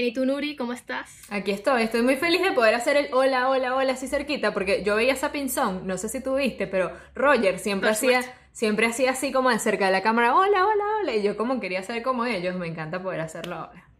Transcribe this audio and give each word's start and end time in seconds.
Bien, 0.00 0.12
¿y 0.12 0.14
tú, 0.14 0.24
Nuri? 0.24 0.56
¿Cómo 0.56 0.72
estás? 0.72 1.30
Aquí 1.30 1.50
estoy. 1.50 1.82
Estoy 1.82 2.00
muy 2.00 2.16
feliz 2.16 2.40
de 2.40 2.52
poder 2.52 2.74
hacer 2.74 2.96
el 2.96 3.12
hola, 3.12 3.50
hola, 3.50 3.74
hola 3.74 3.92
así 3.92 4.08
cerquita 4.08 4.54
porque 4.54 4.82
yo 4.82 4.96
veía 4.96 5.12
esa 5.12 5.30
pinzón, 5.30 5.86
no 5.86 5.98
sé 5.98 6.08
si 6.08 6.22
tú 6.22 6.36
viste, 6.36 6.66
pero 6.66 6.90
Roger 7.14 7.58
siempre 7.58 7.88
Por 7.88 7.92
hacía 7.92 8.22
supuesto. 8.22 8.42
siempre 8.50 8.86
hacía 8.86 9.10
así 9.10 9.30
como 9.30 9.50
de 9.50 9.58
cerca 9.58 9.84
de 9.84 9.92
la 9.92 10.00
cámara, 10.02 10.34
hola, 10.34 10.66
hola, 10.66 10.84
hola, 11.02 11.14
y 11.14 11.22
yo 11.22 11.36
como 11.36 11.60
quería 11.60 11.82
ser 11.82 12.02
como 12.02 12.24
ellos, 12.24 12.56
me 12.56 12.66
encanta 12.66 13.02
poder 13.02 13.20
hacerlo 13.20 13.56
ahora. 13.56 13.90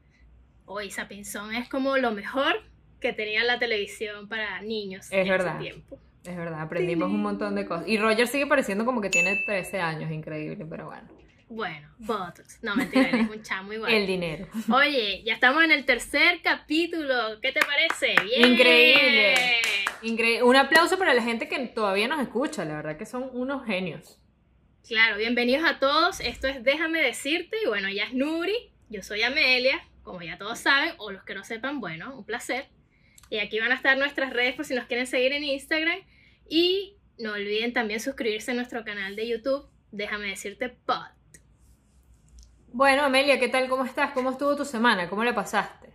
Hoy 0.65 0.91
Sapinzón 0.91 1.55
es 1.55 1.69
como 1.69 1.99
lo 1.99 2.13
mejor 2.13 2.63
que 2.99 3.13
tenía 3.13 3.45
la 3.45 3.59
televisión 3.59 4.27
para 4.27 4.63
niños 4.63 5.05
Es 5.09 5.13
en 5.13 5.21
ese 5.21 5.30
verdad. 5.33 5.59
tiempo. 5.59 5.99
Es 6.25 6.35
verdad, 6.35 6.63
aprendimos 6.63 7.11
un 7.11 7.21
montón 7.21 7.55
de 7.57 7.67
cosas. 7.67 7.87
Y 7.87 7.99
Roger 7.99 8.27
sigue 8.27 8.47
pareciendo 8.47 8.87
como 8.87 9.03
que 9.03 9.11
tiene 9.11 9.43
13 9.45 9.80
años, 9.83 10.11
increíble, 10.11 10.65
pero 10.65 10.87
bueno. 10.87 11.09
Bueno, 11.51 11.89
Botox. 11.99 12.63
No, 12.63 12.77
mentira, 12.77 13.11
él 13.11 13.23
es 13.23 13.29
un 13.29 13.43
chamo 13.43 13.73
igual. 13.73 13.93
El 13.93 14.07
dinero. 14.07 14.47
Oye, 14.73 15.25
ya 15.25 15.35
estamos 15.35 15.65
en 15.65 15.73
el 15.73 15.85
tercer 15.85 16.41
capítulo. 16.45 17.41
¿Qué 17.43 17.51
te 17.51 17.59
parece? 17.59 18.15
Bien. 18.23 18.53
Increíble. 18.53 19.35
Increíble. 20.03 20.45
Un 20.45 20.55
aplauso 20.55 20.97
para 20.97 21.13
la 21.13 21.25
gente 21.25 21.49
que 21.49 21.59
todavía 21.66 22.07
nos 22.07 22.21
escucha, 22.21 22.65
la 22.65 22.77
verdad 22.77 22.97
que 22.97 23.05
son 23.05 23.30
unos 23.33 23.66
genios. 23.66 24.21
Claro, 24.87 25.16
bienvenidos 25.16 25.69
a 25.69 25.80
todos. 25.80 26.21
Esto 26.21 26.47
es 26.47 26.63
Déjame 26.63 27.02
decirte. 27.02 27.57
Y 27.65 27.67
bueno, 27.67 27.89
ella 27.89 28.05
es 28.05 28.15
Nuri. 28.15 28.71
Yo 28.89 29.02
soy 29.02 29.23
Amelia, 29.23 29.85
como 30.05 30.23
ya 30.23 30.39
todos 30.39 30.61
saben, 30.61 30.95
o 30.99 31.11
los 31.11 31.24
que 31.24 31.35
no 31.35 31.43
sepan, 31.43 31.80
bueno, 31.80 32.17
un 32.17 32.24
placer. 32.24 32.69
Y 33.29 33.39
aquí 33.39 33.59
van 33.59 33.73
a 33.73 33.74
estar 33.74 33.99
nuestras 33.99 34.33
redes 34.33 34.55
por 34.55 34.67
si 34.67 34.74
nos 34.77 34.87
quieren 34.87 35.09
seguir 35.09 35.33
en 35.33 35.43
Instagram. 35.43 35.99
Y 36.49 36.95
no 37.19 37.33
olviden 37.33 37.73
también 37.73 37.99
suscribirse 37.99 38.52
a 38.52 38.55
nuestro 38.55 38.85
canal 38.85 39.17
de 39.17 39.27
YouTube. 39.27 39.69
Déjame 39.91 40.29
decirte 40.29 40.69
pod. 40.69 41.20
Bueno, 42.73 43.04
Amelia, 43.04 43.38
¿qué 43.38 43.49
tal? 43.49 43.68
¿Cómo 43.68 43.85
estás? 43.85 44.10
¿Cómo 44.13 44.30
estuvo 44.30 44.57
tu 44.57 44.65
semana? 44.65 45.09
¿Cómo 45.09 45.23
la 45.24 45.35
pasaste? 45.35 45.95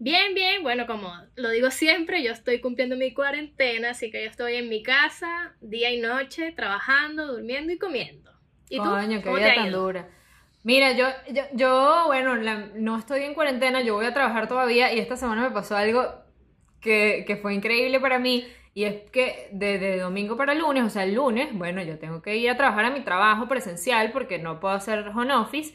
Bien, 0.00 0.34
bien, 0.34 0.62
bueno, 0.62 0.86
como 0.86 1.12
lo 1.34 1.50
digo 1.50 1.70
siempre, 1.70 2.22
yo 2.22 2.32
estoy 2.32 2.60
cumpliendo 2.60 2.96
mi 2.96 3.12
cuarentena, 3.12 3.90
así 3.90 4.10
que 4.12 4.22
yo 4.24 4.30
estoy 4.30 4.54
en 4.54 4.68
mi 4.68 4.82
casa, 4.82 5.56
día 5.60 5.90
y 5.92 6.00
noche, 6.00 6.52
trabajando, 6.52 7.26
durmiendo 7.26 7.72
y 7.72 7.78
comiendo. 7.78 8.30
¿Y 8.68 8.82
tú? 8.82 8.90
Coño, 8.90 9.22
qué 9.22 9.30
¿Cómo 9.30 9.42
te 9.42 9.50
vida 9.50 9.52
tan 9.52 9.72
dura. 9.72 10.08
Mira, 10.62 10.92
yo, 10.92 11.06
yo, 11.32 11.42
yo, 11.54 12.04
bueno, 12.06 12.36
la- 12.36 12.68
no 12.74 12.98
estoy 12.98 13.22
en 13.24 13.34
cuarentena, 13.34 13.80
yo 13.82 13.94
voy 13.94 14.06
a 14.06 14.14
trabajar 14.14 14.48
todavía 14.48 14.92
y 14.92 14.98
esta 15.00 15.16
semana 15.16 15.42
me 15.42 15.50
pasó 15.50 15.76
algo 15.76 16.02
que, 16.80 17.24
que 17.26 17.36
fue 17.36 17.54
increíble 17.54 18.00
para 18.00 18.18
mí 18.18 18.46
y 18.78 18.84
es 18.84 19.10
que 19.10 19.48
desde 19.52 19.98
domingo 20.00 20.36
para 20.36 20.54
lunes, 20.54 20.84
o 20.84 20.90
sea, 20.90 21.04
el 21.04 21.14
lunes, 21.14 21.48
bueno, 21.52 21.82
yo 21.82 21.98
tengo 21.98 22.22
que 22.22 22.36
ir 22.36 22.48
a 22.50 22.56
trabajar 22.56 22.84
a 22.86 22.90
mi 22.90 23.00
trabajo 23.02 23.48
presencial 23.48 24.12
porque 24.12 24.38
no 24.38 24.60
puedo 24.60 24.74
hacer 24.74 25.08
home 25.08 25.34
office 25.34 25.74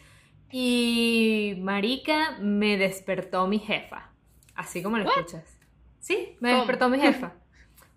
y 0.52 1.56
marica, 1.60 2.38
me 2.40 2.78
despertó 2.78 3.48
mi 3.48 3.60
jefa, 3.60 4.12
así 4.56 4.84
como 4.84 4.98
lo 4.98 5.06
What? 5.06 5.14
escuchas. 5.18 5.58
Sí, 6.00 6.38
me 6.40 6.50
¿Cómo? 6.52 6.60
despertó 6.60 6.90
mi 6.90 7.00
jefa. 7.00 7.34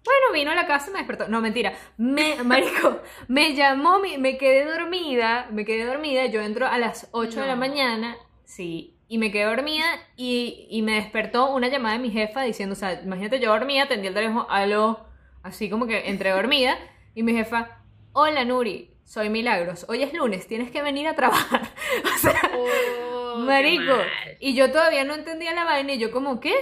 Bueno, 0.04 0.32
vino 0.34 0.52
a 0.52 0.54
la 0.54 0.66
casa 0.68 0.90
y 0.90 0.92
me 0.92 0.98
despertó. 1.00 1.28
No, 1.28 1.40
mentira. 1.40 1.72
Me, 1.96 2.42
marico, 2.44 3.00
me 3.28 3.54
llamó, 3.54 3.98
mi- 3.98 4.18
me 4.18 4.38
quedé 4.38 4.64
dormida, 4.64 5.48
me 5.50 5.64
quedé 5.64 5.84
dormida. 5.84 6.26
Yo 6.26 6.40
entro 6.42 6.66
a 6.66 6.78
las 6.78 7.08
8 7.12 7.40
de 7.40 7.48
la 7.48 7.56
mañana, 7.56 8.16
sí, 8.44 8.95
y 9.08 9.18
me 9.18 9.30
quedé 9.30 9.44
dormida 9.44 9.84
y, 10.16 10.66
y 10.70 10.82
me 10.82 10.92
despertó 10.96 11.50
una 11.54 11.68
llamada 11.68 11.96
de 11.96 12.02
mi 12.02 12.10
jefa 12.10 12.42
diciendo, 12.42 12.72
o 12.72 12.76
sea, 12.76 13.00
imagínate, 13.02 13.38
yo 13.40 13.50
dormía, 13.50 13.84
atendí 13.84 14.08
el 14.08 14.14
teléfono, 14.14 14.46
aló, 14.50 15.06
así 15.42 15.70
como 15.70 15.86
que 15.86 16.08
entre 16.10 16.30
dormida, 16.30 16.76
y 17.14 17.22
mi 17.22 17.32
jefa, 17.32 17.78
hola 18.12 18.44
Nuri, 18.44 18.90
soy 19.04 19.28
Milagros, 19.30 19.86
hoy 19.88 20.02
es 20.02 20.12
lunes, 20.12 20.46
tienes 20.48 20.70
que 20.72 20.82
venir 20.82 21.06
a 21.06 21.14
trabajar. 21.14 21.62
o 22.14 22.18
sea, 22.18 22.50
Oh, 22.54 23.36
Marico, 23.38 23.96
y 24.40 24.54
yo 24.54 24.72
todavía 24.72 25.04
no 25.04 25.14
entendía 25.14 25.52
la 25.54 25.64
vaina 25.64 25.92
y 25.94 25.98
yo 25.98 26.10
como, 26.10 26.40
¿qué? 26.40 26.54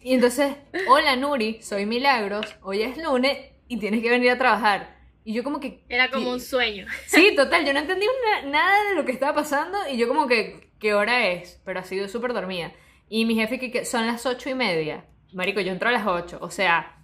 Y 0.00 0.14
entonces, 0.14 0.54
hola 0.88 1.16
Nuri, 1.16 1.62
soy 1.62 1.86
Milagros, 1.86 2.56
hoy 2.62 2.82
es 2.82 2.96
lunes 2.98 3.38
y 3.68 3.78
tienes 3.78 4.02
que 4.02 4.10
venir 4.10 4.30
a 4.30 4.38
trabajar. 4.38 4.94
Y 5.24 5.32
yo 5.32 5.42
como 5.42 5.60
que... 5.60 5.82
Era 5.88 6.10
como 6.10 6.30
un 6.30 6.40
sueño. 6.40 6.86
Sí, 7.06 7.34
total, 7.34 7.64
yo 7.64 7.72
no 7.72 7.78
entendí 7.78 8.04
una- 8.06 8.50
nada 8.50 8.90
de 8.90 8.94
lo 8.94 9.04
que 9.06 9.12
estaba 9.12 9.34
pasando 9.34 9.78
y 9.90 9.96
yo 9.96 10.06
como 10.06 10.26
que, 10.26 10.63
¿qué 10.78 10.94
hora 10.94 11.28
es? 11.28 11.60
Pero 11.64 11.80
ha 11.80 11.84
sido 11.84 12.08
súper 12.08 12.32
dormida. 12.32 12.72
Y 13.08 13.24
mi 13.24 13.34
jefe 13.34 13.58
que, 13.58 13.84
son 13.84 14.06
las 14.06 14.26
ocho 14.26 14.48
y 14.48 14.54
media. 14.54 15.04
Marico, 15.32 15.60
yo 15.60 15.72
entro 15.72 15.88
a 15.88 15.92
las 15.92 16.06
ocho. 16.06 16.38
O 16.40 16.50
sea, 16.50 16.98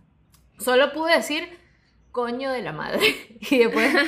solo 0.59 0.93
pude 0.93 1.17
decir 1.17 1.59
coño 2.13 2.51
de 2.51 2.63
la 2.63 2.73
madre. 2.73 3.01
Y 3.51 3.59
después... 3.59 3.95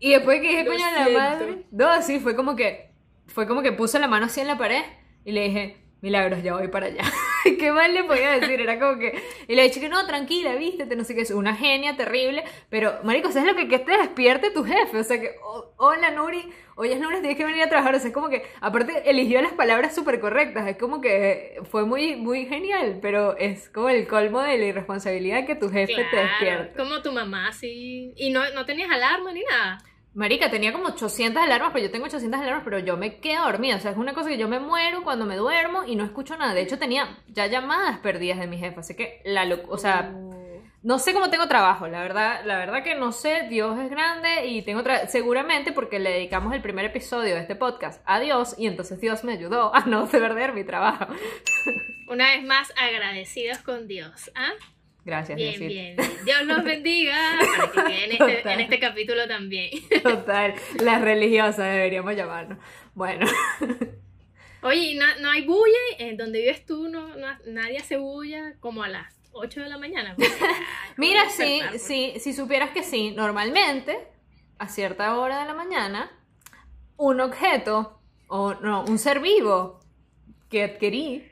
Y 0.00 0.10
después 0.10 0.40
que 0.40 0.48
dije 0.48 0.66
coño 0.66 0.84
de 0.84 1.12
la 1.12 1.18
madre... 1.18 1.66
No, 1.70 2.02
sí, 2.02 2.20
fue 2.20 2.36
como 2.36 2.56
que... 2.56 2.92
Fue 3.26 3.46
como 3.46 3.62
que 3.62 3.72
puse 3.72 3.98
la 3.98 4.08
mano 4.08 4.26
así 4.26 4.40
en 4.40 4.46
la 4.46 4.58
pared 4.58 4.82
y 5.24 5.32
le 5.32 5.44
dije, 5.44 5.83
Milagros, 6.04 6.42
ya 6.42 6.52
voy 6.52 6.68
para 6.68 6.86
allá. 6.86 7.02
¿Qué 7.58 7.72
más 7.72 7.90
le 7.90 8.04
podía 8.04 8.32
decir? 8.38 8.60
Era 8.60 8.78
como 8.78 8.98
que... 8.98 9.18
Y 9.48 9.54
le 9.54 9.62
dije 9.62 9.80
que 9.80 9.88
no, 9.88 10.06
tranquila, 10.06 10.54
vístete, 10.54 10.96
no 10.96 11.02
sé 11.04 11.14
qué, 11.14 11.22
es 11.22 11.30
una 11.30 11.56
genia 11.56 11.96
terrible. 11.96 12.44
Pero, 12.68 12.92
marico, 13.04 13.32
¿sabes 13.32 13.50
lo 13.50 13.56
que, 13.56 13.68
que 13.68 13.78
te 13.78 13.96
despierte 13.96 14.50
tu 14.50 14.64
jefe? 14.64 14.98
O 14.98 15.02
sea 15.02 15.18
que, 15.18 15.30
"Oh, 15.42 15.72
hola 15.78 16.10
Nuri, 16.10 16.44
hoy 16.76 16.92
es 16.92 17.00
lunes, 17.00 17.20
tienes 17.20 17.38
que 17.38 17.46
venir 17.46 17.62
a 17.62 17.70
trabajar. 17.70 17.94
O 17.94 17.98
sea, 17.98 18.08
es 18.08 18.14
como 18.14 18.28
que, 18.28 18.42
aparte, 18.60 19.08
eligió 19.08 19.40
las 19.40 19.52
palabras 19.52 19.94
súper 19.94 20.20
correctas. 20.20 20.68
Es 20.68 20.76
como 20.76 21.00
que 21.00 21.58
fue 21.70 21.86
muy, 21.86 22.16
muy 22.16 22.44
genial, 22.44 22.98
pero 23.00 23.36
es 23.38 23.70
como 23.70 23.88
el 23.88 24.06
colmo 24.06 24.40
de 24.42 24.58
la 24.58 24.64
irresponsabilidad 24.66 25.46
que 25.46 25.54
tu 25.54 25.70
jefe 25.70 25.94
te 25.94 26.08
Claro, 26.10 26.28
despierte. 26.28 26.76
como 26.76 27.00
tu 27.00 27.12
mamá, 27.12 27.50
sí. 27.52 28.12
Y 28.16 28.28
no, 28.30 28.42
no 28.54 28.66
tenías 28.66 28.90
alarma 28.90 29.32
ni 29.32 29.42
nada. 29.50 29.78
Marica, 30.14 30.48
tenía 30.48 30.72
como 30.72 30.86
800 30.86 31.42
alarmas, 31.42 31.70
pero 31.72 31.86
yo 31.86 31.90
tengo 31.90 32.06
800 32.06 32.40
alarmas, 32.40 32.62
pero 32.64 32.78
yo 32.78 32.96
me 32.96 33.18
quedo 33.18 33.44
dormida. 33.44 33.76
O 33.76 33.80
sea, 33.80 33.90
es 33.90 33.96
una 33.96 34.14
cosa 34.14 34.28
que 34.28 34.38
yo 34.38 34.48
me 34.48 34.60
muero 34.60 35.02
cuando 35.02 35.26
me 35.26 35.34
duermo 35.36 35.84
y 35.86 35.96
no 35.96 36.04
escucho 36.04 36.36
nada. 36.36 36.54
De 36.54 36.62
hecho, 36.62 36.78
tenía 36.78 37.18
ya 37.28 37.46
llamadas 37.46 37.98
perdidas 37.98 38.38
de 38.38 38.46
mi 38.46 38.56
jefe. 38.56 38.78
Así 38.80 38.94
que, 38.94 39.20
la 39.24 39.44
o 39.68 39.76
sea, 39.76 40.12
Oh. 40.14 40.62
no 40.82 41.00
sé 41.00 41.12
cómo 41.14 41.30
tengo 41.30 41.48
trabajo. 41.48 41.88
La 41.88 42.00
verdad, 42.00 42.42
la 42.44 42.58
verdad 42.58 42.84
que 42.84 42.94
no 42.94 43.10
sé. 43.10 43.48
Dios 43.50 43.76
es 43.80 43.90
grande 43.90 44.46
y 44.46 44.62
tengo 44.62 44.82
seguramente 45.08 45.72
porque 45.72 45.98
le 45.98 46.10
dedicamos 46.10 46.54
el 46.54 46.62
primer 46.62 46.84
episodio 46.84 47.34
de 47.34 47.40
este 47.40 47.56
podcast 47.56 48.00
a 48.06 48.20
Dios 48.20 48.54
y 48.56 48.68
entonces 48.68 49.00
Dios 49.00 49.24
me 49.24 49.32
ayudó 49.32 49.74
a 49.74 49.80
no 49.80 50.06
perder 50.10 50.52
mi 50.52 50.62
trabajo. 50.62 51.06
Una 52.06 52.30
vez 52.30 52.44
más, 52.44 52.72
agradecidos 52.76 53.58
con 53.58 53.88
Dios. 53.88 54.30
¿ah? 54.36 54.52
Gracias, 55.04 55.36
Bien, 55.36 55.50
Diosito. 55.58 55.68
bien. 55.68 55.96
Dios 56.24 56.42
los 56.46 56.64
bendiga. 56.64 57.16
Para 57.74 57.88
que 57.88 58.04
este, 58.04 58.52
en 58.52 58.60
este 58.60 58.78
capítulo 58.78 59.28
también. 59.28 59.70
Total, 60.02 60.54
las 60.82 61.00
religiosas 61.02 61.72
deberíamos 61.72 62.16
llamarnos. 62.16 62.58
Bueno, 62.94 63.26
Oye, 64.62 64.92
¿y 64.92 64.94
no, 64.94 65.04
no 65.20 65.30
hay 65.30 65.42
bulla 65.44 65.78
en 65.98 66.16
donde 66.16 66.38
vives 66.40 66.64
tú? 66.64 66.88
No, 66.88 67.08
no- 67.16 67.38
nadie 67.46 67.76
hace 67.78 67.98
bulla 67.98 68.54
como 68.60 68.82
a 68.82 68.88
las 68.88 69.14
8 69.32 69.60
de 69.60 69.68
la 69.68 69.76
mañana. 69.76 70.16
Mira, 70.96 71.24
¿cómo 71.24 71.32
sí, 71.36 71.60
pues? 71.68 71.82
sí, 71.82 72.14
si 72.18 72.32
supieras 72.32 72.70
que 72.70 72.82
sí, 72.82 73.10
normalmente, 73.10 74.08
a 74.58 74.68
cierta 74.68 75.18
hora 75.18 75.40
de 75.40 75.44
la 75.44 75.52
mañana, 75.52 76.10
un 76.96 77.20
objeto, 77.20 78.00
o 78.28 78.54
no, 78.54 78.84
un 78.88 78.98
ser 78.98 79.20
vivo 79.20 79.80
que 80.48 80.64
adquirí, 80.64 81.28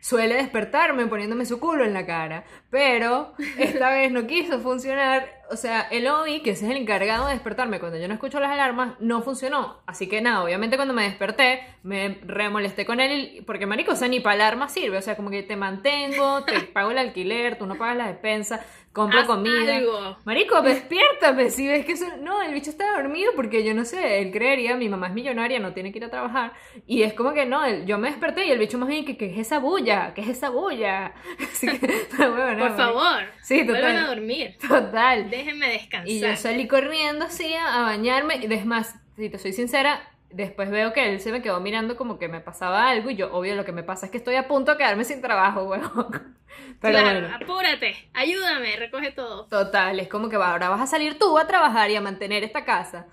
suele 0.00 0.34
despertarme 0.34 1.06
poniéndome 1.06 1.46
su 1.46 1.60
culo 1.60 1.84
en 1.84 1.92
la 1.92 2.06
cara. 2.06 2.44
Pero 2.70 3.34
esta 3.58 3.90
vez 3.94 4.10
no 4.10 4.26
quiso 4.26 4.60
funcionar. 4.60 5.40
O 5.50 5.56
sea, 5.56 5.80
el 5.90 6.06
Obi, 6.06 6.42
que 6.42 6.50
ese 6.50 6.64
es 6.64 6.70
el 6.70 6.76
encargado 6.76 7.26
de 7.26 7.32
despertarme 7.32 7.80
cuando 7.80 7.98
yo 7.98 8.06
no 8.06 8.14
escucho 8.14 8.38
las 8.38 8.52
alarmas, 8.52 8.94
no 9.00 9.22
funcionó. 9.22 9.78
Así 9.86 10.08
que 10.08 10.20
nada, 10.20 10.44
obviamente 10.44 10.76
cuando 10.76 10.94
me 10.94 11.02
desperté, 11.02 11.62
me 11.82 12.20
remolesté 12.24 12.86
con 12.86 13.00
él, 13.00 13.42
porque 13.46 13.66
marico, 13.66 13.92
o 13.92 13.96
sea, 13.96 14.08
ni 14.08 14.20
para 14.20 14.34
alarma 14.34 14.68
sirve. 14.68 14.98
O 14.98 15.02
sea, 15.02 15.16
como 15.16 15.30
que 15.30 15.42
te 15.42 15.56
mantengo, 15.56 16.44
te 16.44 16.60
pago 16.72 16.92
el 16.92 16.98
alquiler, 16.98 17.58
tú 17.58 17.66
no 17.66 17.76
pagas 17.76 17.96
la 17.96 18.06
despensa, 18.06 18.64
compro 18.92 19.20
Haz 19.20 19.26
comida. 19.26 19.76
algo. 19.76 20.16
Marico, 20.24 20.60
despiértame, 20.62 21.50
si 21.50 21.68
ves 21.68 21.86
que 21.86 21.92
eso... 21.92 22.06
No, 22.20 22.42
el 22.42 22.52
bicho 22.52 22.70
está 22.70 22.92
dormido 23.00 23.32
porque 23.36 23.62
yo 23.64 23.72
no 23.74 23.84
sé, 23.84 24.20
él 24.20 24.32
creería, 24.32 24.76
mi 24.76 24.88
mamá 24.88 25.06
es 25.08 25.14
millonaria, 25.14 25.60
no 25.60 25.72
tiene 25.72 25.92
que 25.92 25.98
ir 25.98 26.04
a 26.04 26.10
trabajar. 26.10 26.52
Y 26.86 27.02
es 27.02 27.12
como 27.14 27.32
que 27.32 27.46
no, 27.46 27.64
él- 27.64 27.86
yo 27.86 27.98
me 27.98 28.08
desperté 28.10 28.46
y 28.46 28.50
el 28.50 28.58
bicho 28.58 28.78
más 28.78 28.88
bien 28.88 29.04
que, 29.04 29.16
¿qué 29.16 29.30
es 29.30 29.38
esa 29.38 29.58
bulla? 29.60 30.12
¿Qué 30.14 30.22
es 30.22 30.28
esa 30.28 30.50
bulla? 30.50 31.14
Así 31.52 31.66
que, 31.68 31.86
no, 32.18 32.32
bueno, 32.32 32.52
no, 32.54 32.66
Por 32.68 32.76
favor, 32.76 33.22
Sí, 33.42 33.60
total. 33.66 33.82
vuelvan 33.82 33.96
a 33.96 34.06
dormir. 34.08 34.56
Total. 34.66 35.30
Déjenme 35.30 35.68
descansar. 35.70 36.08
Y 36.08 36.20
yo 36.20 36.34
salí 36.36 36.66
corriendo 36.66 37.24
así 37.26 37.52
a, 37.54 37.78
a 37.78 37.82
bañarme. 37.82 38.36
Y 38.36 38.52
es 38.52 38.66
más, 38.66 38.96
si 39.16 39.28
te 39.30 39.38
soy 39.38 39.52
sincera, 39.52 40.00
después 40.32 40.70
veo 40.70 40.92
que 40.92 41.08
él 41.12 41.20
se 41.20 41.32
me 41.32 41.42
quedó 41.42 41.60
mirando 41.60 41.96
como 41.96 42.18
que 42.18 42.28
me 42.28 42.40
pasaba 42.40 42.88
algo. 42.90 43.10
Y 43.10 43.16
yo, 43.16 43.32
obvio, 43.32 43.54
lo 43.56 43.64
que 43.64 43.72
me 43.72 43.82
pasa 43.82 44.06
es 44.06 44.12
que 44.12 44.18
estoy 44.18 44.36
a 44.36 44.48
punto 44.48 44.72
de 44.72 44.78
quedarme 44.78 45.04
sin 45.04 45.20
trabajo, 45.22 45.64
huevón. 45.68 46.36
Pero 46.80 46.98
claro, 46.98 47.20
bueno. 47.20 47.36
apúrate, 47.36 47.96
ayúdame, 48.14 48.76
recoge 48.76 49.12
todo. 49.12 49.46
Total, 49.48 49.98
es 50.00 50.08
como 50.08 50.28
que 50.28 50.36
va, 50.36 50.52
ahora 50.52 50.68
vas 50.70 50.80
a 50.80 50.86
salir 50.86 51.18
tú 51.18 51.36
a 51.38 51.46
trabajar 51.46 51.90
y 51.90 51.96
a 51.96 52.00
mantener 52.00 52.44
esta 52.44 52.64
casa. 52.64 53.06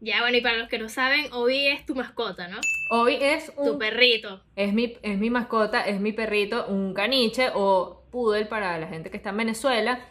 Ya, 0.00 0.20
bueno, 0.20 0.36
y 0.36 0.40
para 0.42 0.56
los 0.58 0.68
que 0.68 0.78
no 0.78 0.88
saben, 0.88 1.32
Obi 1.32 1.66
es 1.68 1.86
tu 1.86 1.94
mascota, 1.94 2.48
¿no? 2.48 2.58
Hoy 2.90 3.16
es 3.20 3.52
Tu 3.62 3.72
un 3.72 3.78
perrito. 3.78 4.42
es 4.56 4.72
mi, 4.72 4.98
es 5.02 5.18
mi 5.18 5.30
mascota, 5.30 5.82
es 5.86 6.00
mi 6.00 6.12
perrito, 6.12 6.66
un 6.66 6.94
caniche 6.94 7.50
o 7.54 8.04
poodle 8.10 8.46
para 8.46 8.78
la 8.78 8.86
gente 8.88 9.10
que 9.10 9.16
está 9.16 9.30
en 9.30 9.38
Venezuela. 9.38 10.06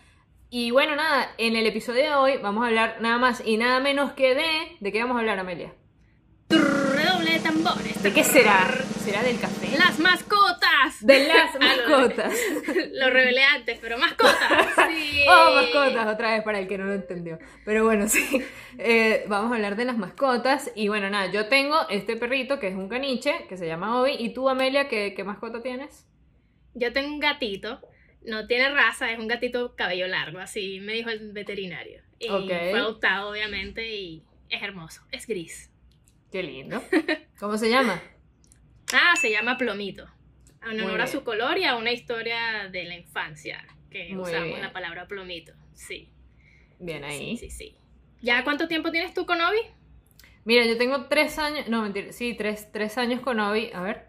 Y 0.56 0.70
bueno, 0.70 0.96
nada, 0.96 1.32
en 1.40 1.56
el 1.56 1.66
episodio 1.66 2.04
de 2.04 2.14
hoy 2.14 2.38
vamos 2.38 2.64
a 2.64 2.68
hablar 2.68 2.98
nada 3.02 3.18
más 3.18 3.42
y 3.44 3.58
nada 3.58 3.80
menos 3.80 4.12
que 4.12 4.36
de... 4.36 4.78
¿De 4.82 4.92
qué 4.92 5.00
vamos 5.00 5.18
a 5.18 5.22
hablar, 5.22 5.40
Amelia? 5.40 5.74
Redoble 6.48 7.32
de 7.32 7.40
tambores. 7.40 8.04
¿De 8.04 8.14
qué 8.14 8.24
será? 8.24 8.70
¿Será 9.00 9.24
del 9.24 9.40
café? 9.40 9.76
Las 9.80 9.98
mascotas. 9.98 10.98
De 11.02 11.28
las 11.28 11.56
mascotas. 11.60 12.36
Lo 12.94 13.10
revelé 13.10 13.44
antes, 13.44 13.80
pero 13.82 13.98
mascotas. 13.98 14.68
Sí. 14.94 15.26
Oh, 15.28 15.56
mascotas, 15.56 16.06
otra 16.14 16.34
vez 16.36 16.44
para 16.44 16.60
el 16.60 16.68
que 16.68 16.78
no 16.78 16.86
lo 16.86 16.94
entendió. 16.94 17.40
Pero 17.66 17.84
bueno, 17.84 18.08
sí. 18.08 18.44
Eh, 18.78 19.26
vamos 19.28 19.52
a 19.52 19.56
hablar 19.56 19.76
de 19.76 19.86
las 19.86 19.98
mascotas. 19.98 20.72
Y 20.76 20.88
bueno, 20.88 21.10
nada, 21.10 21.32
yo 21.32 21.48
tengo 21.48 21.90
este 21.90 22.16
perrito 22.16 22.60
que 22.60 22.68
es 22.68 22.76
un 22.76 22.90
caniche, 22.90 23.48
que 23.50 23.58
se 23.58 23.66
llama 23.66 24.00
Obi. 24.00 24.18
¿Y 24.20 24.36
tú, 24.36 24.48
Amelia, 24.50 24.88
qué, 24.88 25.16
qué 25.16 25.24
mascota 25.24 25.64
tienes? 25.64 26.06
Yo 26.76 26.94
tengo 26.94 27.12
un 27.12 27.20
gatito. 27.20 27.80
No 28.26 28.48
tiene 28.48 28.70
raza, 28.70 29.12
es 29.12 29.20
un 29.20 29.28
gatito 29.28 29.76
cabello 29.76 30.08
largo, 30.08 30.40
así 30.40 30.80
me 30.80 30.94
dijo 30.94 31.10
el 31.10 31.32
veterinario. 31.34 32.02
Y 32.20 32.30
Ok. 32.30 32.46
fue 32.48 32.80
adoptado, 32.80 33.30
obviamente, 33.32 33.96
y 33.96 34.24
es 34.50 34.62
hermoso. 34.64 35.02
Es 35.12 35.28
gris. 35.28 35.70
Qué 36.32 36.42
lindo. 36.44 36.82
¿Cómo 37.40 37.58
se 37.58 37.70
llama? 37.70 38.02
Ah, 38.94 39.16
se 39.20 39.30
llama 39.32 39.58
Plomito. 39.58 40.08
En 40.66 40.80
honor 40.80 41.02
a 41.02 41.08
su 41.08 41.24
color 41.26 41.58
y 41.58 41.66
a 41.66 41.76
una 41.76 41.92
historia 41.92 42.70
de 42.72 42.86
la 42.86 42.96
infancia, 42.96 43.68
que 43.92 44.14
Muy 44.14 44.24
usamos 44.24 44.48
bien. 44.48 44.62
la 44.62 44.72
palabra 44.72 45.08
plomito. 45.08 45.52
Sí. 45.74 46.10
Bien 46.80 47.04
ahí. 47.04 47.36
Sí, 47.38 47.50
sí, 47.50 47.52
sí. 47.52 47.76
¿Ya 48.22 48.44
cuánto 48.46 48.70
tiempo 48.70 48.90
tienes 48.90 49.14
tú 49.14 49.26
con 49.26 49.42
Obi? 49.42 49.58
Mira, 50.46 50.66
yo 50.66 50.78
tengo 50.78 51.06
tres 51.08 51.38
años, 51.38 51.68
no, 51.68 51.82
mentira, 51.82 52.14
sí, 52.14 52.34
tres, 52.38 52.72
tres 52.72 52.98
años 52.98 53.20
con 53.20 53.40
Obi, 53.42 53.72
a 53.74 53.82
ver, 53.82 54.08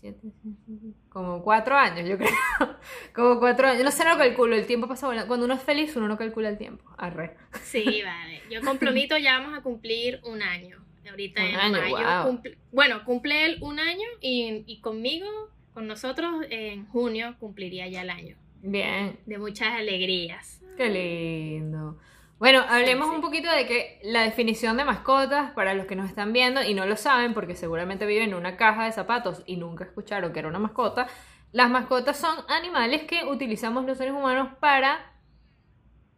siete, 0.00 0.20
siete, 0.42 0.94
como 1.16 1.42
cuatro 1.42 1.74
años, 1.76 2.06
yo 2.06 2.18
creo, 2.18 2.28
como 3.14 3.38
cuatro 3.38 3.68
años, 3.68 3.84
no 3.84 3.90
sé, 3.90 4.04
no 4.04 4.18
calculo, 4.18 4.54
el 4.54 4.66
tiempo 4.66 4.86
pasa 4.86 5.06
volando, 5.06 5.26
cuando 5.28 5.46
uno 5.46 5.54
es 5.54 5.62
feliz 5.62 5.96
uno 5.96 6.08
no 6.08 6.18
calcula 6.18 6.50
el 6.50 6.58
tiempo, 6.58 6.84
arre, 6.98 7.36
Sí, 7.62 8.02
vale. 8.04 8.42
Yo 8.50 8.60
con 8.60 8.76
Plomito 8.76 9.16
ya 9.16 9.38
vamos 9.38 9.58
a 9.58 9.62
cumplir 9.62 10.20
un 10.24 10.42
año. 10.42 10.76
Ahorita 11.08 11.40
Un 11.40 11.46
en 11.48 11.56
año, 11.56 11.78
mayo. 11.80 11.96
cumple- 12.30 12.56
bueno, 12.70 13.02
cumple 13.06 13.46
él 13.46 13.56
un 13.62 13.78
año 13.80 14.06
y, 14.20 14.62
y 14.66 14.80
conmigo, 14.82 15.26
con 15.72 15.86
nosotros, 15.86 16.44
en 16.50 16.86
junio 16.88 17.34
cumpliría 17.40 17.88
ya 17.88 18.02
el 18.02 18.10
año. 18.10 18.36
bien, 18.60 19.18
De 19.24 19.38
muchas 19.38 19.68
alegrías. 19.68 20.60
qué 20.76 20.90
lindo. 20.90 21.96
Bueno, 22.38 22.62
hablemos 22.68 23.06
Sí, 23.06 23.10
sí. 23.12 23.16
un 23.16 23.22
poquito 23.22 23.50
de 23.50 23.66
que 23.66 23.98
la 24.02 24.22
definición 24.22 24.76
de 24.76 24.84
mascotas, 24.84 25.52
para 25.52 25.72
los 25.74 25.86
que 25.86 25.96
nos 25.96 26.08
están 26.08 26.32
viendo 26.34 26.62
y 26.62 26.74
no 26.74 26.84
lo 26.84 26.96
saben, 26.96 27.32
porque 27.32 27.54
seguramente 27.56 28.04
viven 28.04 28.30
en 28.30 28.34
una 28.34 28.56
caja 28.56 28.84
de 28.84 28.92
zapatos 28.92 29.42
y 29.46 29.56
nunca 29.56 29.84
escucharon 29.84 30.32
que 30.32 30.40
era 30.40 30.48
una 30.48 30.58
mascota, 30.58 31.06
las 31.52 31.70
mascotas 31.70 32.18
son 32.18 32.36
animales 32.48 33.04
que 33.04 33.24
utilizamos 33.24 33.86
los 33.86 33.96
seres 33.96 34.12
humanos 34.12 34.48
para 34.60 34.98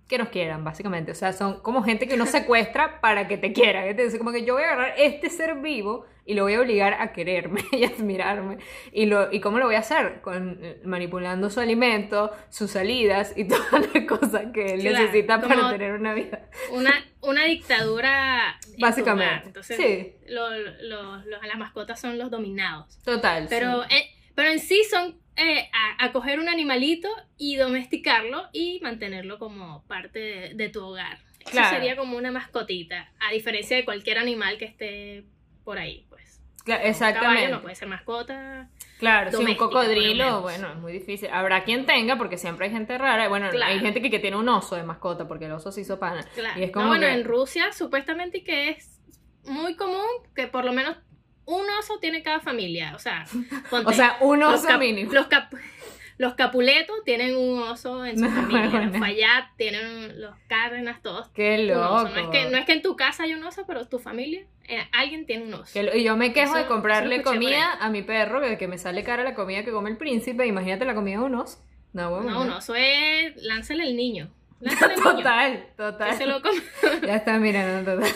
que 0.09 0.19
nos 0.19 0.31
quieran, 0.31 0.65
básicamente. 0.65 1.13
O 1.13 1.15
sea, 1.15 1.33
son 1.33 1.61
como 1.61 1.83
gente 1.83 2.09
que 2.09 2.15
uno 2.15 2.27
secuestra 2.27 3.01
para 3.03 3.29
que 3.29 3.37
te 3.37 3.53
quiera. 3.53 3.87
Entonces, 3.87 4.19
como 4.19 4.33
que 4.33 4.45
yo 4.45 4.55
voy 4.55 4.63
a 4.63 4.67
agarrar 4.73 4.95
este 4.97 5.29
ser 5.31 5.57
vivo 5.57 6.07
y 6.25 6.35
lo 6.35 6.43
voy 6.43 6.55
a 6.55 6.61
obligar 6.61 6.95
a 6.95 7.13
quererme 7.13 7.61
y 7.73 7.85
a 7.85 7.89
admirarme. 7.89 8.59
¿Y, 8.93 9.07
lo, 9.07 9.31
¿Y 9.33 9.41
cómo 9.41 9.59
lo 9.59 9.67
voy 9.67 9.75
a 9.77 9.81
hacer? 9.81 10.21
Con, 10.23 10.59
eh, 10.63 10.81
manipulando 10.85 11.51
su 11.51 11.61
alimento, 11.61 12.31
sus 12.49 12.71
salidas 12.71 13.35
y 13.37 13.45
todas 13.49 13.71
las 13.95 14.05
cosas 14.07 14.47
que 14.53 14.75
él 14.75 14.81
Claro, 14.81 14.99
necesita 14.99 15.41
para 15.41 15.71
tener 15.71 15.93
una 15.93 16.15
vida. 16.15 16.49
Una, 16.73 16.93
una 17.21 17.45
dictadura. 17.45 18.59
Básicamente, 18.79 19.33
hogar. 19.35 19.47
Entonces, 19.47 19.77
sí. 19.77 20.13
lo- 20.29 20.51
lo- 20.51 21.17
lo- 21.25 21.43
las 21.43 21.59
mascotas 21.59 22.01
son 22.01 22.19
los 22.19 22.31
dominados. 22.31 22.99
Total. 23.05 23.47
Pero, 23.49 23.83
sí. 23.85 23.95
eh, 23.97 24.11
pero 24.35 24.51
en 24.51 24.59
sí 24.59 24.83
son 24.91 25.19
eh, 25.39 25.71
a, 25.73 26.05
a 26.05 26.13
coger 26.13 26.39
un 26.41 26.49
animalito 26.49 27.09
y 27.37 27.57
domesticarlo 27.57 28.45
y 28.53 28.81
mantenerlo 28.83 29.39
como 29.39 29.85
parte 29.87 30.19
de, 30.19 30.55
de 30.55 30.69
tu 30.69 30.85
hogar. 30.85 31.19
Eso 31.41 31.51
Claro. 31.53 31.77
sería 31.77 31.97
como 31.97 32.17
una 32.17 32.31
mascotita, 32.31 33.11
a 33.21 33.33
diferencia 33.33 33.77
de 33.77 33.85
cualquier 33.85 34.19
animal 34.19 34.59
que 34.59 34.67
esté 34.67 35.25
por 35.65 35.79
ahí, 35.79 36.05
pues. 36.11 36.41
Cla- 36.67 36.81
Un 36.81 36.87
exactamente. 36.87 37.37
caballo 37.37 37.55
no 37.57 37.63
puede 37.63 37.75
ser 37.77 37.89
mascota. 37.89 38.69
Claro, 38.99 39.31
si 39.31 39.37
un 39.43 39.55
cocodrilo, 39.55 40.43
bueno, 40.43 40.71
es 40.73 40.77
muy 40.79 40.93
difícil. 40.93 41.31
Habrá 41.33 41.65
quien 41.65 41.87
tenga, 41.87 42.17
porque 42.19 42.37
siempre 42.37 42.67
hay 42.67 42.73
gente 42.73 42.99
rara. 42.99 43.29
Bueno, 43.29 43.49
Claro. 43.51 43.73
hay 43.73 43.79
gente 43.79 44.03
que, 44.03 44.11
que 44.11 44.19
tiene 44.19 44.37
un 44.37 44.49
oso 44.49 44.75
de 44.77 44.83
mascota, 44.83 45.27
porque 45.29 45.47
el 45.47 45.53
oso 45.53 45.73
se 45.73 45.81
hizo 45.83 45.99
pana. 45.99 46.23
Claro. 46.35 46.59
Y 46.61 46.65
es 46.65 46.69
No, 46.71 46.73
como 46.75 46.89
bueno, 46.89 47.07
que- 47.07 47.13
en 47.13 47.25
Rusia 47.25 47.73
supuestamente 47.73 48.43
que 48.45 48.71
es 48.71 49.01
muy 49.47 49.77
común 49.77 50.05
que 50.35 50.49
por 50.49 50.65
lo 50.65 50.73
menos 50.73 50.97
un 51.49 51.69
oso 51.79 51.99
tiene 52.01 52.23
cada 52.23 52.41
familia. 52.41 52.93
O 52.95 52.99
sea, 52.99 53.25
ponte, 53.71 53.89
O 53.91 53.93
sea, 53.93 54.17
un 54.21 54.41
los 54.41 54.55
oso 54.61 54.69
cap- 54.69 54.81
mínimo. 54.81 55.13
Los, 55.13 55.27
cap- 55.27 55.53
los 56.19 56.35
Capuletos 56.35 56.97
tienen 57.05 57.37
un 57.37 57.63
oso 57.63 58.05
en 58.05 58.19
su 58.19 58.25
No, 58.29 58.31
familia. 58.31 58.69
bueno. 58.71 58.87
Los 58.91 58.99
Fayad 58.99 59.45
tienen 59.57 60.21
los 60.21 60.35
Cárdenas, 60.49 61.01
todos 61.03 61.29
Qué 61.29 61.59
loco. 61.59 61.81
oso. 61.95 62.09
No 62.09 62.21
es, 62.21 62.29
que, 62.29 62.51
no 62.51 62.59
es 62.59 62.65
que 62.65 62.73
en 62.73 62.83
tu 62.83 62.97
casa 62.97 63.23
hay 63.23 63.35
un 63.35 63.43
oso, 63.45 63.65
pero 63.67 63.87
tu 63.89 63.99
familia, 63.99 64.45
eh, 64.69 64.87
alguien 64.93 65.27
tiene 65.27 65.45
un 65.45 65.55
oso. 65.55 65.79
Y 65.95 66.03
yo 66.03 66.17
me 66.17 66.33
quejo 66.33 66.55
Eso- 66.55 66.63
de 66.65 66.67
comprarle 66.67 67.23
comida 67.23 67.73
a 67.81 67.89
mi 67.91 68.03
perro, 68.03 68.41
que, 68.41 68.59
que 68.59 68.69
me 68.69 68.79
sale 68.79 69.05
cara 69.05 69.23
la 69.25 69.35
comida 69.35 69.65
que 69.65 69.71
come 69.71 69.91
el 69.91 69.97
príncipe. 69.97 70.47
Imagínate 70.47 70.85
la 70.85 70.95
comida 70.95 71.19
de 71.19 71.25
un 71.25 71.35
oso. 71.37 71.59
No, 71.95 72.11
bueno, 72.11 72.31
No, 72.31 72.43
un 72.43 72.51
oso 72.51 72.75
es. 72.75 73.35
Lánzale 73.43 73.85
el 73.85 73.97
niño. 73.97 74.29
Lánzale 74.61 74.95
el 74.95 75.01
niño. 75.01 75.15
Total, 75.17 75.53
Que 75.53 75.73
total. 75.77 76.15
se 76.19 76.27
lo 76.27 76.43
come. 76.43 76.61
Ya 77.07 77.15
está, 77.17 77.39
mira, 77.39 77.81
no, 77.81 77.85
total. 77.95 78.13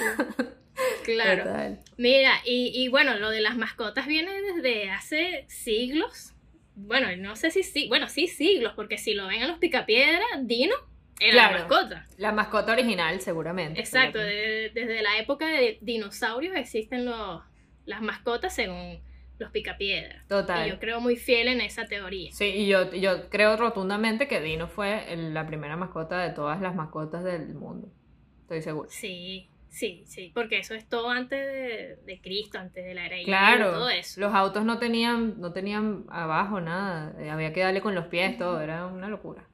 Claro. 1.02 1.44
Total. 1.44 1.80
Mira, 1.96 2.32
y, 2.44 2.72
y 2.74 2.88
bueno, 2.88 3.14
lo 3.18 3.30
de 3.30 3.40
las 3.40 3.56
mascotas 3.56 4.06
viene 4.06 4.30
desde 4.42 4.90
hace 4.90 5.44
siglos. 5.48 6.34
Bueno, 6.74 7.08
no 7.18 7.36
sé 7.36 7.50
si 7.50 7.62
sí, 7.62 7.88
bueno, 7.88 8.08
sí 8.08 8.28
siglos, 8.28 8.72
porque 8.74 8.96
si 8.98 9.14
lo 9.14 9.26
ven 9.26 9.42
en 9.42 9.48
los 9.48 9.58
picapiedra, 9.58 10.24
Dino 10.42 10.74
era 11.20 11.32
Claro. 11.32 11.52
la 11.52 11.58
mascota. 11.60 12.06
La 12.16 12.32
mascota 12.32 12.72
original, 12.72 13.20
seguramente. 13.20 13.78
Exacto, 13.78 14.18
Pero- 14.18 14.24
de- 14.26 14.70
desde 14.74 15.02
la 15.02 15.18
época 15.18 15.46
de 15.46 15.78
dinosaurios 15.82 16.56
existen 16.56 17.04
los, 17.04 17.42
las 17.84 18.00
mascotas 18.00 18.54
según 18.54 19.00
los 19.38 19.50
picapiedra. 19.50 20.24
Total. 20.28 20.66
Y 20.66 20.70
yo 20.70 20.78
creo 20.80 21.00
muy 21.00 21.16
fiel 21.16 21.48
en 21.48 21.60
esa 21.60 21.84
teoría. 21.84 22.30
Sí, 22.32 22.44
y 22.46 22.66
yo, 22.68 22.92
yo 22.94 23.28
creo 23.28 23.56
rotundamente 23.56 24.26
que 24.28 24.40
Dino 24.40 24.66
fue 24.68 25.12
el- 25.12 25.34
la 25.34 25.46
primera 25.46 25.76
mascota 25.76 26.18
de 26.22 26.30
todas 26.30 26.60
las 26.60 26.74
mascotas 26.74 27.22
del 27.24 27.54
mundo. 27.54 27.88
Estoy 28.42 28.62
seguro. 28.62 28.88
Sí, 28.90 29.48
sí, 29.72 30.04
sí, 30.06 30.30
porque 30.34 30.58
eso 30.58 30.74
es 30.74 30.88
todo 30.88 31.10
antes 31.10 31.40
de, 31.40 31.96
de 32.04 32.20
Cristo, 32.20 32.58
antes 32.58 32.84
de 32.84 32.94
la 32.94 33.06
era 33.06 33.16
Claro, 33.24 33.70
todo 33.72 33.88
eso. 33.90 34.20
los 34.20 34.34
autos 34.34 34.64
no 34.64 34.78
tenían, 34.78 35.40
no 35.40 35.52
tenían 35.52 36.04
abajo 36.10 36.60
nada, 36.60 37.14
eh, 37.20 37.30
había 37.30 37.52
que 37.52 37.60
darle 37.60 37.80
con 37.80 37.94
los 37.94 38.06
pies, 38.06 38.38
todo, 38.38 38.60
era 38.60 38.86
una 38.86 39.08
locura. 39.08 39.44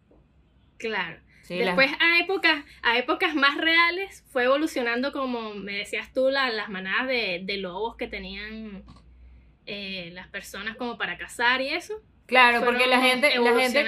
Claro. 0.78 1.20
Sí, 1.42 1.58
las- 1.58 1.74
Después 1.74 1.90
a 2.00 2.20
épocas, 2.20 2.64
a 2.82 2.98
épocas 2.98 3.34
más 3.34 3.56
reales 3.56 4.24
fue 4.30 4.44
evolucionando 4.44 5.12
como 5.12 5.54
me 5.54 5.72
decías 5.78 6.12
tú, 6.12 6.28
la- 6.30 6.50
las 6.50 6.68
manadas 6.68 7.08
de, 7.08 7.42
de 7.44 7.56
lobos 7.56 7.96
que 7.96 8.06
tenían 8.06 8.84
eh, 9.66 10.10
las 10.14 10.28
personas 10.28 10.76
como 10.76 10.98
para 10.98 11.18
cazar 11.18 11.60
y 11.62 11.70
eso. 11.70 11.94
Claro, 12.28 12.58
porque 12.64 12.86
la 12.86 13.00
gente, 13.00 13.30
la 13.44 13.50
gente, 13.60 13.82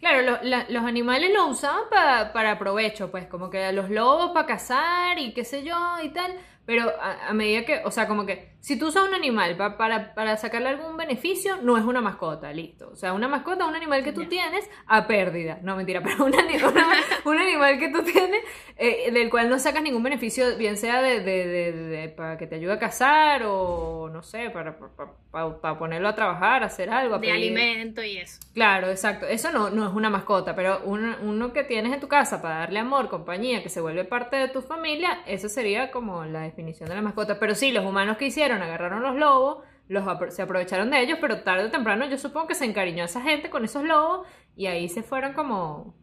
claro, 0.00 0.20
lo- 0.22 0.38
la- 0.42 0.66
los 0.68 0.84
animales 0.84 1.30
lo 1.32 1.46
usaban 1.46 1.84
pa- 1.90 2.32
para 2.34 2.58
provecho, 2.58 3.10
pues, 3.10 3.26
como 3.26 3.48
que 3.48 3.72
los 3.72 3.88
lobos 3.88 4.32
para 4.32 4.46
cazar 4.46 5.18
y 5.18 5.32
qué 5.32 5.44
sé 5.44 5.62
yo 5.64 5.76
y 6.02 6.10
tal, 6.10 6.32
pero 6.66 6.90
a, 7.00 7.28
a 7.28 7.32
medida 7.32 7.64
que, 7.64 7.80
o 7.84 7.90
sea, 7.90 8.06
como 8.08 8.26
que 8.26 8.55
si 8.66 8.76
tú 8.76 8.88
usas 8.88 9.06
un 9.06 9.14
animal 9.14 9.56
pa- 9.56 9.76
para, 9.76 10.12
para 10.12 10.36
sacarle 10.36 10.70
algún 10.70 10.96
beneficio, 10.96 11.58
no 11.62 11.78
es 11.78 11.84
una 11.84 12.00
mascota, 12.00 12.52
listo. 12.52 12.88
O 12.92 12.96
sea, 12.96 13.12
una 13.12 13.28
mascota 13.28 13.62
es 13.62 13.68
un 13.70 13.76
animal 13.76 14.02
que 14.02 14.10
tú 14.12 14.24
tienes 14.24 14.68
a 14.88 15.06
pérdida, 15.06 15.60
no 15.62 15.76
mentira, 15.76 16.00
pero 16.04 16.24
un, 16.24 16.34
una- 16.34 16.96
un 17.24 17.38
animal 17.38 17.78
que 17.78 17.90
tú 17.90 18.02
tienes 18.02 18.42
eh, 18.76 19.12
del 19.12 19.30
cual 19.30 19.48
no 19.48 19.60
sacas 19.60 19.82
ningún 19.84 20.02
beneficio, 20.02 20.56
bien 20.56 20.76
sea 20.76 21.00
de, 21.00 21.20
de- 21.20 21.46
de- 21.46 21.72
de- 21.72 22.08
para 22.08 22.36
que 22.38 22.48
te 22.48 22.56
ayude 22.56 22.72
a 22.72 22.78
cazar 22.80 23.42
o 23.46 24.10
no 24.12 24.24
sé, 24.24 24.50
para, 24.50 24.76
para, 24.76 24.92
para- 25.30 25.60
para 25.60 25.78
ponerlo 25.78 26.08
a 26.08 26.14
trabajar, 26.16 26.64
a 26.64 26.66
hacer 26.66 26.90
algo. 26.90 27.14
a 27.14 27.18
de 27.18 27.28
pedir- 27.28 27.36
alimento 27.36 28.02
y 28.02 28.16
eso. 28.18 28.40
Claro, 28.52 28.88
exacto. 28.90 29.26
Eso 29.26 29.52
no, 29.52 29.70
no 29.70 29.86
es 29.86 29.94
una 29.94 30.10
mascota, 30.10 30.56
pero 30.56 30.80
uno, 30.86 31.14
uno 31.22 31.52
que 31.52 31.62
tienes 31.62 31.92
en 31.92 32.00
tu 32.00 32.08
casa 32.08 32.42
para 32.42 32.56
darle 32.58 32.80
amor, 32.80 33.08
compañía, 33.10 33.62
que 33.62 33.68
se 33.68 33.80
vuelve 33.80 34.04
parte 34.04 34.34
de 34.34 34.48
tu 34.48 34.60
familia, 34.62 35.20
eso 35.26 35.48
sería 35.48 35.92
como 35.92 36.24
la 36.24 36.40
definición 36.40 36.88
de 36.88 36.96
la 36.96 37.02
mascota. 37.02 37.38
Pero 37.38 37.54
sí, 37.54 37.70
los 37.70 37.84
humanos 37.84 38.16
que 38.16 38.26
hicieron, 38.26 38.55
agarraron 38.62 39.02
los 39.02 39.16
lobos, 39.16 39.64
los 39.88 40.04
se 40.34 40.42
aprovecharon 40.42 40.90
de 40.90 41.00
ellos, 41.00 41.18
pero 41.20 41.42
tarde 41.42 41.64
o 41.64 41.70
temprano 41.70 42.08
yo 42.08 42.18
supongo 42.18 42.48
que 42.48 42.54
se 42.54 42.64
encariñó 42.64 43.04
esa 43.04 43.22
gente 43.22 43.50
con 43.50 43.64
esos 43.64 43.84
lobos 43.84 44.26
y 44.56 44.66
ahí 44.66 44.88
se 44.88 45.02
fueron 45.02 45.32
como... 45.32 45.94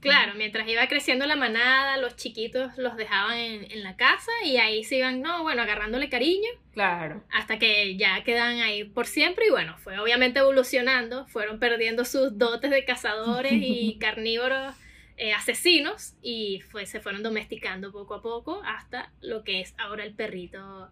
Claro, 0.00 0.32
mientras 0.34 0.66
iba 0.66 0.84
creciendo 0.88 1.26
la 1.26 1.36
manada, 1.36 1.96
los 1.96 2.16
chiquitos 2.16 2.76
los 2.76 2.96
dejaban 2.96 3.38
en, 3.38 3.70
en 3.70 3.84
la 3.84 3.94
casa 3.96 4.32
y 4.44 4.56
ahí 4.56 4.82
se 4.82 4.96
iban, 4.96 5.22
no, 5.22 5.44
bueno, 5.44 5.62
agarrándole 5.62 6.08
cariño 6.08 6.48
Claro. 6.72 7.22
hasta 7.30 7.58
que 7.58 7.96
ya 7.96 8.24
quedan 8.24 8.60
ahí 8.60 8.82
por 8.82 9.06
siempre 9.06 9.46
y 9.46 9.50
bueno, 9.50 9.76
fue 9.78 9.98
obviamente 10.00 10.40
evolucionando, 10.40 11.26
fueron 11.28 11.60
perdiendo 11.60 12.04
sus 12.04 12.36
dotes 12.36 12.70
de 12.72 12.84
cazadores 12.84 13.52
y 13.52 13.98
carnívoros 14.00 14.74
eh, 15.18 15.34
asesinos 15.34 16.14
y 16.22 16.62
fue, 16.70 16.86
se 16.86 16.98
fueron 17.00 17.22
domesticando 17.22 17.92
poco 17.92 18.14
a 18.14 18.22
poco 18.22 18.60
hasta 18.64 19.12
lo 19.20 19.44
que 19.44 19.60
es 19.60 19.74
ahora 19.78 20.04
el 20.04 20.14
perrito 20.14 20.88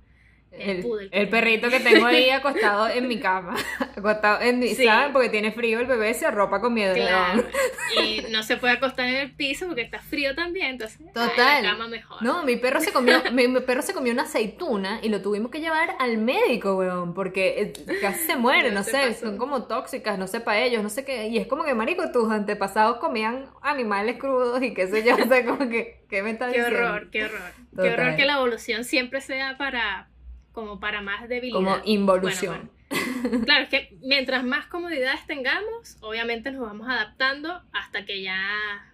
El 0.53 0.71
El, 0.71 0.83
poodle. 0.83 1.09
el 1.13 1.29
perrito 1.29 1.69
que 1.71 1.79
tengo 1.81 2.07
ahí 2.07 2.29
acostado 2.31 2.89
en 2.89 3.07
mi 3.07 3.21
cama. 3.21 3.57
Acostado 3.97 4.41
en 4.41 4.59
mi, 4.59 4.75
Sí. 4.75 4.85
¿saben? 4.85 5.13
Porque 5.13 5.29
tiene 5.29 5.53
frío 5.53 5.79
el 5.81 5.87
bebé, 5.87 6.13
se 6.15 6.27
arropa 6.27 6.61
con 6.61 6.75
miedo. 6.75 6.95
Claro. 6.95 7.45
Y 8.01 8.25
no 8.31 8.45
se 8.45 8.57
puede 8.57 8.75
acostar 8.75 9.09
en 9.09 9.17
el 9.17 9.33
piso 9.33 9.67
porque 9.67 9.83
está 9.83 9.99
frío 9.99 10.37
también, 10.37 10.67
entonces 10.69 11.01
en 11.01 11.09
Total. 11.13 11.63
la 11.65 11.71
cama 11.71 11.89
mejor. 11.89 12.23
No, 12.23 12.45
mi 12.45 12.55
perro 12.57 12.81
se 12.81 12.93
comió, 12.93 13.21
mi, 13.33 13.49
mi 13.49 13.61
perro 13.63 13.83
se 13.83 13.93
comió 13.93 14.13
una 14.13 14.23
aceituna 14.23 15.01
y 15.03 15.09
lo 15.09 15.21
tuvimos 15.23 15.51
que 15.51 15.59
llevar 15.61 15.97
al 15.99 16.17
médico, 16.19 16.77
weón, 16.77 17.15
porque 17.15 17.61
eh, 17.61 17.73
casi 18.01 18.27
se 18.27 18.37
muere, 18.37 18.71
No 18.71 18.85
sé, 18.85 18.93
pasó. 19.09 19.27
son 19.27 19.39
como 19.39 19.65
tóxicas, 19.65 20.19
no 20.21 20.29
sé 20.29 20.39
para 20.41 20.61
ellos, 20.61 20.85
no 20.85 20.89
sé 20.89 21.05
qué, 21.05 21.27
y 21.27 21.39
es 21.39 21.49
como 21.49 21.65
que, 21.65 21.75
marico, 21.75 22.13
tus 22.13 22.31
antepasados 22.31 22.99
comían 22.99 23.47
animales 23.61 24.19
crudos 24.19 24.63
y 24.63 24.73
qué 24.73 24.87
sé 24.87 25.03
yo, 25.03 25.15
o 25.25 25.27
sea, 25.29 25.45
como 25.45 25.69
que, 25.69 26.05
¿qué 26.09 26.23
me 26.23 26.31
estás 26.31 26.53
Qué 26.53 26.61
diciendo? 26.63 26.87
horror, 26.89 27.11
qué 27.11 27.25
horror. 27.25 27.53
Qué 27.83 27.91
horror 27.93 28.17
que 28.17 28.25
la 28.25 28.35
evolución 28.35 28.85
siempre 28.85 29.21
sea 29.21 29.57
para 29.59 30.10
como 30.53 30.81
para 30.81 31.01
más 31.01 31.29
debilidad. 31.29 31.59
Como 31.59 31.77
involución. 31.85 32.71
Bueno, 32.91 33.31
bueno. 33.31 33.45
Claro, 33.45 33.65
es 33.65 33.69
que 33.69 33.97
mientras 34.03 34.45
más 34.45 34.67
comodidades 34.67 35.27
tengamos, 35.27 35.97
obviamente 36.01 36.51
nos 36.51 36.63
vamos 36.63 36.89
adaptando 36.89 37.63
hasta 37.73 38.05
que 38.05 38.23
ya 38.23 38.91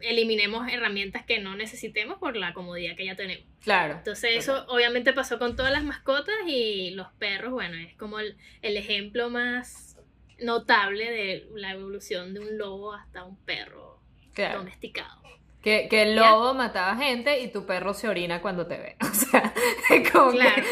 eliminemos 0.00 0.70
herramientas 0.70 1.24
que 1.24 1.40
no 1.40 1.56
necesitemos 1.56 2.18
por 2.18 2.36
la 2.36 2.54
comodidad 2.54 2.96
que 2.96 3.04
ya 3.04 3.16
tenemos. 3.16 3.46
Claro. 3.62 3.94
Entonces 3.94 4.36
eso 4.36 4.64
obviamente 4.68 5.12
pasó 5.12 5.38
con 5.38 5.56
todas 5.56 5.72
las 5.72 5.84
mascotas 5.84 6.34
y 6.46 6.92
los 6.92 7.08
perros, 7.18 7.52
bueno, 7.52 7.76
es 7.76 7.94
como 7.96 8.18
el, 8.18 8.36
el 8.62 8.76
ejemplo 8.76 9.28
más 9.28 9.98
notable 10.40 11.10
de 11.10 11.48
la 11.54 11.72
evolución 11.72 12.32
de 12.32 12.40
un 12.40 12.56
lobo 12.56 12.94
hasta 12.94 13.24
un 13.24 13.36
perro 13.44 14.00
claro. 14.32 14.58
domesticado. 14.58 15.19
Que, 15.62 15.88
que 15.88 16.02
el 16.02 16.16
lobo 16.16 16.54
mataba 16.54 16.96
gente 16.96 17.40
y 17.40 17.48
tu 17.52 17.66
perro 17.66 17.92
se 17.92 18.08
orina 18.08 18.40
cuando 18.40 18.66
te 18.66 18.78
ve. 18.78 18.96
O 19.00 19.14
sea, 19.14 19.52
como 20.12 20.32
Claro. 20.32 20.62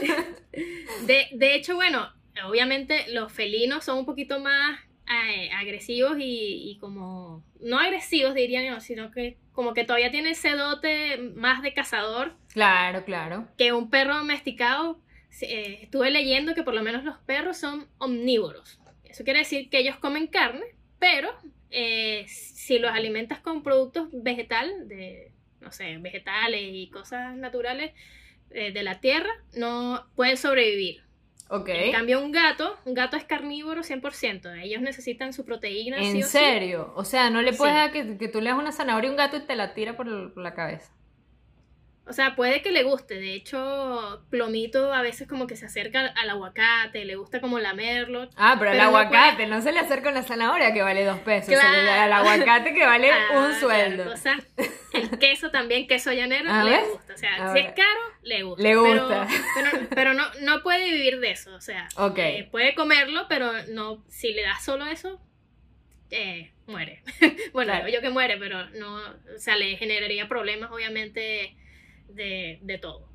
que... 0.00 0.62
De, 1.06 1.26
de 1.32 1.54
hecho, 1.54 1.74
bueno, 1.76 2.08
obviamente 2.46 3.06
los 3.12 3.32
felinos 3.32 3.84
son 3.84 3.98
un 3.98 4.04
poquito 4.06 4.40
más 4.40 4.78
eh, 5.08 5.50
agresivos 5.52 6.18
y, 6.18 6.70
y 6.70 6.78
como, 6.78 7.44
no 7.60 7.78
agresivos 7.78 8.34
diría 8.34 8.64
yo, 8.64 8.80
sino 8.80 9.10
que 9.10 9.36
como 9.52 9.74
que 9.74 9.84
todavía 9.84 10.10
tiene 10.10 10.30
ese 10.30 10.50
dote 10.52 11.18
más 11.34 11.62
de 11.62 11.74
cazador 11.74 12.34
Claro, 12.52 13.04
claro. 13.04 13.48
que 13.56 13.72
un 13.72 13.90
perro 13.90 14.16
domesticado. 14.16 15.00
Eh, 15.42 15.80
estuve 15.82 16.10
leyendo 16.10 16.54
que 16.54 16.62
por 16.64 16.74
lo 16.74 16.82
menos 16.82 17.04
los 17.04 17.18
perros 17.18 17.56
son 17.58 17.86
omnívoros. 17.98 18.80
Eso 19.04 19.24
quiere 19.24 19.40
decir 19.40 19.68
que 19.70 19.78
ellos 19.78 19.96
comen 19.96 20.26
carne, 20.26 20.64
pero 20.98 21.30
eh, 21.70 22.24
si 22.28 22.78
los 22.78 22.90
alimentas 22.92 23.40
con 23.40 23.62
productos 23.62 24.08
vegetal, 24.12 24.88
de, 24.88 25.32
no 25.60 25.70
sé, 25.72 25.96
vegetales 25.98 26.60
y 26.62 26.88
cosas 26.90 27.36
naturales 27.36 27.92
eh, 28.50 28.72
de 28.72 28.82
la 28.82 29.00
tierra, 29.00 29.30
no 29.54 30.06
pueden 30.16 30.36
sobrevivir. 30.36 31.02
Ok. 31.50 31.68
En 31.70 31.92
cambio, 31.92 32.20
un 32.22 32.30
gato, 32.30 32.76
un 32.84 32.92
gato 32.92 33.16
es 33.16 33.24
carnívoro 33.24 33.82
100%. 33.82 34.62
Ellos 34.62 34.82
necesitan 34.82 35.32
su 35.32 35.44
proteína. 35.46 35.98
sí 35.98 36.04
¿En 36.10 36.16
o 36.18 36.26
sí. 36.26 36.32
serio? 36.32 36.92
O 36.94 37.04
sea, 37.04 37.30
no 37.30 37.40
le 37.40 37.54
puedes 37.54 37.74
Sí. 37.74 37.78
dar 37.80 37.92
que, 37.92 38.18
que 38.18 38.28
tú 38.28 38.40
le 38.42 38.50
das 38.50 38.58
una 38.58 38.70
zanahoria 38.72 39.08
a 39.08 39.12
un 39.12 39.16
gato 39.16 39.36
y 39.38 39.40
te 39.40 39.56
la 39.56 39.72
tira 39.72 39.96
por 39.96 40.36
la 40.36 40.54
cabeza. 40.54 40.92
O 42.08 42.12
sea, 42.14 42.34
puede 42.36 42.62
que 42.62 42.70
le 42.72 42.84
guste. 42.84 43.14
De 43.16 43.34
hecho, 43.34 44.24
Plomito 44.30 44.92
a 44.94 45.02
veces 45.02 45.28
como 45.28 45.46
que 45.46 45.56
se 45.56 45.66
acerca 45.66 46.06
al 46.16 46.30
aguacate, 46.30 47.04
le 47.04 47.16
gusta 47.16 47.40
como 47.40 47.58
lamerlo. 47.58 48.30
Ah, 48.36 48.56
pero, 48.58 48.70
Pero 48.72 48.82
no 48.84 48.88
aguacate, 48.88 49.46
no, 49.46 49.60
se 49.60 49.72
le 49.72 49.80
acerca 49.80 50.08
una 50.08 50.22
zanahoria 50.22 50.72
que 50.72 50.80
vale 50.82 51.04
dos 51.04 51.18
pesos. 51.20 51.46
Se 51.46 51.52
le 51.54 51.56
da 51.58 51.70
Claro. 51.82 52.02
al 52.02 52.12
aguacate 52.14 52.72
que 52.72 52.86
vale 52.86 53.10
Ah, 53.12 53.38
un 53.38 53.54
sueldo. 53.60 54.04
claro, 54.04 54.12
o 54.12 54.16
sea, 54.16 54.38
el 54.94 55.18
queso 55.18 55.50
también, 55.50 55.86
queso 55.86 56.12
llanero, 56.12 56.48
Ah, 56.52 56.64
le 56.64 56.70
¿ves? 56.70 56.84
gusta. 56.92 57.14
O 57.14 57.18
sea, 57.18 57.30
Ah, 57.40 57.52
si 57.52 57.58
es 57.58 57.72
caro, 57.72 58.00
le 58.22 58.42
gusta. 58.42 58.62
Le 58.62 58.68
Pero- 58.70 58.82
gusta. 59.06 59.28
Pero, 59.54 59.86
pero, 59.94 60.14
no, 60.14 60.24
no 60.42 60.62
puede 60.62 60.84
vivir 60.90 61.20
de 61.20 61.30
eso. 61.32 61.54
O 61.54 61.60
sea, 61.60 61.88
eh, 62.16 62.48
puede 62.50 62.74
comerlo, 62.74 63.26
pero 63.28 63.52
no 63.68 64.02
si 64.08 64.32
le 64.32 64.42
das 64.42 64.64
solo 64.64 64.86
eso, 64.86 65.20
eh, 66.10 66.52
muere. 66.66 67.02
bueno, 67.52 67.72
Claro. 67.74 67.88
yo 67.88 68.00
que 68.00 68.08
muere, 68.10 68.38
pero 68.38 68.66
no, 68.70 68.96
o 68.96 69.38
sea, 69.38 69.56
le 69.56 69.76
generaría 69.76 70.26
problemas, 70.26 70.70
obviamente, 70.72 71.54
de, 72.08 72.58
de 72.62 72.78
todo. 72.78 73.08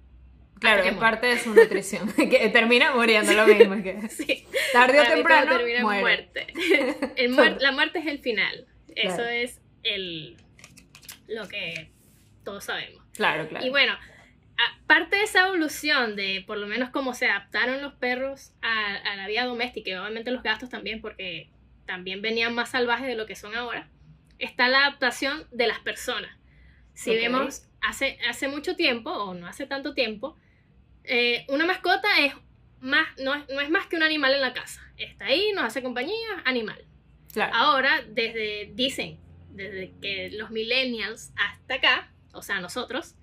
Claro, 0.60 0.84
es 0.84 0.94
parte 0.96 1.28
de 1.28 1.40
su 1.40 1.54
nutrición. 1.54 2.12
que 2.16 2.50
termina 2.50 2.94
muriendo 2.96 3.34
lo 3.34 3.46
mismo. 3.46 3.82
Que 3.84 4.08
Sí. 4.10 4.46
tarde 4.72 5.02
o 5.02 5.04
temprano 5.04 5.58
termina 5.58 5.82
muere. 5.82 6.02
muerte. 6.02 6.48
El 7.18 7.34
muer- 7.36 7.60
la 7.60 7.72
muerte 7.74 8.00
es 8.00 8.08
el 8.08 8.20
final. 8.20 8.66
Eso 8.96 9.16
Claro. 9.18 9.30
es 9.30 9.60
el 9.84 10.38
lo 11.28 11.48
que 11.48 11.92
todos 12.46 12.64
sabemos. 12.66 13.04
Claro, 13.14 13.48
claro. 13.50 13.66
Y 13.66 13.70
bueno, 13.70 13.94
aparte 14.84 15.16
de 15.18 15.24
esa 15.24 15.48
evolución 15.48 16.16
de 16.16 16.44
por 16.46 16.58
lo 16.58 16.68
menos 16.68 16.90
cómo 16.92 17.14
se 17.14 17.28
adaptaron 17.28 17.82
los 17.82 17.94
perros 17.96 18.54
a, 18.62 18.96
a 18.96 19.16
la 19.16 19.28
vida 19.28 19.46
doméstica 19.46 19.90
y 19.90 19.94
obviamente 19.96 20.32
los 20.32 20.44
gatos 20.44 20.70
también 20.70 21.02
porque 21.02 21.50
también 21.86 22.22
venían 22.22 22.54
más 22.56 22.70
salvajes 22.72 23.08
de 23.08 23.16
lo 23.16 23.26
que 23.26 23.36
son 23.36 23.56
ahora, 23.56 23.90
está 24.40 24.70
la 24.70 24.80
adaptación 24.86 25.46
de 25.52 25.68
las 25.68 25.80
personas. 25.80 26.38
Si 26.94 27.16
vemos 27.16 27.64
hace, 27.84 28.18
hace 28.30 28.48
mucho 28.48 28.76
tiempo 28.76 29.12
o 29.12 29.34
no 29.34 29.48
hace 29.48 29.66
tanto 29.68 29.94
tiempo, 29.94 30.36
eh, 31.04 31.46
una 31.50 31.66
mascota 31.66 32.08
es 32.20 32.34
más, 32.80 33.08
no, 33.24 33.34
es- 33.34 33.48
no 33.50 33.62
es 33.62 33.70
más 33.70 33.88
que 33.88 33.96
un 33.96 34.04
animal 34.04 34.34
en 34.34 34.42
la 34.42 34.54
casa. 34.54 34.82
Está 34.98 35.26
ahí, 35.26 35.52
nos 35.54 35.64
hace 35.66 35.82
compañía, 35.84 36.16
animal. 36.46 36.84
Claro. 37.34 37.54
Ahora, 37.56 38.02
desde, 38.10 38.72
dicen, 38.74 39.20
desde 39.52 39.94
que 40.02 40.30
los 40.32 40.50
millennials 40.52 41.32
hasta 41.38 41.76
acá, 41.76 42.12
o 42.34 42.42
sea, 42.42 42.60
nosotros, 42.60 43.16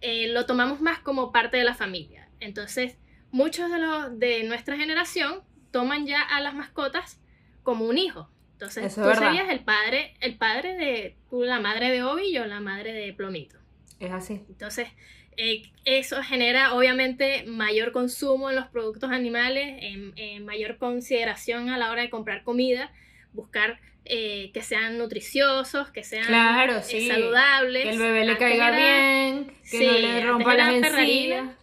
eh, 0.00 0.28
lo 0.28 0.46
tomamos 0.46 0.80
más 0.80 0.98
como 0.98 1.30
parte 1.32 1.56
de 1.56 1.64
la 1.64 1.74
familia. 1.74 2.28
Entonces, 2.40 2.98
muchos 3.30 3.70
de 3.70 3.78
los 3.78 4.18
de 4.18 4.42
nuestra 4.44 4.76
generación 4.76 5.42
toman 5.70 6.06
ya 6.06 6.22
a 6.22 6.40
las 6.40 6.54
mascotas 6.54 7.20
como 7.62 7.84
un 7.86 7.98
hijo. 7.98 8.28
Entonces, 8.54 8.84
Eso 8.86 9.02
tú 9.02 9.14
serías 9.16 9.48
el 9.48 9.60
padre, 9.60 10.14
el 10.20 10.36
padre 10.36 10.74
de, 10.76 11.16
tú 11.30 11.42
la 11.42 11.60
madre 11.60 11.90
de 11.90 12.02
Obi 12.02 12.26
y 12.28 12.32
yo 12.34 12.46
la 12.46 12.60
madre 12.60 12.92
de 12.92 13.12
Plomito. 13.12 13.58
Es 14.02 14.10
así. 14.12 14.40
Entonces, 14.48 14.88
eh, 15.36 15.62
eso 15.84 16.22
genera 16.22 16.74
obviamente 16.74 17.44
mayor 17.46 17.92
consumo 17.92 18.50
en 18.50 18.56
los 18.56 18.66
productos 18.66 19.10
animales, 19.10 19.78
en, 19.80 20.12
en 20.16 20.44
mayor 20.44 20.76
consideración 20.76 21.68
a 21.70 21.78
la 21.78 21.90
hora 21.90 22.02
de 22.02 22.10
comprar 22.10 22.42
comida, 22.42 22.92
buscar 23.32 23.80
eh, 24.04 24.50
que 24.52 24.62
sean 24.62 24.98
nutriciosos, 24.98 25.90
que 25.90 26.02
sean 26.02 26.24
Claro, 26.26 26.78
eh, 26.78 27.08
saludables. 27.08 27.84
Que 27.84 27.90
el 27.90 27.98
bebé 28.00 28.24
le 28.24 28.32
Antes 28.32 28.48
caiga 28.48 28.68
era- 28.68 28.76
bien, 28.76 29.46
que 29.70 29.78
sí, 29.78 29.86
no 29.86 29.92
le 29.92 30.20
rompa 30.24 30.54
las 30.54 30.72
perrarina. 30.80 31.36
encías. 31.38 31.56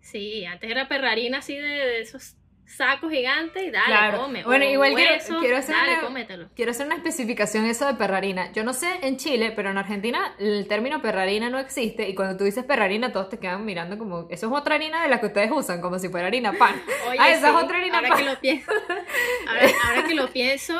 Sí, 0.00 0.44
antes 0.44 0.70
era 0.70 0.88
perrarina 0.88 1.38
así 1.38 1.54
de, 1.56 1.62
de 1.68 2.00
esos 2.00 2.36
sacos 2.66 3.10
gigantes 3.12 3.62
y 3.62 3.70
dale, 3.70 3.86
Claro. 3.86 4.18
come. 4.22 4.42
Bueno, 4.44 4.64
o 4.64 4.68
igual 4.68 4.94
quiero- 4.94 5.12
hueso, 5.14 5.38
quiero 5.40 5.56
hacer 5.58 5.74
dale, 5.76 5.92
una- 5.92 6.00
cómetelo. 6.02 6.48
Quiero 6.56 6.70
hacer 6.70 6.86
una 6.86 6.96
especificación 6.96 7.66
eso 7.66 7.86
de 7.86 7.94
perrarina. 7.94 8.50
Yo 8.52 8.64
no 8.64 8.72
sé 8.72 8.88
en 9.02 9.16
Chile, 9.16 9.52
pero 9.54 9.70
en 9.70 9.78
Argentina 9.78 10.34
el 10.38 10.66
término 10.66 11.00
perrarina 11.02 11.50
no 11.50 11.58
existe 11.58 12.08
y 12.08 12.14
cuando 12.14 12.36
tú 12.36 12.44
dices 12.44 12.64
perrarina 12.64 13.12
todos 13.12 13.28
te 13.28 13.38
quedan 13.38 13.64
mirando 13.64 13.98
como, 13.98 14.26
eso 14.30 14.46
es 14.46 14.52
otra 14.52 14.74
harina 14.76 15.02
de 15.02 15.08
la 15.08 15.20
que 15.20 15.26
ustedes 15.26 15.50
usan, 15.52 15.80
como 15.80 15.98
si 15.98 16.08
fuera 16.08 16.26
harina 16.26 16.52
pan. 16.52 16.74
Oye, 17.08 17.18
ah, 17.20 17.30
esa 17.30 17.50
sí, 17.50 17.56
es 17.56 17.62
otra 17.62 17.78
harina 17.78 17.96
ahora 17.98 18.08
pan. 18.08 18.18
que 18.18 18.24
lo 18.24 18.40
pienso, 18.40 18.72
ahora, 19.48 19.70
ahora 19.86 20.04
que 20.08 20.14
lo 20.14 20.28
pienso, 20.30 20.74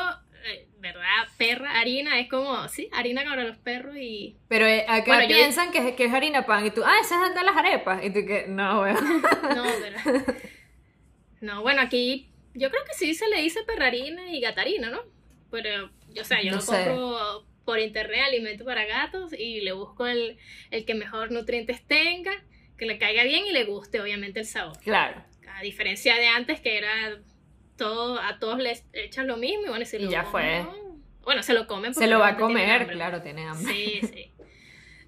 eh, 0.45 0.67
¿verdad? 0.79 1.03
Perra, 1.37 1.79
harina, 1.79 2.19
es 2.19 2.29
como, 2.29 2.67
sí, 2.67 2.89
harina 2.93 3.23
para 3.23 3.43
los 3.43 3.57
perros 3.57 3.95
y... 3.97 4.37
Pero 4.47 4.65
eh, 4.67 4.85
acá 4.87 5.03
Bueno, 5.15 5.23
yo- 5.29 5.35
piensan 5.35 5.71
que, 5.71 5.89
es- 5.89 5.95
que 5.95 6.05
es 6.05 6.13
harina 6.13 6.45
pan 6.45 6.65
y 6.65 6.71
tú, 6.71 6.83
ah, 6.83 6.95
esa 7.01 7.25
es 7.27 7.35
de 7.35 7.43
las 7.43 7.55
arepas. 7.57 8.03
Y 8.03 8.09
tú 8.09 8.25
que, 8.25 8.45
no, 8.47 8.81
weón. 8.81 8.97
No, 9.55 9.63
pero... 10.03 10.25
No, 11.45 11.61
bueno, 11.61 11.81
aquí 11.81 12.29
yo 12.53 12.69
creo 12.69 12.83
que 12.85 12.93
sí 12.93 13.13
se 13.13 13.27
le 13.29 13.41
dice 13.41 13.63
perrarina 13.63 14.31
y 14.31 14.39
gatarina, 14.41 14.89
¿no? 14.89 14.99
Pero, 15.51 15.91
o 16.19 16.23
sea, 16.23 16.41
yo 16.41 16.51
No 16.51 16.55
lo 16.57 16.61
sé. 16.61 16.85
compro 16.85 17.45
por 17.65 17.79
internet, 17.79 18.21
alimento 18.27 18.65
para 18.65 18.85
gatos, 18.85 19.33
y 19.33 19.61
le 19.61 19.71
busco 19.71 20.05
el, 20.07 20.37
el 20.71 20.85
que 20.85 20.93
mejor 20.95 21.31
nutrientes 21.31 21.85
tenga, 21.87 22.31
que 22.77 22.85
le 22.85 22.97
caiga 22.97 23.23
bien 23.23 23.45
y 23.45 23.51
le 23.51 23.63
guste, 23.63 24.01
obviamente, 24.01 24.39
el 24.39 24.45
sabor. 24.45 24.77
Claro. 24.79 25.23
A 25.49 25.61
diferencia 25.61 26.15
de 26.15 26.27
antes, 26.27 26.59
que 26.61 26.77
era 26.77 27.19
todo, 27.77 28.19
a 28.19 28.39
todos 28.39 28.59
les 28.59 28.85
echas 28.93 29.25
lo 29.25 29.37
mismo 29.37 29.65
y 29.65 29.69
bueno, 29.69 29.85
Y 29.91 29.97
lo 29.99 30.11
ya 30.11 30.23
fue. 30.23 30.63
no. 30.63 30.85
Bueno, 31.23 31.41
se 31.41 31.53
lo 31.53 31.65
comen 31.65 31.93
Se 31.95 32.05
lo 32.07 32.19
va 32.19 32.29
a 32.29 32.37
comer, 32.37 32.87
claro, 32.87 33.21
tiene 33.21 33.47
hambre. 33.47 33.73
Sí, 33.73 33.99
sí. 34.13 34.31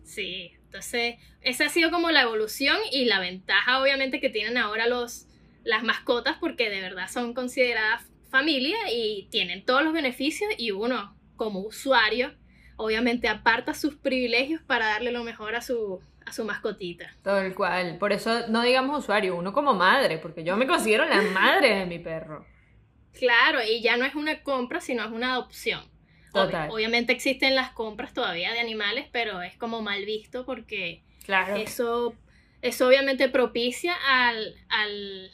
Sí, 0.04 0.52
entonces 0.66 1.16
esa 1.42 1.66
ha 1.66 1.70
sido 1.70 1.92
como 1.92 2.10
la 2.12 2.22
evolución 2.24 2.78
y 2.92 3.06
la 3.06 3.20
ventaja 3.20 3.82
obviamente 3.82 4.20
que 4.20 4.30
tienen 4.30 4.58
ahora 4.58 4.88
los, 4.88 5.28
las 5.68 5.84
mascotas 5.84 6.38
porque 6.40 6.70
de 6.70 6.82
verdad 6.82 7.08
son 7.10 7.34
consideradas 7.34 8.02
familia 8.32 8.78
y 8.92 9.28
tienen 9.32 9.64
todos 9.66 9.84
los 9.84 9.94
beneficios 9.94 10.50
y 10.58 10.72
uno 10.72 11.16
como 11.36 11.60
usuario 11.60 12.34
obviamente 12.78 13.28
aparta 13.28 13.74
sus 13.74 13.96
privilegios 13.96 14.62
para 14.64 14.88
darle 14.88 15.12
lo 15.12 15.24
mejor 15.24 15.56
a 15.56 15.62
su, 15.62 16.00
a 16.26 16.32
su 16.32 16.46
mascotita. 16.46 17.12
Tal 17.24 17.54
cual. 17.56 17.98
Por 17.98 18.14
eso 18.14 18.48
no 18.50 18.62
digamos 18.62 19.00
usuario, 19.04 19.36
uno 19.36 19.52
como 19.54 19.74
madre, 19.74 20.18
porque 20.20 20.44
yo 20.44 20.56
me 20.58 20.68
considero 20.68 21.06
la 21.06 21.22
madre 21.22 21.76
de 21.76 21.86
mi 21.86 22.00
perro. 22.00 22.46
Claro, 23.14 23.60
y 23.64 23.82
ya 23.82 23.98
no 23.98 24.06
es 24.06 24.14
una 24.16 24.44
compra, 24.44 24.80
sino 24.80 25.04
es 25.04 25.12
una 25.12 25.34
adopción. 25.34 25.82
Ob- 26.34 26.46
Total. 26.46 26.70
obviamente 26.70 27.14
existen 27.14 27.56
las 27.56 27.72
compras 27.72 28.14
todavía 28.14 28.52
de 28.54 28.60
animales, 28.60 29.08
pero 29.12 29.42
es 29.42 29.58
como 29.58 29.82
mal 29.82 30.06
visto 30.06 30.46
porque 30.46 31.02
Claro. 31.26 31.56
eso 31.56 32.14
eso 32.62 32.88
obviamente 32.88 33.30
propicia 33.30 33.96
al, 34.08 34.56
al, 34.70 35.32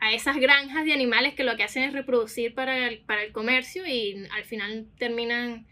a 0.00 0.12
esas 0.12 0.36
granjas 0.36 0.84
de 0.84 0.92
animales 0.92 1.34
que 1.34 1.44
lo 1.44 1.56
que 1.56 1.62
hacen 1.62 1.82
es 1.82 1.92
reproducir 1.92 2.54
para 2.54 2.88
el, 2.88 3.00
para 3.00 3.22
el 3.22 3.32
comercio 3.32 3.86
y 3.86 4.26
al 4.34 4.44
final 4.44 4.86
terminan 4.98 5.66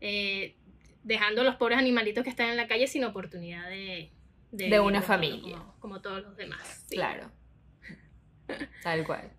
eh, 0.00 0.56
dejando 1.02 1.40
a 1.40 1.44
los 1.44 1.56
pobres 1.56 1.78
animalitos 1.78 2.22
que 2.22 2.30
están 2.30 2.48
en 2.48 2.56
la 2.56 2.68
calle 2.68 2.86
sin 2.86 3.04
oportunidad 3.04 3.68
de... 3.68 4.10
De, 4.52 4.80
una 4.80 5.00
familia. 5.00 5.56
Como, 5.56 5.80
como, 5.80 6.00
todos 6.02 6.22
los 6.22 6.36
demás. 6.36 6.84
Claro. 6.90 7.30
Tal 8.82 9.04
cual. 9.06 9.32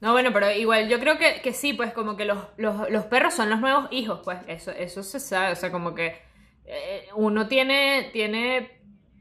No, 0.00 0.12
bueno, 0.12 0.32
pero 0.32 0.50
igual 0.52 0.88
yo 0.88 0.98
creo 1.00 1.18
que, 1.18 1.40
que 1.42 1.52
sí, 1.52 1.74
pues 1.74 1.92
como 1.92 2.16
que 2.16 2.24
los, 2.24 2.38
los, 2.56 2.88
los, 2.88 3.04
perros 3.06 3.34
son 3.34 3.50
los 3.50 3.60
nuevos 3.60 3.88
hijos, 3.90 4.20
pues 4.24 4.38
eso, 4.46 4.70
eso 4.70 5.02
se 5.02 5.20
sabe, 5.20 5.52
o 5.52 5.56
sea, 5.56 5.70
como 5.70 5.94
que 5.94 6.16
eh, 6.64 7.08
uno 7.14 7.48
tiene, 7.48 8.10
tiene, 8.12 8.77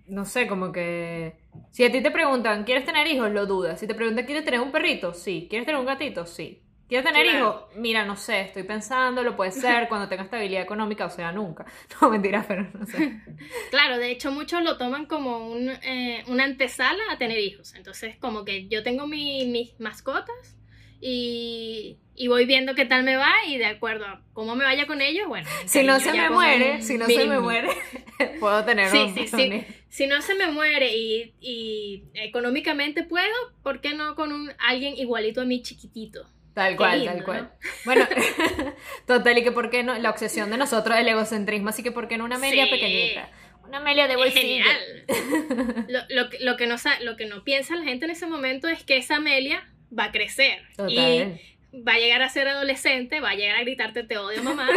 no 0.08 0.26
sé, 0.26 0.48
como 0.48 0.72
que... 0.72 1.38
Si 1.72 1.84
a 1.84 1.92
ti 1.92 2.02
te 2.02 2.12
preguntan, 2.12 2.64
¿quieres 2.64 2.86
tener 2.86 3.08
hijos? 3.08 3.32
Lo 3.32 3.46
dudas. 3.46 3.80
Si 3.80 3.88
te 3.88 3.96
preguntan, 3.96 4.26
¿quieres 4.26 4.46
tener 4.46 4.60
un 4.60 4.72
perrito? 4.72 5.14
Sí. 5.14 5.48
¿Quieres 5.50 5.66
tener 5.66 5.80
un 5.80 5.88
gatito? 5.88 6.26
Sí. 6.26 6.64
¿Quieres 6.88 7.06
tener 7.06 7.26
hijos? 7.26 7.64
Mira, 7.76 8.06
no 8.06 8.16
sé, 8.16 8.42
estoy 8.42 8.64
pensando, 8.64 9.22
lo 9.22 9.36
puede 9.36 9.52
ser 9.52 9.90
cuando 9.90 10.08
tenga 10.08 10.24
estabilidad 10.24 10.62
económica, 10.62 11.06
o 11.06 11.10
sea, 11.10 11.34
nunca. 11.34 11.66
No, 12.02 12.10
mentira, 12.10 12.46
pero 12.48 12.66
no 12.74 12.86
sé. 12.86 13.22
Claro, 13.72 13.98
de 13.98 14.12
hecho 14.12 14.32
muchos 14.32 14.64
lo 14.64 14.78
toman 14.78 15.06
como 15.06 15.50
un, 15.50 15.70
eh, 15.70 16.24
una 16.28 16.46
antesala 16.46 17.04
a 17.12 17.18
tener 17.18 17.40
hijos. 17.40 17.74
Entonces, 17.76 18.16
como 18.18 18.46
que 18.46 18.70
yo 18.70 18.84
tengo 18.84 19.06
mis 19.06 19.78
mascotas 19.82 20.56
y, 21.02 21.98
y, 22.18 22.28
voy 22.28 22.46
viendo 22.46 22.76
qué 22.76 22.86
tal 22.86 23.04
me 23.04 23.16
va 23.16 23.32
y 23.48 23.58
de 23.58 23.66
acuerdo 23.66 24.06
a 24.06 24.22
cómo 24.34 24.56
me 24.56 24.64
vaya 24.64 24.88
con 24.88 25.02
ellos, 25.02 25.28
bueno. 25.28 25.48
Si 25.66 25.84
no 25.84 26.00
se 26.00 26.12
me 26.12 26.30
muere, 26.30 26.82
si 26.82 26.98
no 26.98 27.06
se 27.06 27.26
me 27.26 27.40
muere, 27.40 27.70
puedo 28.40 28.64
tener 28.66 28.90
sí, 28.90 29.14
sí, 29.16 29.28
sí. 29.28 29.64
Si 29.90 30.08
no 30.08 30.22
se 30.22 30.36
me 30.36 30.48
muere 30.48 30.96
y, 30.96 31.34
y 31.40 32.04
económicamente 32.14 33.04
puedo, 33.04 33.34
¿por 33.64 33.82
qué 33.82 33.94
no 33.94 34.16
con 34.16 34.34
un, 34.34 34.52
alguien 34.60 34.96
igualito 34.96 35.42
a 35.42 35.46
mí 35.46 35.62
chiquitito? 35.62 36.28
Tal 36.54 36.76
cual, 36.76 37.06
tal 37.06 37.24
cual. 37.24 37.52
Bueno, 37.86 38.08
total, 39.06 39.38
y 39.38 39.44
que 39.44 39.52
por 39.52 39.70
qué 39.70 39.84
no, 39.84 39.98
la 40.00 40.10
obsesión 40.10 40.50
de 40.50 40.58
nosotros, 40.58 40.98
el 40.98 41.08
egocentrismo, 41.08 41.70
así 41.70 41.84
que 41.84 41.92
por 41.92 42.08
qué 42.08 42.18
no 42.18 42.26
una 42.26 42.38
Amelia 42.38 42.70
pequeñita. 42.70 43.30
Una 43.64 43.78
Amelia 43.78 44.08
de 44.08 44.16
bolsillo. 44.16 44.66
Genial. 44.66 45.86
lo, 45.88 46.00
lo, 46.10 46.30
lo, 46.40 46.58
que 46.58 46.66
no, 46.66 46.76
lo 47.04 47.16
que 47.16 47.26
no 47.28 47.44
piensa 47.44 47.76
la 47.76 47.84
gente 47.84 48.06
en 48.06 48.12
ese 48.12 48.26
momento 48.26 48.68
es 48.68 48.84
que 48.84 48.98
esa 48.98 49.18
Amelia 49.18 49.72
va 49.98 50.06
a 50.06 50.12
crecer. 50.12 50.62
Total 50.76 51.40
va 51.74 51.94
a 51.94 52.00
llegar 52.00 52.22
a 52.22 52.30
ser 52.30 52.48
adolescente, 52.48 53.20
va 53.20 53.32
a 53.32 53.36
llegar 53.36 53.58
a 53.58 53.62
gritarte 53.62 54.04
te 54.04 54.18
odio 54.18 54.42
mamá 54.42 54.70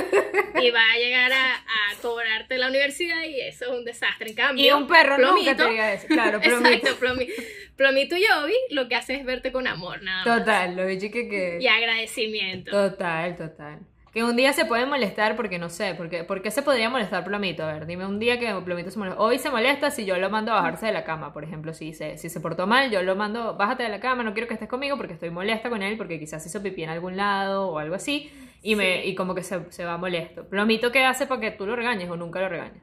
y 0.60 0.70
va 0.70 0.82
a 0.92 0.98
llegar 0.98 1.32
a, 1.32 1.54
a, 1.54 1.96
cobrarte 2.02 2.58
la 2.58 2.68
universidad 2.68 3.22
y 3.24 3.40
eso 3.40 3.66
es 3.66 3.70
un 3.70 3.84
desastre. 3.84 4.30
En 4.30 4.34
cambio, 4.34 4.64
y 4.64 4.70
un 4.70 4.86
perro 4.86 5.16
plomito, 5.16 5.50
nunca 5.50 5.64
te 5.64 5.70
diga 5.70 5.92
eso. 5.92 6.06
Claro, 6.08 6.40
plomito. 6.42 6.68
Exacto, 6.68 6.98
plomito, 6.98 7.32
plomito 7.76 8.16
y 8.16 8.24
Obi 8.24 8.54
lo 8.70 8.88
que 8.88 8.96
hace 8.96 9.14
es 9.14 9.24
verte 9.24 9.52
con 9.52 9.66
amor, 9.66 10.02
nada 10.02 10.24
más. 10.24 10.38
Total, 10.38 10.76
lo 10.76 10.86
que 10.86 11.10
que... 11.10 11.58
Y 11.60 11.66
agradecimiento. 11.66 12.70
Total, 12.70 13.36
total. 13.36 13.80
Que 14.12 14.24
un 14.24 14.34
día 14.34 14.52
se 14.52 14.64
puede 14.64 14.86
molestar 14.86 15.36
porque 15.36 15.60
no 15.60 15.68
sé, 15.68 15.94
porque, 15.94 16.24
¿por 16.24 16.42
qué 16.42 16.50
se 16.50 16.62
podría 16.62 16.90
molestar 16.90 17.24
Plomito? 17.24 17.62
A 17.62 17.72
ver, 17.72 17.86
dime 17.86 18.06
un 18.06 18.18
día 18.18 18.40
que 18.40 18.52
Plomito 18.64 18.90
se 18.90 18.98
molesta. 18.98 19.20
Hoy 19.22 19.38
se 19.38 19.50
molesta 19.50 19.92
si 19.92 20.04
yo 20.04 20.16
lo 20.18 20.30
mando 20.30 20.50
a 20.50 20.56
bajarse 20.56 20.86
de 20.86 20.92
la 20.92 21.04
cama, 21.04 21.32
por 21.32 21.44
ejemplo, 21.44 21.72
si 21.72 21.92
se, 21.94 22.18
si 22.18 22.28
se 22.28 22.40
portó 22.40 22.66
mal, 22.66 22.90
yo 22.90 23.02
lo 23.02 23.14
mando, 23.14 23.56
bájate 23.56 23.84
de 23.84 23.88
la 23.88 24.00
cama, 24.00 24.24
no 24.24 24.32
quiero 24.32 24.48
que 24.48 24.54
estés 24.54 24.68
conmigo 24.68 24.96
porque 24.96 25.12
estoy 25.12 25.30
molesta 25.30 25.70
con 25.70 25.84
él, 25.84 25.96
porque 25.96 26.18
quizás 26.18 26.44
hizo 26.44 26.60
pipí 26.60 26.82
en 26.82 26.90
algún 26.90 27.16
lado 27.16 27.68
o 27.68 27.78
algo 27.78 27.94
así, 27.94 28.32
y, 28.62 28.74
me, 28.74 29.06
y 29.06 29.14
como 29.14 29.36
que 29.36 29.44
se, 29.44 29.70
se 29.70 29.84
va 29.84 29.96
molesto. 29.96 30.48
Plomito, 30.48 30.90
¿qué 30.90 31.04
hace 31.04 31.28
para 31.28 31.40
que 31.40 31.52
tú 31.52 31.64
lo 31.64 31.76
regañes 31.76 32.10
o 32.10 32.16
nunca 32.16 32.40
lo 32.40 32.48
regañes? 32.48 32.82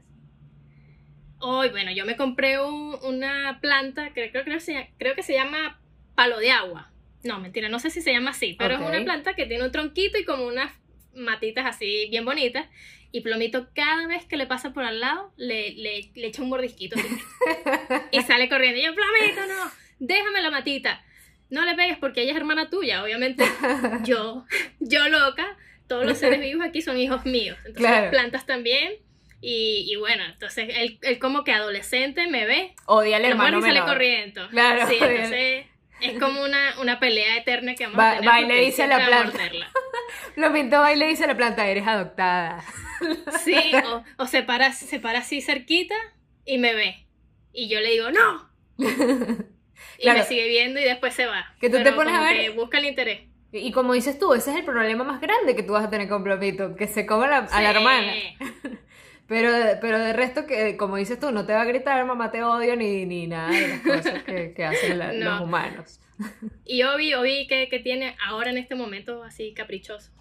Hoy, 1.40 1.70
bueno, 1.70 1.92
yo 1.92 2.06
me 2.06 2.16
compré 2.16 2.58
una 2.62 3.60
planta, 3.60 4.12
que 4.14 4.32
creo, 4.32 4.46
creo, 4.46 4.60
creo 4.98 5.16
que 5.16 5.24
se 5.24 5.34
llama 5.34 5.82
palo 6.16 6.40
de 6.40 6.52
agua. 6.52 6.90
No, 7.24 7.42
mentira, 7.42 7.68
no 7.68 7.80
sé 7.80 7.90
si 7.90 8.02
se 8.02 8.14
llama 8.14 8.32
así, 8.32 8.56
pero 8.58 8.76
es 8.76 8.80
una 8.80 9.04
planta 9.04 9.36
que 9.36 9.46
tiene 9.46 9.66
un 9.66 9.72
tronquito 9.72 10.18
y 10.18 10.24
como 10.24 10.48
unas 10.48 10.72
matitas 11.18 11.66
así 11.66 12.08
bien 12.10 12.26
bonitas. 12.26 12.66
Y 13.12 13.22
Plomito 13.22 13.68
cada 13.74 14.08
vez 14.08 14.26
que 14.26 14.38
le 14.38 14.48
pasa 14.48 14.74
por 14.74 14.84
al 14.84 15.00
lado, 15.00 15.32
le, 15.38 15.72
le, 15.72 16.12
le 16.14 16.28
echa 16.28 16.42
un 16.42 16.50
mordisquito. 16.50 16.98
y 18.12 18.22
sale 18.22 18.50
corriendo. 18.50 18.80
Y 18.80 18.84
yo, 18.84 18.94
Plomito, 18.94 19.46
no, 19.48 19.72
déjame 20.00 20.42
la 20.42 20.52
matita. 20.52 21.04
No 21.50 21.64
le 21.64 21.76
pegues 21.76 21.98
porque 21.98 22.24
ella 22.24 22.32
es 22.32 22.38
hermana 22.38 22.70
tuya. 22.70 23.04
Obviamente, 23.04 23.46
yo, 24.04 24.46
yo 24.80 25.08
loca, 25.08 25.58
todos 25.88 26.06
los 26.06 26.18
seres 26.18 26.42
vivos 26.42 26.66
aquí 26.66 26.82
son 26.82 26.98
hijos 26.98 27.26
míos. 27.26 27.58
Entonces, 27.66 27.90
las 27.90 28.10
plantas 28.10 28.46
también. 28.46 28.94
Y, 29.40 29.86
y, 29.88 29.96
bueno, 29.96 30.24
entonces 30.26 30.68
él, 30.76 30.98
él, 31.04 31.20
como 31.20 31.44
que 31.44 31.52
adolescente 31.52 32.28
me 32.28 32.46
ve. 32.46 32.74
Odia 32.88 33.18
al 33.18 33.26
hermano. 33.26 33.60
Y 33.60 33.62
sale 33.62 33.82
corriendo. 33.82 34.48
Claro. 34.50 34.88
Sí, 34.88 34.98
entonces 35.00 35.66
es 36.02 36.20
como 36.20 36.44
una, 36.44 36.80
una 36.80 37.00
pelea 37.00 37.38
eterna 37.38 37.76
que 37.76 37.86
vamos 37.88 38.00
a 38.00 38.16
tener. 38.16 38.30
Va 38.30 38.42
y 38.42 38.46
le 38.46 38.62
dice 38.62 38.84
a 38.84 38.88
la 38.88 39.06
planta. 39.06 39.40
Lo 40.36 40.54
pintó 40.54 40.84
dice 40.86 41.24
a 41.24 41.28
la 41.28 41.38
planta, 41.38 41.68
eres 41.68 41.88
adoptada. 41.88 42.64
Sí, 43.44 43.56
o, 43.86 44.04
o 44.18 44.26
se, 44.26 44.42
para, 44.42 44.74
se 44.74 45.00
para 45.00 45.20
así 45.20 45.40
cerquita 45.42 45.94
y 46.46 46.58
me 46.58 46.74
ve. 46.74 47.06
Y 47.54 47.68
yo 47.68 47.80
le 47.80 47.92
digo, 47.92 48.10
¡no! 48.12 48.50
Y 50.00 50.10
me 50.10 50.24
sigue 50.24 50.48
viendo 50.48 50.80
y 50.80 50.84
después 50.84 51.14
se 51.14 51.26
va. 51.26 51.54
Que 51.60 51.70
tú 51.70 51.82
te 51.84 51.92
pones 51.94 52.14
a 52.14 52.22
ver. 52.22 52.52
busca 52.54 52.80
el 52.80 52.86
interés. 52.86 53.22
Y 53.52 53.72
como 53.72 53.94
dices 53.94 54.20
tú, 54.20 54.34
ese 54.34 54.52
es 54.52 54.58
el 54.58 54.66
problema 54.66 55.04
más 55.04 55.22
grande 55.22 55.56
que 55.56 55.64
tú 55.64 55.74
vas 55.74 55.86
a 55.86 55.90
tener 55.90 56.10
con 56.10 56.24
Plomito, 56.24 56.76
que 56.76 56.88
se 56.88 57.06
coma 57.06 57.38
a 57.38 57.62
la 57.62 57.70
hermana. 57.70 58.14
Pero, 59.28 59.52
pero 59.82 60.00
de 60.00 60.14
resto, 60.14 60.46
que 60.46 60.78
como 60.78 60.96
dices 60.96 61.20
tú, 61.20 61.32
no 61.32 61.46
te 61.46 61.54
va 61.54 61.62
a 61.62 61.66
gritar 61.66 62.04
mamá 62.06 62.32
te 62.32 62.44
odio 62.44 62.76
ni, 62.78 63.06
ni 63.06 63.28
nada 63.28 63.50
de 63.50 63.68
las 63.68 63.82
cosas 63.82 64.24
que, 64.24 64.54
que 64.54 64.64
hacen 64.64 64.98
los 65.20 65.42
humanos. 65.42 66.00
Y 66.66 66.84
Obi, 66.84 67.14
Obi, 67.14 67.46
¿qué, 67.48 67.68
¿qué, 67.70 67.80
tiene 67.80 68.16
ahora 68.26 68.50
en 68.50 68.58
este 68.58 68.76
momento 68.76 69.24
así 69.24 69.54
caprichoso? 69.54 70.12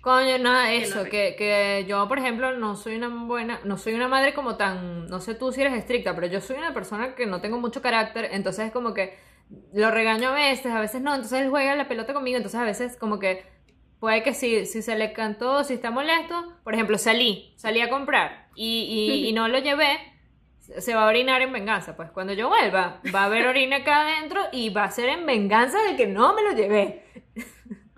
Coño, 0.00 0.38
nada, 0.38 0.72
eso, 0.72 1.04
que, 1.04 1.34
que, 1.36 1.84
yo, 1.88 2.06
por 2.06 2.18
ejemplo, 2.18 2.56
no 2.56 2.76
soy 2.76 2.96
una 2.96 3.08
buena, 3.08 3.60
no 3.64 3.78
soy 3.78 3.94
una 3.94 4.08
madre 4.08 4.34
como 4.34 4.56
tan, 4.56 5.08
no 5.08 5.20
sé 5.20 5.34
tú 5.34 5.50
si 5.52 5.62
eres 5.62 5.74
estricta, 5.74 6.14
pero 6.14 6.26
yo 6.26 6.40
soy 6.40 6.56
una 6.56 6.74
persona 6.74 7.14
que 7.14 7.26
no 7.26 7.40
tengo 7.40 7.58
mucho 7.58 7.82
carácter, 7.82 8.28
entonces 8.32 8.66
es 8.66 8.72
como 8.72 8.94
que 8.94 9.16
lo 9.72 9.90
regaño 9.90 10.28
a 10.28 10.34
veces, 10.34 10.72
a 10.72 10.80
veces 10.80 11.02
no, 11.02 11.14
entonces 11.14 11.40
él 11.40 11.50
juega 11.50 11.74
la 11.74 11.88
pelota 11.88 12.14
conmigo, 12.14 12.36
entonces 12.36 12.60
a 12.60 12.64
veces 12.64 12.96
como 12.96 13.18
que 13.18 13.44
puede 13.98 14.22
que 14.22 14.34
si, 14.34 14.66
si 14.66 14.82
se 14.82 14.96
le 14.96 15.12
cantó, 15.12 15.64
si 15.64 15.74
está 15.74 15.90
molesto, 15.90 16.54
por 16.62 16.74
ejemplo, 16.74 16.98
salí, 16.98 17.52
salí 17.56 17.80
a 17.80 17.88
comprar 17.88 18.45
y, 18.56 18.80
y, 18.82 19.28
y 19.28 19.32
no 19.34 19.48
lo 19.48 19.58
llevé, 19.58 19.98
se 20.78 20.94
va 20.94 21.04
a 21.04 21.08
orinar 21.08 21.42
en 21.42 21.52
venganza. 21.52 21.96
Pues 21.96 22.10
cuando 22.10 22.32
yo 22.32 22.48
vuelva, 22.48 23.00
va 23.14 23.22
a 23.22 23.24
haber 23.26 23.46
orina 23.46 23.76
acá 23.76 24.02
adentro 24.02 24.42
y 24.52 24.70
va 24.70 24.84
a 24.84 24.90
ser 24.90 25.08
en 25.08 25.26
venganza 25.26 25.80
de 25.82 25.96
que 25.96 26.06
no 26.06 26.34
me 26.34 26.42
lo 26.42 26.52
llevé. 26.52 27.04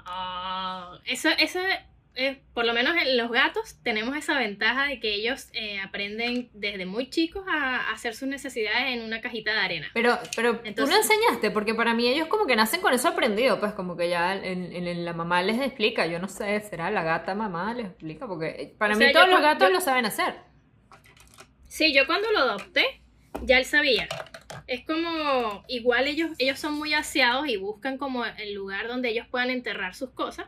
Oh, 0.07 0.99
eso, 1.05 1.29
eso 1.39 1.61
es, 2.15 2.37
por 2.53 2.65
lo 2.65 2.75
menos 2.75 2.97
en 3.01 3.17
los 3.17 3.31
gatos 3.31 3.77
tenemos 3.83 4.17
esa 4.17 4.37
ventaja 4.39 4.87
de 4.87 4.99
que 4.99 5.15
ellos 5.15 5.49
eh, 5.53 5.79
aprenden 5.81 6.51
desde 6.53 6.85
muy 6.85 7.11
chicos 7.11 7.45
a, 7.49 7.93
hacer 7.93 8.15
sus 8.15 8.27
necesidades 8.27 8.97
en 8.97 9.03
una 9.03 9.21
cajita 9.21 9.53
de 9.53 9.59
arena. 9.59 9.87
Pero, 9.95 10.19
pero 10.35 10.59
tú 10.59 10.87
lo 10.87 10.97
enseñaste, 10.97 11.51
porque 11.51 11.75
para 11.75 11.95
mí 11.95 12.09
ellos 12.09 12.27
como 12.27 12.47
que 12.47 12.57
nacen 12.57 12.81
con 12.81 12.93
eso 12.93 13.09
aprendido, 13.09 13.61
pues 13.61 13.73
como 13.73 13.97
que 13.97 14.09
ya 14.09 14.35
en, 14.35 14.73
en, 14.73 15.05
la 15.05 15.13
mamá 15.13 15.43
les 15.43 15.61
explica, 15.61 16.07
yo 16.07 16.19
no 16.19 16.29
sé, 16.29 16.61
será 16.61 16.91
la 16.91 17.05
gata 17.05 17.35
mamá 17.35 17.73
les 17.75 17.87
explica, 17.87 18.27
porque 18.27 18.75
para 18.79 18.97
mí 18.97 19.13
todos 19.13 19.29
los 19.29 19.41
gatos 19.41 19.71
lo 19.71 19.81
saben 19.81 20.05
hacer. 20.05 20.48
Sí, 21.79 21.93
yo 21.93 22.09
cuando 22.09 22.33
lo 22.33 22.41
adopté, 22.41 23.01
ya 23.43 23.57
él 23.57 23.65
sabía. 23.65 24.09
Es 24.67 24.85
como, 24.85 25.63
igual 25.69 26.09
ellos, 26.09 26.33
ellos 26.39 26.59
son 26.59 26.75
muy 26.75 26.93
aseados 26.93 27.47
y 27.47 27.57
buscan 27.57 27.99
como 27.99 28.25
el 28.27 28.53
lugar 28.53 28.89
donde 28.89 29.11
ellos 29.11 29.29
puedan 29.31 29.51
enterrar 29.51 29.95
sus 29.95 30.11
cosas. 30.11 30.47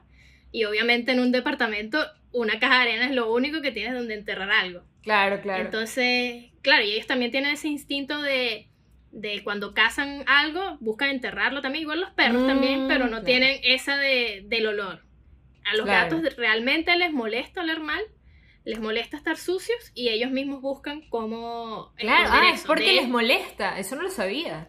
Y 0.51 0.65
obviamente 0.65 1.13
en 1.13 1.21
un 1.21 1.31
departamento, 1.31 2.05
una 2.33 2.59
caja 2.59 2.79
de 2.79 2.81
arena 2.81 3.05
es 3.05 3.13
lo 3.13 3.33
único 3.33 3.61
que 3.63 3.71
tienes 3.71 3.95
donde 3.95 4.15
enterrar 4.15 4.51
algo. 4.51 4.83
Claro, 5.05 5.41
claro. 5.41 5.63
Entonces, 5.63 6.47
claro, 6.63 6.83
y 6.83 6.95
ellos 6.95 7.07
también 7.07 7.31
tienen 7.31 7.53
ese 7.53 7.69
instinto 7.69 8.21
de, 8.21 8.67
de 9.13 9.45
cuando 9.45 9.73
cazan 9.73 10.25
algo, 10.27 10.79
buscan 10.81 11.11
enterrarlo 11.11 11.63
también, 11.63 11.83
igual 11.83 12.01
los 12.01 12.11
perros 12.11 12.45
también, 12.45 12.87
mm, 12.87 12.89
pero 12.89 13.07
no 13.07 13.23
tienen 13.23 13.61
esa 13.63 13.97
de, 13.99 14.43
del 14.47 14.67
olor. 14.67 15.05
A 15.65 15.77
los 15.77 15.87
gatos 15.87 16.23
realmente 16.37 16.97
les 16.97 17.13
molesta 17.13 17.61
oler 17.61 17.79
mal, 17.79 18.03
les 18.65 18.79
molesta 18.79 19.17
estar 19.17 19.37
sucios 19.37 19.91
y 19.95 20.09
ellos 20.09 20.31
mismos 20.31 20.61
buscan 20.61 21.03
cómo... 21.09 21.93
Claro, 21.97 22.29
ah, 22.33 22.51
es 22.53 22.63
porque 22.65 22.93
les 22.93 23.09
molesta, 23.09 23.79
eso 23.79 23.97
no 23.97 24.03
lo 24.03 24.11
sabía. 24.11 24.69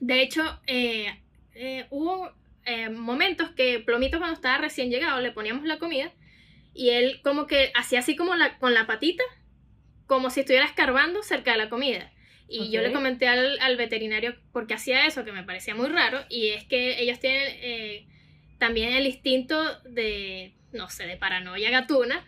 De 0.00 0.22
hecho, 0.22 0.60
eh, 0.66 1.22
eh, 1.54 1.86
hubo 1.90 2.30
eh, 2.66 2.90
momentos 2.90 3.50
que 3.50 3.80
Plomito 3.80 4.18
cuando 4.18 4.34
estaba 4.34 4.58
recién 4.58 4.90
llegado 4.90 5.20
le 5.20 5.32
poníamos 5.32 5.64
la 5.64 5.78
comida 5.78 6.12
y 6.74 6.90
él 6.90 7.20
como 7.22 7.46
que 7.46 7.72
hacía 7.74 8.00
así 8.00 8.16
como 8.16 8.34
la, 8.34 8.58
con 8.58 8.74
la 8.74 8.86
patita, 8.86 9.24
como 10.06 10.28
si 10.28 10.40
estuviera 10.40 10.66
escarbando 10.66 11.22
cerca 11.22 11.52
de 11.52 11.58
la 11.58 11.70
comida. 11.70 12.12
Y 12.48 12.70
yo 12.70 12.80
le 12.80 12.92
comenté 12.92 13.26
al, 13.26 13.58
al, 13.58 13.76
veterinario 13.76 14.36
porque 14.52 14.74
hacía 14.74 15.04
eso, 15.06 15.24
que 15.24 15.32
me 15.32 15.42
parecía 15.42 15.74
muy 15.74 15.88
raro, 15.88 16.20
y 16.28 16.50
es 16.50 16.62
que 16.62 17.02
ellos 17.02 17.18
tienen 17.18 18.06
también 18.58 18.92
el 18.92 19.04
instinto 19.04 19.80
de, 19.80 20.54
no 20.70 20.88
sé, 20.88 21.08
de 21.08 21.16
paranoia 21.16 21.70
gatuna, 21.70 22.24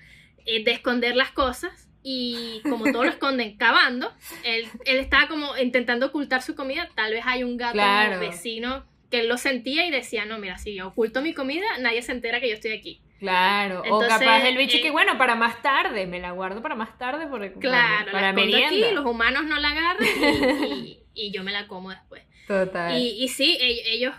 eh, 0.48 0.64
de 0.64 0.70
esconder 0.72 1.14
las 1.14 1.30
cosas 1.30 1.88
y 2.02 2.60
como 2.64 2.90
todos 2.90 3.04
lo 3.04 3.10
esconden 3.12 3.56
cavando, 3.56 4.12
él, 4.44 4.66
él 4.86 4.96
estaba 4.98 5.28
como 5.28 5.56
intentando 5.58 6.06
ocultar 6.06 6.42
su 6.42 6.54
comida. 6.54 6.88
Tal 6.94 7.12
vez 7.12 7.22
hay 7.26 7.44
un 7.44 7.56
gato 7.56 7.74
Claro. 7.74 8.18
vecino 8.20 8.86
que 9.10 9.20
él 9.20 9.28
lo 9.28 9.36
sentía 9.38 9.86
y 9.86 9.90
decía, 9.90 10.24
no, 10.24 10.38
mira, 10.38 10.58
si 10.58 10.74
yo 10.74 10.88
oculto 10.88 11.22
mi 11.22 11.34
comida, 11.34 11.66
nadie 11.80 12.02
se 12.02 12.12
entera 12.12 12.40
que 12.40 12.48
yo 12.48 12.54
estoy 12.54 12.72
aquí. 12.72 13.00
Claro, 13.18 13.80
o 13.80 13.84
Entonces, 13.84 14.18
capaz 14.20 14.44
el 14.46 14.56
bicho 14.56 14.76
eh, 14.76 14.80
que 14.80 14.90
bueno, 14.92 15.18
para 15.18 15.34
más 15.34 15.60
tarde, 15.60 16.06
me 16.06 16.20
la 16.20 16.30
guardo 16.30 16.62
para 16.62 16.76
más 16.76 16.96
tarde 16.98 17.26
porque 17.26 17.52
Claro, 17.54 18.12
para, 18.12 18.32
la 18.32 18.58
aquí, 18.66 18.80
los 18.94 19.04
humanos 19.04 19.44
no 19.44 19.58
la 19.58 19.70
agarran 19.70 20.06
y, 20.06 21.02
y- 21.14 21.26
y 21.26 21.32
yo 21.32 21.42
me 21.42 21.50
la 21.52 21.66
como 21.66 21.90
después. 21.90 22.22
Total. 22.46 22.96
Y, 22.96 23.22
y 23.24 23.28
sí, 23.28 23.58
e- 23.60 23.92
ellos 23.94 24.14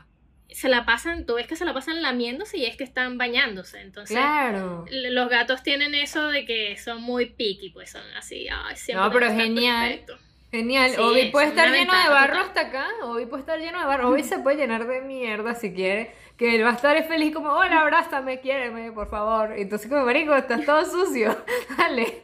se 0.51 0.69
la 0.69 0.85
pasan, 0.85 1.25
tú 1.25 1.35
ves 1.35 1.47
que 1.47 1.55
se 1.55 1.65
la 1.65 1.73
pasan 1.73 2.01
lamiéndose 2.01 2.57
y 2.57 2.65
es 2.65 2.75
que 2.75 2.83
están 2.83 3.17
bañándose. 3.17 3.81
Entonces, 3.81 4.17
claro. 4.17 4.85
los 4.91 5.29
gatos 5.29 5.63
tienen 5.63 5.93
eso 5.95 6.27
de 6.27 6.45
que 6.45 6.77
son 6.77 7.01
muy 7.01 7.27
picky, 7.27 7.69
pues 7.69 7.91
son 7.91 8.03
así, 8.17 8.47
ay, 8.51 8.75
siempre 8.75 9.05
No, 9.05 9.11
pero 9.11 9.27
genial. 9.31 9.89
perfecto. 9.89 10.17
Genial. 10.51 10.89
Sí, 10.89 10.97
Obi 10.99 11.29
puede 11.29 11.49
estar 11.49 11.69
lleno 11.69 11.93
de 11.95 12.09
barro 12.09 12.39
hasta 12.39 12.61
acá. 12.61 12.87
Obi 13.03 13.27
puede 13.27 13.41
estar 13.41 13.59
lleno 13.59 13.79
de 13.79 13.85
barro. 13.85 14.09
Obi 14.09 14.23
se 14.23 14.39
puede 14.39 14.57
llenar 14.57 14.87
de 14.87 15.01
mierda 15.01 15.53
si 15.53 15.71
quiere. 15.73 16.11
Que 16.37 16.55
él 16.55 16.63
va 16.63 16.71
a 16.71 16.73
estar 16.73 17.07
feliz 17.07 17.35
como, 17.35 17.49
hola, 17.51 17.81
abrázame, 17.81 18.39
quiéreme, 18.39 18.91
por 18.91 19.09
favor. 19.11 19.53
Y 19.55 19.61
entonces 19.61 19.87
como, 19.87 20.05
marico, 20.05 20.33
estás 20.33 20.65
todo 20.65 20.83
sucio. 20.85 21.37
Dale. 21.77 22.23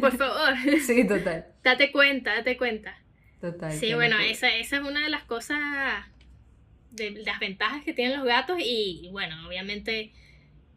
Por 0.00 0.16
favor, 0.16 0.54
Sí, 0.86 1.04
total. 1.04 1.46
date 1.64 1.90
cuenta, 1.90 2.36
date 2.36 2.56
cuenta. 2.56 2.96
Total. 3.40 3.72
Sí, 3.72 3.92
bueno, 3.94 4.20
esa, 4.20 4.54
esa 4.54 4.76
es 4.76 4.82
una 4.82 5.00
de 5.02 5.08
las 5.10 5.24
cosas, 5.24 5.58
de 6.94 7.10
las 7.10 7.38
ventajas 7.40 7.84
que 7.84 7.92
tienen 7.92 8.16
los 8.18 8.26
gatos 8.26 8.58
y 8.60 9.08
bueno, 9.12 9.46
obviamente 9.46 10.12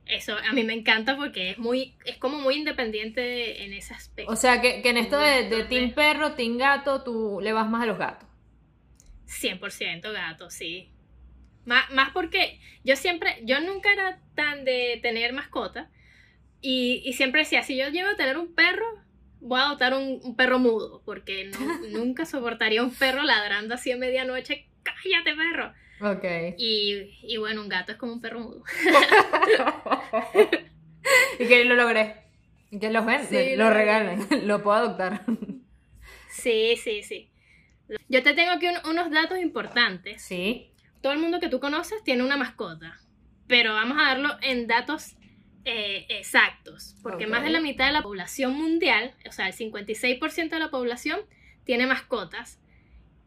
eso 0.05 0.37
a 0.37 0.53
mí 0.53 0.63
me 0.63 0.73
encanta 0.73 1.17
porque 1.17 1.51
es 1.51 1.57
muy, 1.57 1.95
es 2.05 2.17
como 2.17 2.39
muy 2.39 2.55
independiente 2.55 3.63
en 3.65 3.73
ese 3.73 3.93
aspecto. 3.93 4.31
O 4.31 4.35
sea, 4.35 4.61
que, 4.61 4.81
que 4.81 4.89
en 4.89 4.97
esto 4.97 5.19
de, 5.19 5.49
de 5.49 5.63
team 5.65 5.91
perro, 5.93 6.33
team 6.33 6.57
gato, 6.57 7.03
tú 7.03 7.39
le 7.41 7.53
vas 7.53 7.69
más 7.69 7.83
a 7.83 7.85
los 7.87 7.97
gatos. 7.97 8.27
100% 9.25 10.11
gato, 10.11 10.49
sí. 10.49 10.89
Más, 11.65 11.89
más 11.91 12.11
porque 12.11 12.59
yo 12.83 12.95
siempre, 12.95 13.37
yo 13.43 13.59
nunca 13.59 13.91
era 13.91 14.19
tan 14.35 14.63
de 14.65 14.99
tener 15.01 15.33
mascota 15.33 15.89
y, 16.61 17.01
y 17.05 17.13
siempre 17.13 17.41
decía, 17.41 17.63
si 17.63 17.77
yo 17.77 17.89
llego 17.89 18.09
a 18.09 18.15
tener 18.15 18.37
un 18.37 18.53
perro, 18.55 18.85
voy 19.41 19.59
a 19.59 19.65
adoptar 19.65 19.93
un, 19.93 20.19
un 20.23 20.35
perro 20.35 20.59
mudo, 20.59 21.01
porque 21.05 21.45
nu- 21.45 21.87
nunca 21.91 22.25
soportaría 22.25 22.83
un 22.83 22.93
perro 22.93 23.23
ladrando 23.23 23.75
así 23.75 23.91
a 23.91 23.97
medianoche, 23.97 24.67
cállate 24.83 25.35
perro. 25.35 25.73
Ok. 26.01 26.23
Y, 26.57 27.17
y 27.23 27.37
bueno, 27.37 27.61
un 27.61 27.69
gato 27.69 27.91
es 27.93 27.97
como 27.97 28.13
un 28.13 28.21
perro 28.21 28.39
mudo. 28.39 28.63
y 31.39 31.47
que 31.47 31.65
lo 31.65 31.75
logré. 31.75 32.15
Y 32.71 32.79
que 32.79 32.91
los 32.91 33.05
ven, 33.05 33.25
Sí, 33.27 33.55
lo 33.55 33.65
lo 33.65 33.69
regalan. 33.73 34.27
lo 34.47 34.63
puedo 34.63 34.77
adoptar. 34.77 35.21
Sí, 36.29 36.75
sí, 36.77 37.03
sí. 37.03 37.29
Yo 38.09 38.21
te 38.21 38.33
tengo 38.33 38.51
aquí 38.51 38.67
un- 38.67 38.89
unos 38.91 39.09
datos 39.11 39.39
importantes. 39.39 40.21
Sí. 40.21 40.71
Todo 41.01 41.13
el 41.13 41.19
mundo 41.19 41.39
que 41.39 41.49
tú 41.49 41.59
conoces 41.59 42.03
tiene 42.03 42.23
una 42.23 42.37
mascota, 42.37 42.99
pero 43.47 43.73
vamos 43.73 43.97
a 43.99 44.07
darlo 44.07 44.29
en 44.41 44.67
datos 44.67 45.15
eh, 45.63 46.05
exactos, 46.09 46.95
porque 47.03 47.27
más 47.27 47.43
de 47.43 47.49
la 47.49 47.59
mitad 47.61 47.87
de 47.87 47.93
la 47.93 48.01
población 48.01 48.53
mundial, 48.53 49.13
o 49.27 49.31
sea, 49.31 49.47
el 49.47 49.53
56% 49.53 50.49
de 50.49 50.59
la 50.59 50.69
población 50.69 51.19
tiene 51.65 51.85
mascotas 51.85 52.59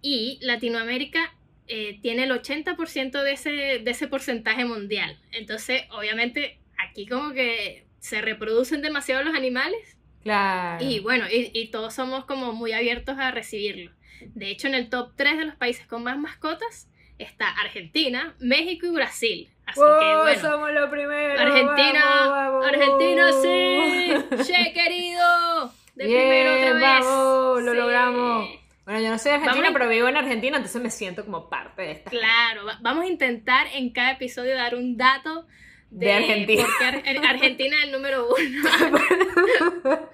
y 0.03 0.39
Latinoamérica 0.43 1.35
eh, 1.71 1.99
tiene 2.03 2.25
el 2.25 2.31
80% 2.33 3.23
de 3.23 3.33
ese, 3.33 3.51
de 3.51 3.91
ese 3.91 4.09
porcentaje 4.09 4.65
mundial. 4.65 5.19
Entonces, 5.33 5.85
obviamente, 5.91 6.59
aquí 6.79 7.07
como 7.07 7.33
que 7.33 7.87
se 8.01 8.21
reproducen 8.21 8.83
demasiado 8.83 9.23
los 9.23 9.35
animales 9.35 9.97
Claro. 10.23 10.85
y 10.85 10.99
bueno, 11.01 11.25
y, 11.31 11.51
y 11.55 11.71
todos 11.71 11.95
somos 11.95 12.25
como 12.27 12.53
muy 12.53 12.73
abiertos 12.73 13.17
a 13.19 13.31
recibirlo. 13.31 13.91
De 14.35 14.51
hecho, 14.51 14.67
en 14.69 14.75
el 14.75 14.91
top 14.91 15.13
3 15.17 15.39
de 15.39 15.45
los 15.47 15.55
países 15.57 15.87
con 15.87 16.03
más 16.03 16.19
mascotas 16.19 16.89
está 17.19 17.49
Argentina, 17.49 18.35
México 18.39 18.87
y 18.87 18.91
Brasil. 18.91 19.49
Así 19.67 19.81
que 19.81 19.87
¡Wow! 20.15 20.23
bueno, 20.23 20.41
somos 20.43 20.73
los 20.73 20.91
primeros. 20.91 21.41
Argentina, 21.41 22.03
vamos, 22.05 22.31
vamos. 22.31 22.67
Argentina 22.67 23.33
sí, 23.41 24.13
che 24.53 24.73
querido, 24.73 25.73
de 25.95 26.05
primero 26.05 26.53
otra 26.55 26.73
vez. 26.73 26.83
vamos, 26.83 27.63
lo 27.63 27.71
Sí. 27.73 27.77
logramos. 27.79 28.49
Bueno, 28.85 29.01
yo 29.01 29.11
no 29.11 29.19
soy 29.19 29.33
argentina, 29.33 29.55
Vamos 29.63 29.71
a- 29.71 29.79
pero 29.79 29.89
vivo 29.91 30.09
en 30.09 30.17
Argentina, 30.17 30.57
entonces 30.57 30.83
me 30.83 30.91
siento 30.91 31.25
como 31.25 31.49
parte 31.49 31.83
de 31.83 31.91
esta. 31.93 32.11
Claro, 32.11 32.65
va- 32.65 32.79
vamos 32.81 33.05
a 33.05 33.09
intentar 33.09 33.67
en 33.75 33.91
cada 33.91 34.13
episodio 34.13 34.55
dar 34.57 34.75
un 34.75 34.97
dato 34.97 35.47
de, 35.91 36.07
De 36.07 36.13
Argentina. 36.13 36.63
por 36.65 36.79
qué 37.03 37.11
Ar- 37.11 37.27
Argentina 37.27 37.77
es 37.79 37.85
el 37.85 37.93
número 37.93 38.27
uno. 38.29 38.71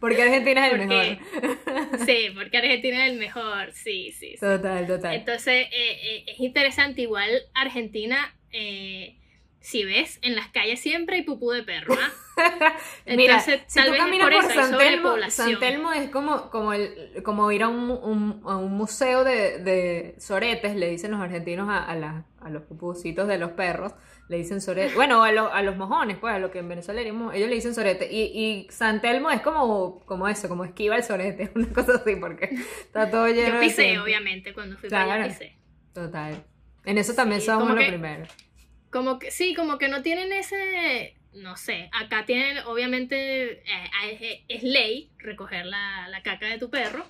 Porque 0.00 0.22
Argentina 0.22 0.66
es 0.66 0.72
el 0.74 0.78
Porque- 0.80 1.18
mejor. 1.66 1.98
Sí, 2.06 2.30
porque 2.34 2.58
Argentina 2.58 3.06
es 3.06 3.12
el 3.12 3.18
mejor, 3.18 3.72
sí, 3.72 4.12
sí. 4.12 4.32
sí. 4.32 4.36
Total, 4.38 4.86
total. 4.86 5.14
Entonces, 5.14 5.66
eh, 5.72 5.98
eh, 6.02 6.24
es 6.26 6.40
interesante, 6.40 7.00
igual 7.00 7.30
Argentina, 7.54 8.34
eh, 8.52 9.16
si 9.60 9.84
ves, 9.84 10.18
en 10.20 10.34
las 10.36 10.48
calles 10.48 10.80
siempre 10.80 11.16
hay 11.16 11.22
pupú 11.22 11.50
de 11.52 11.62
perro, 11.62 11.94
¿ah? 11.98 12.10
Mira, 13.06 13.34
Entonces, 13.36 13.60
si 13.66 13.74
tal 13.78 13.86
tú 13.86 13.92
vez 13.92 14.00
caminas 14.00 14.30
por 14.30 14.42
por 14.44 14.52
San 14.52 14.78
Telmo. 14.78 15.14
San 15.28 15.58
Telmo 15.60 15.92
es 15.92 16.10
como, 16.10 16.50
como, 16.50 16.72
el, 16.72 17.22
como 17.22 17.50
ir 17.52 17.62
a 17.62 17.68
un, 17.68 17.90
un- 17.90 18.42
a 18.44 18.56
un 18.56 18.72
museo 18.76 19.24
de, 19.24 19.58
de 19.58 20.14
soretes, 20.18 20.76
le 20.76 20.88
dicen 20.90 21.10
los 21.10 21.20
argentinos 21.20 21.68
a, 21.68 21.84
a, 21.84 21.94
la- 21.96 22.24
a 22.40 22.50
los 22.50 22.62
pupucitos 22.62 23.26
de 23.28 23.38
los 23.38 23.52
perros, 23.52 23.92
le 24.28 24.36
dicen 24.38 24.60
sorete, 24.60 24.94
bueno, 24.94 25.22
a, 25.22 25.32
lo- 25.32 25.52
a 25.52 25.62
los 25.62 25.76
mojones, 25.76 26.16
pues, 26.18 26.34
a 26.34 26.38
lo 26.38 26.50
que 26.50 26.58
en 26.60 26.68
Venezuela 26.68 27.00
diríamos- 27.00 27.34
ellos 27.34 27.48
le 27.48 27.54
dicen 27.56 27.74
sorete, 27.74 28.08
y, 28.10 28.22
y 28.22 28.66
San 28.70 29.00
Telmo 29.00 29.30
es 29.30 29.40
como, 29.42 30.00
como 30.06 30.28
eso, 30.28 30.48
como 30.48 30.64
esquiva 30.64 30.96
el 30.96 31.04
sorete, 31.04 31.50
una 31.54 31.68
cosa 31.72 31.96
así, 31.96 32.16
porque 32.16 32.50
está 32.80 33.10
todo 33.10 33.28
lleno 33.28 33.48
Yo 33.48 33.54
de 33.54 33.60
pisé, 33.60 33.84
gente. 33.84 34.00
obviamente, 34.00 34.52
cuando 34.54 34.76
fui 34.78 34.88
para 34.88 35.02
allá 35.04 35.14
Claro. 35.16 35.28
pisé. 35.32 35.56
Total. 35.92 36.44
En 36.84 36.98
eso 36.98 37.14
también 37.14 37.40
Sí, 37.40 37.46
somos 37.46 37.62
como 37.64 37.74
lo 37.74 37.80
que- 37.80 37.88
primero. 37.88 38.24
Como 38.90 39.18
que, 39.18 39.30
sí, 39.32 39.54
como 39.54 39.76
que 39.78 39.88
no 39.88 40.02
tienen 40.02 40.30
ese, 40.32 41.16
no 41.34 41.56
sé, 41.56 41.90
acá 41.92 42.24
tienen, 42.24 42.58
obviamente, 42.66 43.52
eh, 43.52 43.90
es, 44.10 44.40
es 44.48 44.62
ley 44.62 45.10
recoger 45.18 45.66
la, 45.66 46.08
la 46.08 46.22
caca 46.22 46.46
de 46.46 46.58
tu 46.58 46.70
perro. 46.70 47.06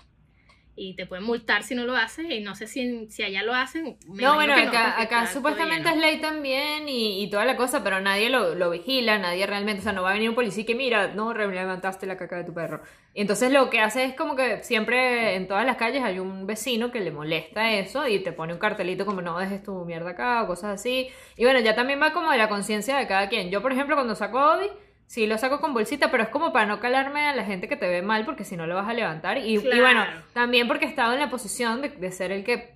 Y 0.76 0.96
te 0.96 1.06
pueden 1.06 1.24
multar 1.24 1.62
si 1.62 1.74
no 1.74 1.84
lo 1.84 1.94
haces, 1.96 2.26
y 2.30 2.40
no 2.40 2.54
sé 2.54 2.66
si, 2.66 3.06
si 3.08 3.22
allá 3.22 3.42
lo 3.42 3.54
hacen. 3.54 3.96
me 4.08 4.22
No, 4.22 4.34
bueno, 4.34 4.54
que 4.54 4.64
no, 4.64 4.68
acá, 4.70 5.00
acá 5.00 5.26
supuestamente 5.26 5.88
es 5.88 5.96
ley 5.96 6.20
también 6.20 6.88
y, 6.88 7.22
y 7.22 7.30
toda 7.30 7.44
la 7.44 7.56
cosa, 7.56 7.84
pero 7.84 8.00
nadie 8.00 8.28
lo, 8.30 8.54
lo 8.54 8.70
vigila, 8.70 9.18
nadie 9.18 9.46
realmente, 9.46 9.80
o 9.80 9.84
sea, 9.84 9.92
no 9.92 10.02
va 10.02 10.10
a 10.10 10.14
venir 10.14 10.28
un 10.28 10.34
policía 10.34 10.64
que 10.66 10.74
mira, 10.74 11.08
no, 11.14 11.32
levantaste 11.32 12.06
la 12.06 12.16
caca 12.16 12.36
de 12.36 12.44
tu 12.44 12.52
perro. 12.52 12.82
Y 13.12 13.20
entonces 13.20 13.52
lo 13.52 13.70
que 13.70 13.80
hace 13.80 14.04
es 14.04 14.14
como 14.14 14.34
que 14.34 14.62
siempre 14.64 15.36
en 15.36 15.46
todas 15.46 15.64
las 15.64 15.76
calles 15.76 16.02
hay 16.02 16.18
un 16.18 16.46
vecino 16.46 16.90
que 16.90 17.00
le 17.00 17.12
molesta 17.12 17.72
eso 17.72 18.08
y 18.08 18.18
te 18.18 18.32
pone 18.32 18.52
un 18.52 18.58
cartelito 18.58 19.06
como 19.06 19.22
no 19.22 19.38
dejes 19.38 19.62
tu 19.62 19.84
mierda 19.84 20.10
acá 20.10 20.42
o 20.42 20.46
cosas 20.48 20.80
así. 20.80 21.08
Y 21.36 21.44
bueno, 21.44 21.60
ya 21.60 21.76
también 21.76 22.00
va 22.02 22.12
como 22.12 22.30
de 22.32 22.38
la 22.38 22.48
conciencia 22.48 22.96
de 22.96 23.06
cada 23.06 23.28
quien. 23.28 23.50
Yo, 23.50 23.62
por 23.62 23.72
ejemplo, 23.72 23.94
cuando 23.94 24.14
saco 24.16 24.38
a 24.38 24.56
Obi, 24.58 24.66
sí 25.06 25.26
lo 25.26 25.38
saco 25.38 25.60
con 25.60 25.74
bolsita, 25.74 26.10
pero 26.10 26.22
es 26.24 26.28
como 26.28 26.52
para 26.52 26.66
no 26.66 26.80
calarme 26.80 27.28
a 27.28 27.34
la 27.34 27.44
gente 27.44 27.68
que 27.68 27.76
te 27.76 27.88
ve 27.88 28.02
mal 28.02 28.24
porque 28.24 28.44
si 28.44 28.56
no 28.56 28.66
lo 28.66 28.74
vas 28.74 28.88
a 28.88 28.94
levantar. 28.94 29.38
Y, 29.38 29.54
y 29.54 29.58
bueno, 29.80 30.04
también 30.32 30.66
porque 30.68 30.86
he 30.86 30.88
estado 30.88 31.12
en 31.14 31.20
la 31.20 31.30
posición 31.30 31.82
de, 31.82 31.90
de 31.90 32.12
ser 32.12 32.32
el 32.32 32.44
que 32.44 32.74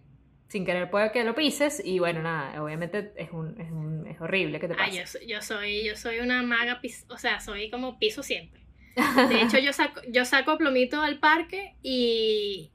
sin 0.48 0.64
querer 0.64 0.90
puede 0.90 1.12
que 1.12 1.24
lo 1.24 1.34
pises 1.34 1.82
y 1.84 1.98
bueno, 1.98 2.22
nada, 2.22 2.62
obviamente 2.62 3.12
es, 3.16 3.30
un, 3.32 3.60
es, 3.60 3.70
un- 3.70 4.06
es 4.06 4.18
horrible 4.20 4.58
que 4.60 4.68
te 4.68 4.74
Ah, 4.74 4.86
pase. 4.86 4.96
yo, 5.00 5.06
soy- 5.06 5.26
yo 5.26 5.42
soy, 5.42 5.84
yo 5.84 5.96
soy 5.96 6.20
una 6.20 6.42
maga, 6.42 6.80
pis- 6.80 7.04
o 7.10 7.18
sea, 7.18 7.40
soy 7.40 7.68
como 7.70 7.98
piso 7.98 8.22
siempre. 8.22 8.62
De 9.28 9.42
hecho, 9.42 9.58
yo 9.58 9.72
saco, 9.72 10.00
yo 10.08 10.24
saco 10.24 10.56
Plomito 10.56 11.02
al 11.02 11.18
parque 11.18 11.74
y, 11.82 12.70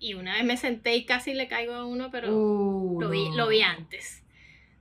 y 0.00 0.14
una 0.14 0.34
vez 0.34 0.44
me 0.44 0.56
senté 0.56 0.96
y 0.96 1.04
casi 1.04 1.34
le 1.34 1.46
caigo 1.48 1.74
a 1.74 1.84
uno, 1.84 2.10
pero 2.10 2.28
Uh, 2.32 3.00
lo, 3.00 3.10
vi, 3.10 3.28
no. 3.30 3.36
lo 3.36 3.48
vi 3.48 3.60
antes. 3.62 4.22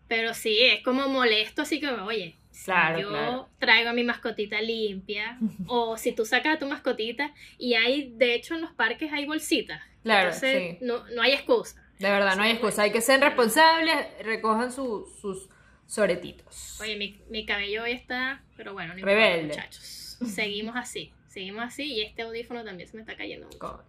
Pero 0.08 0.34
sí, 0.34 0.58
es 0.62 0.84
como 0.84 1.08
molesto, 1.10 1.64
así 1.64 1.80
que, 1.80 1.88
oye, 1.90 2.36
Claro, 2.66 3.00
yo 3.00 3.10
claro. 3.10 3.50
traigo 3.60 3.90
a 3.90 3.94
mi 3.94 4.04
mascotita 4.04 4.62
limpia, 4.62 5.38
o 5.68 5.98
si 5.98 6.14
tú 6.14 6.26
sacas 6.26 6.56
a 6.56 6.60
tu 6.60 6.68
mascotita, 6.68 7.34
y 7.58 7.74
hay, 7.76 8.12
de 8.16 8.36
hecho, 8.36 8.56
en 8.56 8.62
los 8.62 8.72
parques 8.72 9.12
hay 9.12 9.26
bolsitas. 9.26 9.82
Claro, 10.04 10.28
Entonces, 10.28 10.78
sí. 10.80 10.86
no, 10.86 11.04
no 11.10 11.22
hay 11.22 11.32
excusa. 11.34 11.82
De 12.00 12.10
verdad, 12.10 12.36
no 12.36 12.44
hay 12.44 12.52
excusa. 12.52 12.84
Hay 12.84 12.92
que 12.92 13.02
ser 13.02 13.20
responsables, 13.22 13.96
recojan 14.24 14.72
su- 14.72 15.08
sus 15.22 15.48
soretitos. 15.88 16.80
Oye, 16.82 16.98
mi, 16.98 17.18
mi 17.30 17.46
cabello 17.46 17.84
hoy 17.84 17.92
está, 17.92 18.42
pero 18.58 18.74
bueno, 18.74 18.94
no 18.96 19.06
Rebelde. 19.06 19.42
importa, 19.44 19.62
muchachos. 19.64 20.18
Seguimos 20.28 20.76
así, 20.76 21.12
seguimos 21.28 21.64
así 21.64 21.84
y 21.94 22.02
este 22.02 22.22
audífono 22.24 22.64
también 22.64 22.90
se 22.90 22.96
me 22.98 23.02
está 23.04 23.16
cayendo 23.16 23.46
mucho. 23.48 23.84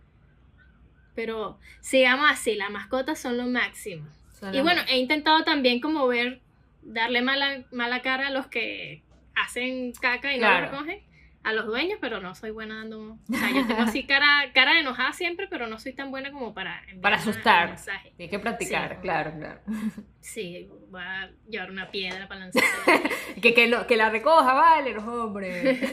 Pero 1.15 1.59
sigamos 1.81 2.29
así, 2.31 2.55
las 2.57 2.71
mascotas 2.71 3.19
son 3.21 3.37
lo 3.37 3.47
máximo. 3.47 4.07
suena 4.39 4.57
Y 4.57 4.61
bueno, 4.63 4.83
mal. 4.83 4.91
he 4.91 4.99
intentado 4.99 5.45
también 5.45 5.81
como 5.81 6.07
ver, 6.09 6.41
darle 6.85 7.23
mala, 7.23 7.65
mala 7.73 8.03
cara 8.03 8.29
a 8.29 8.31
los 8.31 8.47
que 8.47 9.03
hacen 9.35 9.93
caca 10.01 10.33
y 10.33 10.37
no 10.39 10.47
Claro. 10.47 10.67
lo 10.67 10.73
recogen, 10.73 11.03
a 11.43 11.53
los 11.53 11.67
dueños, 11.67 11.99
pero 12.01 12.21
no 12.21 12.35
soy 12.35 12.51
buena 12.53 12.77
dando... 12.77 13.19
O 13.31 13.35
sea, 13.37 13.51
yo 13.53 13.67
tengo 13.67 13.83
así 13.83 14.05
cara, 14.07 14.51
cara 14.55 14.73
de 14.75 14.81
enojada 14.81 15.13
siempre, 15.13 15.47
pero 15.49 15.67
no 15.67 15.79
soy 15.79 15.93
tan 15.93 16.11
buena 16.11 16.31
como 16.33 16.55
para... 16.55 16.83
Para 17.03 17.17
asustar. 17.17 17.77
Hay 18.19 18.29
que 18.29 18.39
practicar, 18.39 18.95
Sí. 18.95 19.01
claro, 19.03 19.33
claro. 19.39 19.61
Sí, 20.21 20.69
voy 20.89 21.03
a 21.03 21.31
llevar 21.49 21.71
una 21.71 21.91
piedra 21.91 22.29
para 22.29 22.41
lanzar. 22.41 22.63
Que, 23.43 23.53
que, 23.53 23.67
lo- 23.67 23.87
que 23.87 23.97
la 23.97 24.09
recoja, 24.09 24.55
vale, 24.55 24.93
los 24.95 25.05
hombres. 25.05 25.93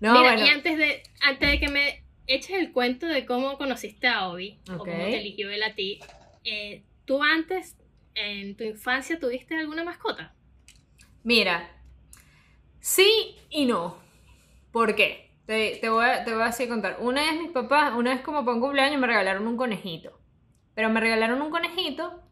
No, 0.00 0.12
Mira, 0.14 0.32
bueno. 0.32 0.46
y 0.46 0.48
antes 0.48 0.78
de, 0.78 1.02
antes 1.20 1.50
de 1.50 1.60
que 1.60 1.68
me 1.68 2.02
eches 2.26 2.56
el 2.58 2.72
cuento 2.72 3.06
de 3.06 3.26
cómo 3.26 3.58
conociste 3.58 4.08
a 4.08 4.28
Obi, 4.28 4.58
o 4.72 4.78
cómo 4.78 4.92
te 4.94 5.18
eligió 5.20 5.50
él 5.50 5.62
a 5.62 5.74
ti, 5.74 6.00
eh, 6.44 6.82
¿tú 7.04 7.22
antes, 7.22 7.76
en 8.14 8.56
tu 8.56 8.64
infancia, 8.64 9.18
tuviste 9.18 9.56
alguna 9.56 9.84
mascota? 9.84 10.34
Mira, 11.24 11.70
sí 12.80 13.36
y 13.50 13.66
no. 13.66 13.96
¿Por 14.72 14.94
qué? 14.94 15.30
Te, 15.46 15.80
voy 15.90 16.04
a, 16.04 16.24
te 16.24 16.32
a 16.32 16.46
así 16.46 16.68
contar. 16.68 16.96
Una 17.00 17.22
vez 17.22 17.40
mis 17.40 17.50
papás, 17.50 17.94
una 17.94 18.14
vez 18.14 18.22
como 18.22 18.44
para 18.44 18.54
un 18.54 18.60
cumpleaños 18.60 19.00
me 19.00 19.06
regalaron 19.06 19.46
un 19.46 19.56
conejito. 19.56 20.18
Pero 20.74 20.88
me 20.88 21.00
regalaron 21.00 21.42
un 21.42 21.50
conejito 21.50 22.22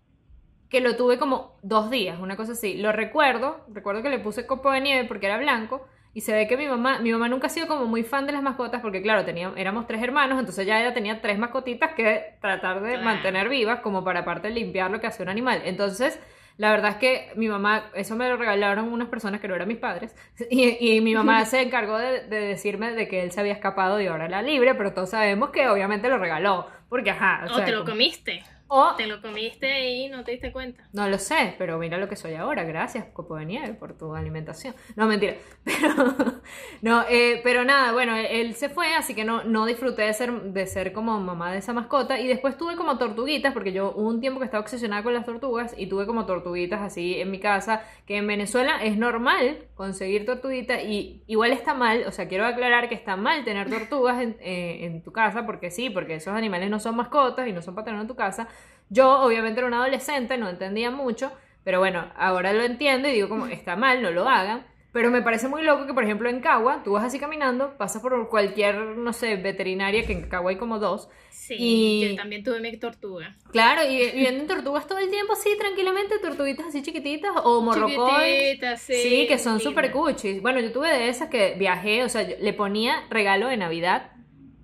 que 0.70 0.80
lo 0.80 0.96
tuve 0.96 1.18
como 1.18 1.58
dos 1.62 1.90
días, 1.90 2.18
una 2.18 2.36
cosa 2.36 2.52
así. 2.52 2.74
Lo 2.74 2.92
recuerdo, 2.92 3.64
recuerdo 3.68 4.02
que 4.02 4.08
le 4.08 4.20
puse 4.20 4.46
copo 4.46 4.70
de 4.70 4.80
nieve 4.80 5.06
porque 5.06 5.26
era 5.26 5.36
blanco. 5.36 5.86
Y 6.12 6.22
se 6.22 6.32
ve 6.32 6.48
que 6.48 6.56
mi 6.56 6.66
mamá, 6.66 6.98
mi 6.98 7.12
mamá 7.12 7.28
nunca 7.28 7.46
ha 7.46 7.50
sido 7.50 7.68
como 7.68 7.86
muy 7.86 8.02
fan 8.02 8.26
de 8.26 8.32
las 8.32 8.42
mascotas 8.42 8.80
porque 8.82 9.00
claro, 9.00 9.24
tenía, 9.24 9.52
éramos 9.56 9.86
tres 9.86 10.02
hermanos, 10.02 10.40
entonces 10.40 10.66
ya 10.66 10.80
ella 10.80 10.92
tenía 10.92 11.20
tres 11.20 11.38
mascotitas 11.38 11.92
que 11.94 12.34
tratar 12.40 12.80
de 12.82 12.98
mantener 12.98 13.48
vivas 13.48 13.80
como 13.80 14.02
para 14.02 14.20
aparte 14.20 14.50
limpiar 14.50 14.90
lo 14.90 15.00
que 15.00 15.06
hace 15.06 15.22
un 15.22 15.28
animal. 15.28 15.62
Entonces, 15.64 16.18
la 16.56 16.72
verdad 16.72 16.90
es 16.90 16.96
que 16.96 17.30
mi 17.36 17.48
mamá, 17.48 17.90
eso 17.94 18.16
me 18.16 18.28
lo 18.28 18.36
regalaron 18.36 18.92
unas 18.92 19.08
personas 19.08 19.40
que 19.40 19.46
no 19.48 19.54
eran 19.54 19.68
mis 19.68 19.78
padres, 19.78 20.14
y, 20.50 20.94
y 20.96 21.00
mi 21.00 21.14
mamá 21.14 21.44
se 21.44 21.62
encargó 21.62 21.96
de, 21.96 22.26
de 22.26 22.40
decirme 22.40 22.90
de 22.92 23.06
que 23.06 23.22
él 23.22 23.30
se 23.30 23.38
había 23.40 23.52
escapado 23.52 24.00
y 24.00 24.08
ahora 24.08 24.26
era 24.26 24.42
libre, 24.42 24.74
pero 24.74 24.92
todos 24.92 25.10
sabemos 25.10 25.50
que 25.50 25.68
obviamente 25.68 26.08
lo 26.08 26.18
regaló, 26.18 26.66
porque 26.88 27.10
ajá, 27.12 27.42
o 27.48 27.52
¿O 27.52 27.54
sea, 27.54 27.64
te 27.64 27.70
lo 27.70 27.78
como- 27.78 27.92
comiste? 27.92 28.42
O- 28.70 28.94
¿Te 28.96 29.06
lo 29.06 29.20
comiste 29.20 29.90
y 29.90 30.09
no 30.09 30.24
te 30.24 30.33
diste 30.33 30.52
cuenta? 30.52 30.88
no 30.92 31.09
lo 31.09 31.18
sé, 31.18 31.54
pero 31.59 31.78
mira 31.78 31.98
lo 31.98 32.09
que 32.09 32.16
soy 32.16 32.35
ahora. 32.35 32.64
Gracias, 32.64 33.06
Copo 33.12 33.37
de 33.37 33.44
Nieve, 33.46 33.74
por 33.74 33.96
tu 33.98 34.14
alimentación. 34.14 34.74
No, 34.96 35.06
mentira. 35.06 35.35
Pero, 35.64 36.40
no, 36.83 37.04
eh, 37.09 37.40
pero 37.44 37.64
nada, 37.64 37.92
bueno, 37.92 38.16
él, 38.16 38.26
él 38.30 38.54
se 38.54 38.68
fue, 38.68 38.94
así 38.94 39.14
que 39.14 39.24
no, 39.24 39.44
no 39.44 39.66
disfruté 39.66 40.02
de 40.02 40.12
ser, 40.14 40.33
de 40.33 40.66
ser 40.66 40.92
como 40.92 41.18
mamá 41.20 41.52
de 41.52 41.59
esa 41.59 41.72
mascota. 41.72 42.18
Y 42.20 42.26
después 42.26 42.56
tuve 42.56 42.76
como 42.76 42.98
tortuguitas, 42.98 43.52
porque 43.52 43.72
yo 43.72 43.92
hubo 43.96 44.09
un 44.09 44.20
tiempo 44.20 44.38
que 44.40 44.46
estaba 44.46 44.62
obsesionada 44.62 45.02
con 45.02 45.14
las 45.14 45.26
tortugas 45.26 45.74
y 45.76 45.87
tuve 45.87 46.06
como 46.06 46.26
tortuguitas 46.26 46.80
así 46.80 47.20
en 47.20 47.30
mi 47.30 47.40
casa, 47.40 47.83
que 48.06 48.16
en 48.16 48.26
Venezuela 48.26 48.83
es 48.83 48.96
normal 48.96 49.66
conseguir 49.74 50.26
tortuguitas 50.26 50.83
y 50.85 51.22
igual 51.26 51.52
está 51.52 51.74
mal, 51.74 52.04
o 52.06 52.12
sea, 52.12 52.28
quiero 52.28 52.46
aclarar 52.46 52.88
que 52.88 52.94
está 52.94 53.16
mal 53.16 53.44
tener 53.44 53.68
tortugas 53.70 54.20
en, 54.20 54.37
eh, 54.40 54.85
en 54.87 55.02
tu 55.02 55.12
casa, 55.12 55.46
porque 55.46 55.70
sí, 55.70 55.90
porque 55.90 56.14
esos 56.16 56.35
animales 56.35 56.70
no 56.70 56.80
son 56.80 56.96
mascotas 56.96 57.46
y 57.48 57.52
no 57.52 57.62
son 57.62 57.74
para 57.74 57.87
tener 57.87 58.00
en 58.00 58.09
tu 58.09 58.16
casa. 58.16 58.48
Yo, 58.90 59.20
obviamente, 59.22 59.61
era 59.61 59.68
una 59.68 59.79
adolescente, 59.79 60.37
no 60.37 60.48
entendía 60.48 60.90
mucho, 60.90 61.33
pero 61.64 61.79
bueno, 61.79 62.12
ahora 62.16 62.53
lo 62.53 62.62
entiendo 62.62 63.09
y 63.09 63.12
digo 63.12 63.29
como, 63.29 63.46
está 63.46 63.76
mal, 63.76 64.03
no 64.03 64.11
lo 64.11 64.29
hagan. 64.29 64.66
Pero 64.92 65.12
me 65.12 65.22
parece 65.22 65.46
muy 65.46 65.62
loco 65.62 65.87
que, 65.87 65.94
por 65.94 66.03
ejemplo, 66.03 66.29
en 66.29 66.40
Cagua, 66.40 66.83
tú 66.83 66.92
vas 66.92 67.05
así 67.05 67.20
caminando, 67.20 67.76
pasas 67.79 68.03
por 68.03 68.29
cualquier, 68.29 68.74
no 68.74 69.12
sé, 69.12 69.37
veterinaria, 69.37 70.05
que 70.05 70.12
en 70.12 70.29
Cagua 70.29 70.50
hay 70.50 70.57
como 70.57 70.81
dos. 70.81 71.09
Sí, 71.31 71.55
Y- 71.57 72.09
yo 72.11 72.16
también 72.16 72.42
tuve 72.42 72.59
mi 72.59 72.76
tortuga. 72.76 73.37
Claro, 73.53 73.88
y, 73.88 73.98
venden 74.20 74.48
tortugas 74.48 74.88
todo 74.88 74.98
el 74.98 75.09
tiempo, 75.09 75.35
así, 75.35 75.50
tranquilamente, 75.57 76.18
tortuguitas 76.18 76.66
así 76.66 76.83
chiquititas, 76.83 77.31
o 77.44 77.61
morrocoy. 77.61 78.59
Sí. 78.79 78.94
Sí, 78.94 79.26
que 79.29 79.38
son 79.38 79.61
súper 79.61 79.92
cuchis. 79.92 80.42
Bueno, 80.42 80.59
yo 80.59 80.72
tuve 80.72 80.88
de 80.88 81.09
esas 81.09 81.29
que 81.29 81.55
viajé, 81.57 82.03
o 82.03 82.09
sea, 82.09 82.22
yo 82.22 82.35
le 82.40 82.53
ponía 82.53 83.05
regalo 83.11 83.46
de 83.46 83.57
Navidad 83.57 84.11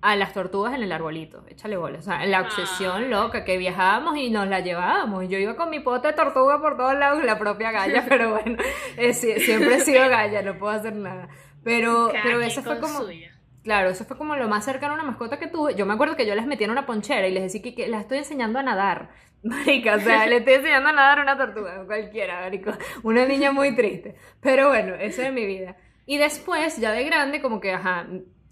a 0.01 0.15
las 0.15 0.33
tortugas 0.33 0.73
en 0.73 0.83
el 0.83 0.91
arbolito. 0.91 1.43
Échale 1.49 1.77
bola. 1.77 1.99
O 1.99 2.01
sea, 2.01 2.25
la 2.25 2.41
obsesión 2.41 3.03
Ay. 3.03 3.09
loca, 3.09 3.43
que 3.43 3.57
viajábamos 3.57 4.17
y 4.17 4.29
nos 4.29 4.47
la 4.47 4.59
llevábamos. 4.59 5.27
Yo 5.27 5.37
iba 5.37 5.55
con 5.55 5.69
mi 5.69 5.79
pote 5.79 6.09
de 6.09 6.13
tortuga 6.13 6.61
por 6.61 6.77
todos 6.77 6.95
lados, 6.95 7.23
la 7.23 7.39
propia 7.39 7.71
galla, 7.71 8.05
pero 8.09 8.31
bueno, 8.31 8.57
eh, 8.97 9.13
siempre 9.13 9.75
he 9.75 9.79
sido 9.79 10.07
galla, 10.09 10.41
no 10.41 10.57
puedo 10.57 10.73
hacer 10.73 10.95
nada. 10.95 11.27
Pero, 11.63 12.09
Cada 12.11 12.23
pero 12.23 12.41
eso 12.41 12.61
fue 12.61 12.79
como... 12.79 12.99
suya. 12.99 13.33
Claro, 13.63 13.89
eso 13.89 14.05
fue 14.05 14.17
como 14.17 14.37
lo 14.37 14.47
más 14.47 14.63
cercano 14.63 14.93
a 14.93 14.95
una 14.95 15.03
mascota 15.03 15.39
que 15.39 15.47
tuve. 15.47 15.75
Yo 15.75 15.85
me 15.85 15.93
acuerdo 15.93 16.15
que 16.15 16.25
yo 16.25 16.35
las 16.35 16.45
metía 16.45 16.65
en 16.65 16.71
una 16.71 16.85
ponchera 16.85 17.27
y 17.27 17.33
les 17.33 17.43
decía 17.43 17.61
que, 17.61 17.75
que 17.75 17.89
la 17.89 17.99
estoy 17.99 18.19
enseñando 18.19 18.59
a 18.59 18.63
nadar. 18.63 19.09
Marica, 19.43 19.95
o 19.95 19.99
sea, 19.99 20.25
le 20.25 20.37
estoy 20.37 20.53
enseñando 20.53 20.89
a 20.89 20.93
nadar 20.93 21.19
a 21.19 21.21
una 21.23 21.37
tortuga, 21.37 21.85
cualquiera, 21.85 22.41
marico. 22.41 22.71
Una 23.03 23.25
niña 23.25 23.51
muy 23.51 23.75
triste. 23.75 24.15
Pero 24.41 24.69
bueno, 24.69 24.95
eso 24.95 25.21
es 25.21 25.33
mi 25.33 25.45
vida. 25.45 25.75
Y 26.05 26.17
después, 26.17 26.77
ya 26.77 26.91
de 26.91 27.03
grande, 27.03 27.41
como 27.41 27.59
que, 27.59 27.73
ajá, 27.73 28.07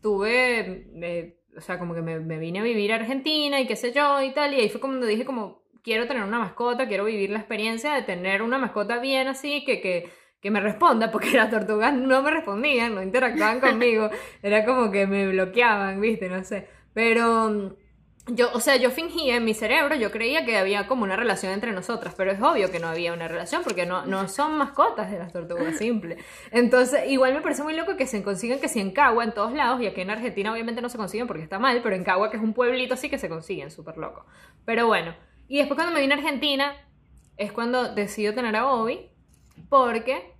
tuve, 0.05 1.33
o 1.57 1.61
sea, 1.61 1.79
como 1.79 1.95
que 1.95 2.03
me, 2.03 2.19
vine 2.37 2.59
a 2.59 2.63
vivir 2.63 2.93
a 2.93 2.97
Argentina 2.97 3.59
y 3.59 3.65
qué 3.65 3.75
sé 3.75 3.91
yo 3.91 4.21
y 4.21 4.31
tal. 4.35 4.53
Y 4.53 4.59
ahí 4.59 4.69
fue 4.69 4.79
cuando 4.79 5.07
dije 5.07 5.25
como, 5.25 5.63
quiero 5.81 6.05
tener 6.05 6.21
una 6.21 6.37
mascota, 6.37 6.87
quiero 6.87 7.05
vivir 7.05 7.31
la 7.31 7.39
experiencia 7.39 7.91
de 7.95 8.03
tener 8.03 8.43
una 8.43 8.59
mascota 8.59 8.99
bien 8.99 9.27
así, 9.27 9.65
que, 9.65 9.81
que, 9.81 10.11
que 10.39 10.51
me 10.51 10.59
responda, 10.59 11.09
porque 11.11 11.31
las 11.31 11.49
tortugas 11.49 11.91
no 11.91 12.21
me 12.21 12.29
respondían, 12.29 12.93
no 12.93 13.01
interactuaban 13.01 13.59
conmigo, 13.59 14.11
era 14.43 14.63
como 14.63 14.91
que 14.91 15.07
me 15.07 15.27
bloqueaban, 15.27 15.99
viste, 15.99 16.29
no 16.29 16.43
sé. 16.43 16.67
Pero 16.93 17.75
yo, 18.27 18.49
o 18.53 18.59
sea, 18.59 18.75
yo 18.77 18.89
fingía 18.89 19.35
en 19.35 19.45
mi 19.45 19.53
cerebro, 19.53 19.95
yo 19.95 20.11
creía 20.11 20.45
que 20.45 20.57
había 20.57 20.87
como 20.87 21.03
una 21.03 21.15
relación 21.15 21.53
entre 21.53 21.71
nosotras, 21.71 22.15
pero 22.17 22.31
es 22.31 22.41
obvio 22.41 22.71
que 22.71 22.79
no 22.79 22.87
había 22.87 23.13
una 23.13 23.27
relación 23.27 23.61
porque 23.63 23.85
no, 23.85 24.05
no 24.07 24.27
son 24.27 24.57
mascotas 24.57 25.11
de 25.11 25.19
las 25.19 25.31
tortugas, 25.31 25.77
simple. 25.77 26.17
Entonces, 26.51 27.03
igual 27.07 27.35
me 27.35 27.41
parece 27.41 27.61
muy 27.61 27.75
loco 27.75 27.95
que 27.97 28.07
se 28.07 28.23
consigan 28.23 28.59
que 28.59 28.67
si 28.67 28.79
en 28.79 28.91
Cagua, 28.91 29.23
en 29.23 29.33
todos 29.33 29.53
lados, 29.53 29.79
y 29.79 29.85
aquí 29.85 30.01
en 30.01 30.09
Argentina 30.09 30.51
obviamente 30.51 30.81
no 30.81 30.89
se 30.89 30.97
consiguen 30.97 31.27
porque 31.27 31.43
está 31.43 31.59
mal, 31.59 31.81
pero 31.83 31.95
en 31.95 32.03
Cagua, 32.03 32.31
que 32.31 32.37
es 32.37 32.43
un 32.43 32.53
pueblito, 32.53 32.95
sí 32.95 33.09
que 33.09 33.19
se 33.19 33.29
consiguen, 33.29 33.69
súper 33.69 33.97
loco. 33.97 34.25
Pero 34.65 34.87
bueno, 34.87 35.13
y 35.47 35.59
después 35.59 35.75
cuando 35.75 35.93
me 35.93 36.01
vine 36.01 36.15
a 36.15 36.17
Argentina, 36.17 36.73
es 37.37 37.51
cuando 37.51 37.93
decido 37.93 38.33
tener 38.33 38.55
a 38.55 38.63
Bobby, 38.63 39.11
porque 39.69 40.33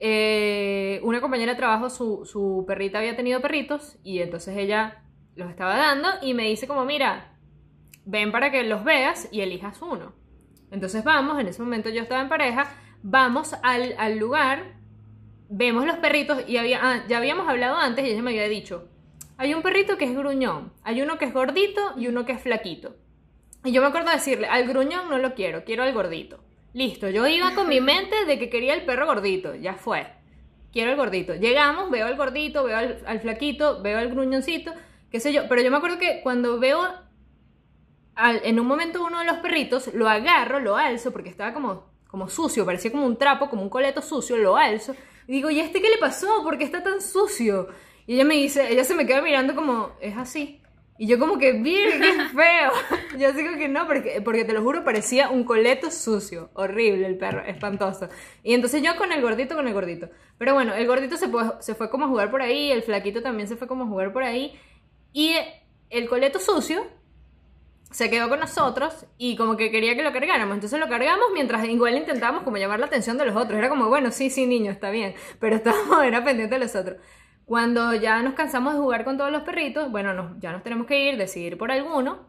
eh, 0.00 1.00
una 1.02 1.20
compañera 1.20 1.52
de 1.52 1.58
trabajo, 1.58 1.90
su, 1.90 2.24
su 2.24 2.64
perrita 2.66 3.00
había 3.00 3.16
tenido 3.16 3.42
perritos 3.42 3.98
y 4.02 4.20
entonces 4.20 4.56
ella 4.56 5.02
los 5.38 5.50
estaba 5.50 5.76
dando 5.76 6.08
y 6.20 6.34
me 6.34 6.44
dice 6.44 6.66
como, 6.66 6.84
mira, 6.84 7.32
ven 8.04 8.32
para 8.32 8.50
que 8.50 8.64
los 8.64 8.82
veas 8.82 9.28
y 9.30 9.40
elijas 9.40 9.80
uno. 9.80 10.12
Entonces 10.72 11.04
vamos, 11.04 11.38
en 11.38 11.46
ese 11.46 11.62
momento 11.62 11.88
yo 11.90 12.02
estaba 12.02 12.20
en 12.20 12.28
pareja, 12.28 12.68
vamos 13.02 13.54
al, 13.62 13.94
al 13.98 14.18
lugar, 14.18 14.74
vemos 15.48 15.86
los 15.86 15.96
perritos 15.98 16.42
y 16.48 16.56
había, 16.56 16.80
ah, 16.82 17.04
ya 17.08 17.18
habíamos 17.18 17.48
hablado 17.48 17.76
antes 17.76 18.04
y 18.04 18.10
ella 18.10 18.22
me 18.22 18.30
había 18.30 18.48
dicho, 18.48 18.88
hay 19.36 19.54
un 19.54 19.62
perrito 19.62 19.96
que 19.96 20.06
es 20.06 20.16
gruñón, 20.16 20.72
hay 20.82 21.00
uno 21.00 21.16
que 21.18 21.26
es 21.26 21.32
gordito 21.32 21.92
y 21.96 22.08
uno 22.08 22.26
que 22.26 22.32
es 22.32 22.42
flaquito. 22.42 22.96
Y 23.64 23.70
yo 23.70 23.80
me 23.80 23.88
acuerdo 23.88 24.10
decirle, 24.10 24.48
al 24.48 24.66
gruñón 24.66 25.08
no 25.08 25.18
lo 25.18 25.34
quiero, 25.34 25.64
quiero 25.64 25.84
al 25.84 25.94
gordito. 25.94 26.42
Listo, 26.72 27.08
yo 27.08 27.26
iba 27.28 27.54
con 27.54 27.68
mi 27.68 27.80
mente 27.80 28.24
de 28.26 28.38
que 28.38 28.50
quería 28.50 28.74
el 28.74 28.84
perro 28.84 29.06
gordito, 29.06 29.54
ya 29.54 29.74
fue. 29.74 30.06
Quiero 30.72 30.90
el 30.90 30.96
gordito. 30.96 31.34
Llegamos, 31.34 31.90
veo 31.90 32.06
al 32.06 32.16
gordito, 32.16 32.64
veo 32.64 32.76
al, 32.76 33.02
al 33.06 33.20
flaquito, 33.20 33.80
veo 33.80 33.98
al 33.98 34.10
gruñoncito, 34.10 34.74
qué 35.10 35.20
sé 35.20 35.32
yo. 35.32 35.48
Pero 35.48 35.62
yo 35.62 35.70
me 35.70 35.76
acuerdo 35.78 35.98
que 35.98 36.20
cuando 36.22 36.58
veo 36.58 36.80
al- 38.14 38.40
en 38.44 38.58
un 38.58 38.66
momento 38.66 39.04
uno 39.04 39.20
de 39.20 39.24
los 39.26 39.38
perritos, 39.38 39.92
lo 39.94 40.08
agarro, 40.08 40.60
lo 40.60 40.76
alzo, 40.76 41.12
porque 41.12 41.28
estaba 41.30 41.52
como, 41.52 41.84
como 42.08 42.28
sucio, 42.28 42.66
parecía 42.66 42.90
como 42.90 43.06
un 43.06 43.16
trapo, 43.16 43.48
como 43.48 43.62
un 43.62 43.70
coleto 43.70 44.02
sucio, 44.02 44.36
lo 44.36 44.56
alzo. 44.56 44.94
Y 45.26 45.32
digo, 45.32 45.50
¿y 45.50 45.60
a 45.60 45.64
este 45.64 45.80
qué 45.80 45.90
le 45.90 45.98
pasó? 45.98 46.42
¿Por 46.42 46.58
qué 46.58 46.64
está 46.64 46.82
tan 46.82 47.00
sucio? 47.00 47.68
Y 48.06 48.14
ella 48.14 48.24
me 48.24 48.34
dice, 48.34 48.72
ella 48.72 48.84
se 48.84 48.94
me 48.94 49.06
queda 49.06 49.20
mirando 49.22 49.54
como, 49.54 49.92
es 50.00 50.16
así. 50.16 50.62
Y 51.00 51.06
yo 51.06 51.18
como 51.20 51.38
que, 51.38 51.52
bien, 51.52 52.00
qué 52.00 52.12
feo. 52.34 52.72
yo 53.18 53.32
digo 53.32 53.56
que 53.56 53.68
no, 53.68 53.86
porque, 53.86 54.20
porque 54.24 54.44
te 54.44 54.52
lo 54.52 54.62
juro, 54.62 54.82
parecía 54.82 55.28
un 55.30 55.44
coleto 55.44 55.90
sucio. 55.92 56.50
Horrible 56.54 57.06
el 57.06 57.18
perro, 57.18 57.44
espantoso. 57.44 58.08
Y 58.42 58.54
entonces 58.54 58.82
yo 58.82 58.96
con 58.96 59.12
el 59.12 59.22
gordito, 59.22 59.54
con 59.54 59.68
el 59.68 59.74
gordito. 59.74 60.08
Pero 60.38 60.54
bueno, 60.54 60.74
el 60.74 60.86
gordito 60.88 61.16
se 61.16 61.28
fue, 61.28 61.44
se 61.60 61.76
fue 61.76 61.88
como 61.88 62.06
a 62.06 62.08
jugar 62.08 62.30
por 62.32 62.42
ahí, 62.42 62.72
el 62.72 62.82
flaquito 62.82 63.22
también 63.22 63.46
se 63.46 63.56
fue 63.56 63.68
como 63.68 63.84
a 63.84 63.86
jugar 63.86 64.12
por 64.12 64.24
ahí. 64.24 64.58
Y 65.12 65.34
el 65.90 66.08
coleto 66.08 66.38
sucio 66.38 66.86
se 67.90 68.10
quedó 68.10 68.28
con 68.28 68.40
nosotros 68.40 69.06
y 69.16 69.34
como 69.36 69.56
que 69.56 69.70
quería 69.70 69.96
que 69.96 70.02
lo 70.02 70.12
cargáramos. 70.12 70.54
Entonces 70.54 70.78
lo 70.78 70.88
cargamos 70.88 71.28
mientras 71.32 71.64
igual 71.66 71.96
intentábamos 71.96 72.42
como 72.42 72.58
llamar 72.58 72.80
la 72.80 72.86
atención 72.86 73.16
de 73.18 73.24
los 73.26 73.36
otros. 73.36 73.58
Era 73.58 73.68
como, 73.70 73.88
bueno, 73.88 74.10
sí, 74.10 74.28
sí, 74.30 74.46
niño, 74.46 74.70
está 74.70 74.90
bien. 74.90 75.14
Pero 75.40 75.56
estábamos, 75.56 76.04
era 76.04 76.22
pendiente 76.24 76.56
de 76.56 76.60
los 76.60 76.74
otros. 76.76 76.98
Cuando 77.46 77.94
ya 77.94 78.22
nos 78.22 78.34
cansamos 78.34 78.74
de 78.74 78.80
jugar 78.80 79.04
con 79.04 79.16
todos 79.16 79.32
los 79.32 79.42
perritos, 79.42 79.90
bueno, 79.90 80.12
nos- 80.12 80.38
ya 80.38 80.52
nos 80.52 80.62
tenemos 80.62 80.86
que 80.86 81.08
ir, 81.10 81.16
decidir 81.16 81.56
por 81.56 81.72
alguno. 81.72 82.26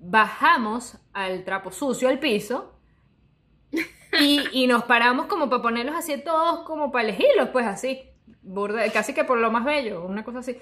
Bajamos 0.00 0.98
al 1.12 1.44
trapo 1.44 1.72
sucio 1.72 2.08
al 2.08 2.18
piso 2.18 2.78
y, 4.20 4.42
y 4.52 4.66
nos 4.66 4.84
paramos 4.84 5.26
como 5.26 5.48
para 5.48 5.62
ponerlos 5.62 5.96
así 5.96 6.22
todos, 6.22 6.60
como 6.66 6.92
para 6.92 7.04
elegirlos, 7.08 7.48
pues 7.50 7.66
así. 7.66 8.02
Casi 8.92 9.14
que 9.14 9.24
por 9.24 9.38
lo 9.38 9.50
más 9.50 9.64
bello, 9.64 10.04
una 10.04 10.24
cosa 10.24 10.40
así. 10.40 10.58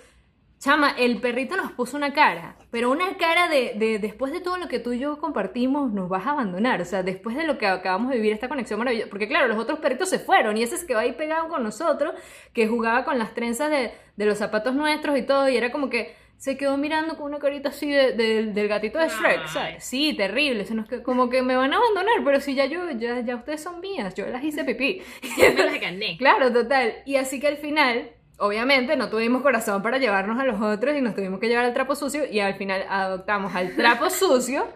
Chama, 0.62 0.90
el 0.98 1.22
perrito 1.22 1.56
nos 1.56 1.72
puso 1.72 1.96
una 1.96 2.12
cara, 2.12 2.54
pero 2.70 2.90
una 2.90 3.16
cara 3.16 3.48
de, 3.48 3.72
de 3.76 3.98
después 3.98 4.30
de 4.30 4.40
todo 4.42 4.58
lo 4.58 4.68
que 4.68 4.78
tú 4.78 4.92
y 4.92 4.98
yo 4.98 5.18
compartimos, 5.18 5.90
nos 5.90 6.10
vas 6.10 6.26
a 6.26 6.32
abandonar. 6.32 6.82
O 6.82 6.84
sea, 6.84 7.02
después 7.02 7.34
de 7.34 7.44
lo 7.46 7.56
que 7.56 7.66
acabamos 7.66 8.10
de 8.10 8.16
vivir, 8.16 8.34
esta 8.34 8.48
conexión 8.50 8.78
maravillosa. 8.78 9.08
Porque 9.08 9.26
claro, 9.26 9.48
los 9.48 9.56
otros 9.56 9.78
perritos 9.78 10.10
se 10.10 10.18
fueron 10.18 10.58
y 10.58 10.62
ese 10.62 10.76
se 10.76 10.86
quedó 10.86 10.98
ahí 10.98 11.12
pegado 11.12 11.48
con 11.48 11.62
nosotros, 11.62 12.14
que 12.52 12.68
jugaba 12.68 13.06
con 13.06 13.18
las 13.18 13.32
trenzas 13.32 13.70
de, 13.70 13.92
de 14.16 14.26
los 14.26 14.36
zapatos 14.36 14.74
nuestros 14.74 15.16
y 15.16 15.22
todo, 15.22 15.48
y 15.48 15.56
era 15.56 15.72
como 15.72 15.88
que 15.88 16.14
se 16.36 16.58
quedó 16.58 16.76
mirando 16.76 17.16
con 17.16 17.26
una 17.26 17.38
carita 17.38 17.70
así 17.70 17.90
de- 17.90 18.12
de- 18.12 18.46
del 18.52 18.68
gatito 18.68 18.98
de 18.98 19.08
Shrek. 19.08 19.46
¿sabes? 19.46 19.82
Sí, 19.84 20.12
terrible. 20.14 20.66
Se 20.66 20.74
nos 20.74 20.86
quedó- 20.86 21.02
como 21.02 21.30
que 21.30 21.40
me 21.40 21.56
van 21.56 21.72
a 21.72 21.76
abandonar, 21.76 22.16
pero 22.22 22.38
si 22.40 22.54
ya 22.54 22.66
yo, 22.66 22.80
ya, 22.98 23.20
ya 23.20 23.36
ustedes 23.36 23.62
son 23.62 23.80
mías, 23.80 24.14
yo 24.14 24.26
las 24.26 24.44
hice 24.44 24.64
pipí. 24.64 25.00
Me 25.38 25.54
las 25.54 25.80
gané. 25.80 26.16
Claro, 26.18 26.52
total. 26.52 26.96
Y 27.06 27.16
así 27.16 27.40
que 27.40 27.46
al 27.48 27.56
final, 27.56 28.10
obviamente 28.40 28.96
no 28.96 29.08
tuvimos 29.10 29.42
corazón 29.42 29.82
para 29.82 29.98
llevarnos 29.98 30.38
a 30.40 30.44
los 30.44 30.60
otros 30.60 30.96
y 30.96 31.00
nos 31.00 31.14
tuvimos 31.14 31.38
que 31.40 31.48
llevar 31.48 31.64
al 31.66 31.74
trapo 31.74 31.94
sucio 31.94 32.24
y 32.30 32.40
al 32.40 32.54
final 32.54 32.84
adoptamos 32.88 33.54
al 33.54 33.76
trapo 33.76 34.10
sucio 34.10 34.66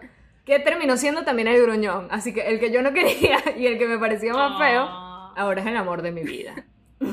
que 0.45 0.59
terminó 0.59 0.95
siendo 0.97 1.23
también 1.23 1.47
el 1.47 1.61
gruñón. 1.61 2.07
Así 2.11 2.33
que 2.33 2.41
el 2.47 2.59
que 2.59 2.71
yo 2.71 2.81
no 2.81 2.93
quería 2.93 3.39
y 3.57 3.65
el 3.65 3.77
que 3.77 3.87
me 3.87 3.97
parecía 3.97 4.33
más 4.33 4.57
feo, 4.59 4.83
Oh. 4.87 5.33
ahora 5.35 5.61
es 5.61 5.67
el 5.67 5.75
amor 5.75 6.01
de 6.01 6.11
mi 6.11 6.23
vida. 6.23 6.53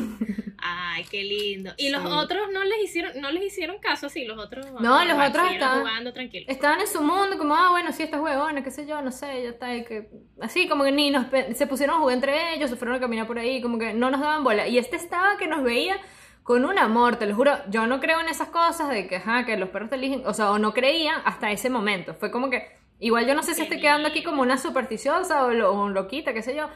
Ay, 0.64 1.04
qué 1.10 1.22
lindo. 1.24 1.72
Y 1.76 1.88
los 1.90 2.02
Sí. 2.02 2.08
otros 2.10 2.48
no 2.52 2.62
les 2.64 2.84
hicieron, 2.84 3.20
no 3.20 3.30
les 3.32 3.42
hicieron 3.44 3.78
caso, 3.80 4.08
sí, 4.08 4.24
los 4.24 4.38
otros. 4.38 4.66
No, 4.80 5.04
los 5.04 5.28
otros 5.28 5.50
estaban- 5.50 5.80
jugando 5.80 6.12
tranquilos. 6.12 6.48
Estaban 6.48 6.80
en 6.80 6.86
su 6.86 7.00
mundo, 7.02 7.36
como, 7.38 7.56
ah, 7.56 7.70
bueno, 7.70 7.90
sí, 7.92 8.02
esta 8.04 8.20
huevona, 8.20 8.62
qué 8.62 8.70
sé 8.70 8.86
yo, 8.86 9.02
no 9.02 9.10
sé, 9.10 9.42
ya 9.42 9.48
está. 9.50 9.66
que... 9.84 10.08
Así, 10.40 10.68
como 10.68 10.84
que 10.84 10.92
ni 10.92 11.10
nos 11.10 11.26
se 11.54 11.66
pusieron 11.66 11.96
a 11.96 11.98
jugar 11.98 12.14
entre 12.14 12.54
ellos, 12.54 12.70
se 12.70 12.76
fueron 12.76 12.96
a 12.96 13.00
caminar 13.00 13.26
por 13.26 13.38
ahí, 13.38 13.60
como 13.60 13.78
que 13.78 13.92
no 13.92 14.10
nos 14.10 14.20
daban 14.20 14.44
bola. 14.44 14.68
Y 14.68 14.78
este 14.78 14.96
estaba 14.96 15.36
que 15.36 15.48
nos 15.48 15.62
veía 15.64 15.96
con 16.42 16.64
un 16.64 16.78
amor, 16.78 17.16
te 17.16 17.26
lo 17.26 17.35
juro. 17.35 17.52
Yo 17.68 17.87
no 17.87 18.00
creo 18.00 18.20
en 18.20 18.28
esas 18.28 18.48
cosas 18.48 18.88
de 18.90 19.07
que, 19.07 19.16
ajá, 19.16 19.44
que 19.44 19.57
los 19.57 19.68
perros 19.68 19.90
te 19.90 19.96
eligen, 19.96 20.22
o 20.26 20.35
sea, 20.35 20.50
o 20.50 20.59
no 20.59 20.72
creía 20.74 21.16
hasta 21.24 21.50
ese 21.52 21.70
momento. 21.70 22.14
Fue 22.14 22.31
como 22.31 22.50
que, 22.50 22.68
igual 22.98 23.26
yo 23.26 23.35
no 23.35 23.42
sé 23.42 23.55
si 23.55 23.62
estoy 23.62 23.81
quedando 23.81 24.09
aquí 24.09 24.22
como 24.22 24.42
una 24.42 24.59
supersticiosa 24.59 25.44
o, 25.44 25.50
lo- 25.50 25.70
o 25.72 25.85
un 25.85 25.94
loquita, 25.94 26.33
qué 26.35 26.42
sé 26.42 26.55
yo. 26.57 26.68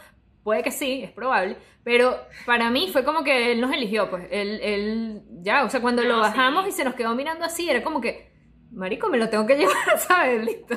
Puede 0.44 0.62
que 0.62 0.70
sí, 0.70 1.02
es 1.02 1.10
probable. 1.10 1.56
Pero 1.82 2.16
para 2.46 2.70
mí 2.70 2.88
fue 2.92 3.04
como 3.04 3.24
que 3.24 3.50
él 3.50 3.60
nos 3.60 3.72
eligió, 3.72 4.08
pues. 4.10 4.28
Él, 4.30 4.60
él 4.62 5.22
ya, 5.42 5.64
o 5.64 5.70
sea, 5.70 5.80
cuando 5.80 6.02
lo 6.04 6.14
No, 6.16 6.20
bajamos 6.20 6.64
sí. 6.64 6.70
y 6.70 6.72
se 6.72 6.84
nos 6.84 6.94
quedó 6.94 7.14
mirando 7.16 7.44
así, 7.44 7.68
era 7.68 7.82
como 7.82 8.00
que, 8.00 8.30
marico, 8.70 9.08
me 9.08 9.18
lo 9.18 9.28
tengo 9.28 9.44
que 9.46 9.56
llevar, 9.58 9.98
¿sabes? 9.98 10.44
Listo. 10.44 10.76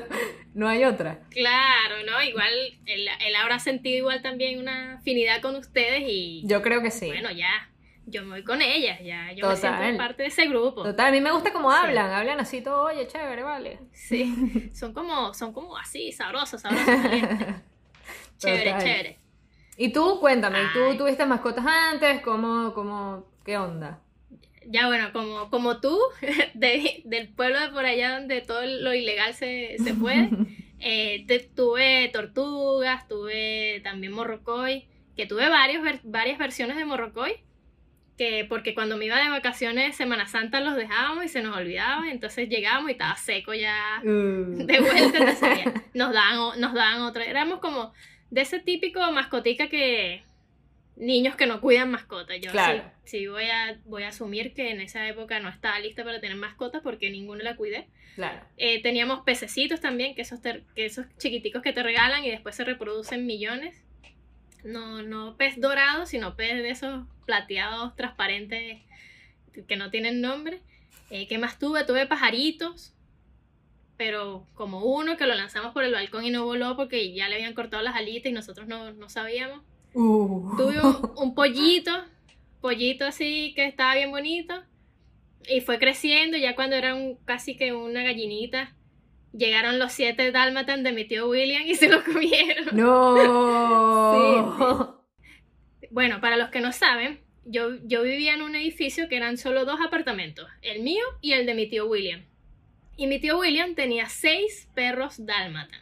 No 0.55 0.67
hay 0.67 0.83
otra. 0.85 1.19
Claro, 1.29 1.95
¿no? 2.09 2.21
Igual 2.23 2.49
él, 2.87 3.07
él 3.07 3.35
habrá 3.35 3.59
sentido 3.59 3.97
igual 3.99 4.23
también 4.23 4.57
una 4.59 4.95
afinidad 4.95 5.39
con 5.43 5.55
ustedes 5.55 6.01
y 6.07 6.41
Yo 6.47 6.63
creo 6.63 6.81
que 6.81 6.89
sí. 6.89 7.05
bueno, 7.07 7.29
ya, 7.31 7.68
yo 8.09 8.23
me 8.23 8.29
voy 8.29 8.43
con 8.43 8.61
ellas, 8.61 8.99
ya, 9.03 9.31
yo 9.33 9.47
me 9.47 9.55
Total. 9.55 9.77
siento 9.79 9.97
parte 9.97 10.23
de 10.23 10.29
ese 10.29 10.47
grupo. 10.47 10.83
Total, 10.83 11.07
a 11.07 11.11
mí 11.11 11.21
me 11.21 11.31
gusta 11.31 11.51
cómo 11.53 11.71
Sí. 11.71 11.77
hablan. 11.81 12.11
Hablan 12.11 12.39
así 12.39 12.61
todo, 12.61 12.83
oye, 12.83 13.07
chévere, 13.07 13.43
vale. 13.43 13.79
Sí, 13.93 14.69
son 14.73 14.93
como, 14.93 15.33
son 15.33 15.53
como 15.53 15.77
así, 15.77 16.11
sabrosos, 16.11 16.61
sabrosos. 16.61 16.85
Chévere, 18.37 18.71
Total. 18.71 18.83
chévere. 18.83 19.19
Y 19.77 19.91
tú, 19.93 20.19
cuéntame, 20.19 20.59
¿tú 20.73 20.97
tuviste 20.97 21.25
mascotas 21.25 21.65
antes? 21.65 22.21
¿Cómo, 22.21 22.73
cómo, 22.73 23.25
qué 23.45 23.57
onda? 23.57 23.99
Ya 24.65 24.87
bueno, 24.87 25.11
como, 25.13 25.49
como 25.49 25.79
tú, 25.79 25.97
de- 26.53 27.01
del 27.05 27.29
pueblo 27.29 27.59
de 27.59 27.69
por 27.69 27.85
allá 27.85 28.19
donde 28.19 28.41
todo 28.41 28.65
lo 28.65 28.93
ilegal 28.93 29.33
se, 29.33 29.77
se 29.83 29.93
puede, 29.93 30.29
eh, 30.79 31.25
te- 31.27 31.39
tuve 31.39 32.09
tortugas, 32.13 33.07
tuve 33.07 33.81
también 33.83 34.13
morrocoy, 34.13 34.85
que 35.15 35.25
tuve 35.25 35.49
varios, 35.49 35.81
ver- 35.83 36.01
varias 36.03 36.37
versiones 36.37 36.77
de 36.77 36.85
morrocoy, 36.85 37.33
que 38.19 38.45
porque 38.49 38.73
cuando 38.75 38.97
me 38.97 39.05
iba 39.05 39.17
de 39.17 39.29
vacaciones 39.29 39.95
Semana 39.95 40.27
Santa 40.27 40.59
los 40.59 40.75
dejábamos 40.75 41.23
y 41.23 41.29
se 41.29 41.41
nos 41.41 41.55
olvidaba, 41.57 42.11
entonces 42.11 42.49
llegábamos 42.49 42.89
y 42.89 42.91
estaba 42.91 43.15
seco 43.15 43.53
ya 43.53 44.01
Uh. 44.03 44.65
de 44.65 44.79
vuelta, 44.79 45.17
entonces 45.17 45.39
ya 45.65 45.73
nos 45.93 46.13
daban, 46.13 46.59
nos 46.59 46.73
daban 46.73 47.01
otra. 47.03 47.23
Éramos 47.23 47.59
como 47.59 47.93
de 48.29 48.41
ese 48.41 48.59
típico 48.59 48.99
mascotica 49.13 49.69
que 49.69 50.23
niños 50.97 51.37
que 51.37 51.45
no 51.45 51.61
cuidan 51.61 51.89
mascotas. 51.91 52.37
Yo 52.41 52.51
Claro. 52.51 52.83
sí, 53.05 53.19
sí 53.19 53.27
voy 53.27 53.45
a, 53.45 53.79
voy 53.85 54.03
a 54.03 54.09
asumir 54.09 54.53
que 54.53 54.69
en 54.71 54.81
esa 54.81 55.07
época 55.07 55.39
no 55.39 55.47
estaba 55.47 55.79
lista 55.79 56.03
para 56.03 56.19
tener 56.19 56.35
mascotas 56.35 56.81
porque 56.83 57.09
ninguno 57.09 57.41
la 57.41 57.55
cuidé. 57.55 57.87
Claro. 58.15 58.41
Eh, 58.57 58.81
teníamos 58.83 59.21
pececitos 59.21 59.79
también, 59.79 60.13
que 60.13 60.23
esos, 60.23 60.41
te- 60.41 60.63
que 60.75 60.85
esos 60.85 61.05
chiquiticos 61.17 61.61
que 61.61 61.71
te 61.71 61.81
regalan 61.83 62.25
y 62.25 62.29
después 62.31 62.53
se 62.53 62.65
reproducen 62.65 63.25
millones. 63.25 63.81
No, 64.65 65.01
no 65.03 65.37
pez 65.37 65.57
dorado, 65.61 66.05
sino 66.05 66.35
pez 66.35 66.55
de 66.61 66.69
esos 66.71 67.05
plateados 67.29 67.95
transparentes 67.95 68.81
que 69.67 69.75
no 69.77 69.91
tienen 69.91 70.19
nombre. 70.19 70.61
Eh, 71.11 71.27
¿Qué 71.27 71.37
más 71.37 71.59
tuve? 71.59 71.83
Tuve 71.85 72.07
pajaritos, 72.07 72.95
pero 73.97 74.47
como 74.55 74.83
uno 74.83 75.15
que 75.15 75.27
lo 75.27 75.35
lanzamos 75.35 75.71
por 75.71 75.83
el 75.83 75.93
balcón 75.93 76.25
y 76.25 76.31
no 76.31 76.43
voló 76.45 76.75
porque 76.75 77.13
ya 77.13 77.29
le 77.29 77.35
habían 77.35 77.53
cortado 77.53 77.83
las 77.83 77.95
alitas 77.95 78.31
y 78.31 78.33
nosotros 78.33 78.67
no, 78.67 78.93
no 78.93 79.09
sabíamos. 79.09 79.61
Uh. 79.93 80.57
Tuve 80.57 80.81
un, 80.81 81.11
un 81.17 81.35
pollito, 81.35 81.91
pollito 82.61 83.05
así 83.05 83.53
que 83.55 83.67
estaba 83.67 83.93
bien 83.93 84.09
bonito. 84.09 84.63
Y 85.47 85.61
fue 85.61 85.77
creciendo, 85.77 86.35
ya 86.35 86.55
cuando 86.55 86.77
era 86.77 86.95
un, 86.95 87.15
casi 87.25 87.55
que 87.55 87.73
una 87.73 88.01
gallinita, 88.01 88.73
llegaron 89.33 89.77
los 89.77 89.91
siete 89.91 90.31
dálmatas 90.31 90.81
de 90.81 90.91
mi 90.93 91.05
tío 91.05 91.29
William 91.29 91.61
y 91.67 91.75
se 91.75 91.89
lo 91.89 92.03
comieron. 92.03 92.75
No. 92.75 93.99
Bueno, 95.91 96.21
para 96.21 96.37
los 96.37 96.49
que 96.49 96.61
no 96.61 96.71
saben, 96.71 97.19
yo, 97.45 97.71
yo 97.83 98.03
vivía 98.03 98.33
en 98.33 98.41
un 98.41 98.55
edificio 98.55 99.09
que 99.09 99.17
eran 99.17 99.37
solo 99.37 99.65
dos 99.65 99.79
apartamentos, 99.81 100.47
el 100.61 100.81
mío 100.81 101.03
y 101.21 101.33
el 101.33 101.45
de 101.45 101.53
mi 101.55 101.67
tío 101.67 101.87
William. 101.87 102.23
Y 102.95 103.07
mi 103.07 103.19
tío 103.19 103.39
William 103.39 103.75
tenía 103.75 104.09
seis 104.09 104.67
perros 104.75 105.25
dálmatas. 105.25 105.81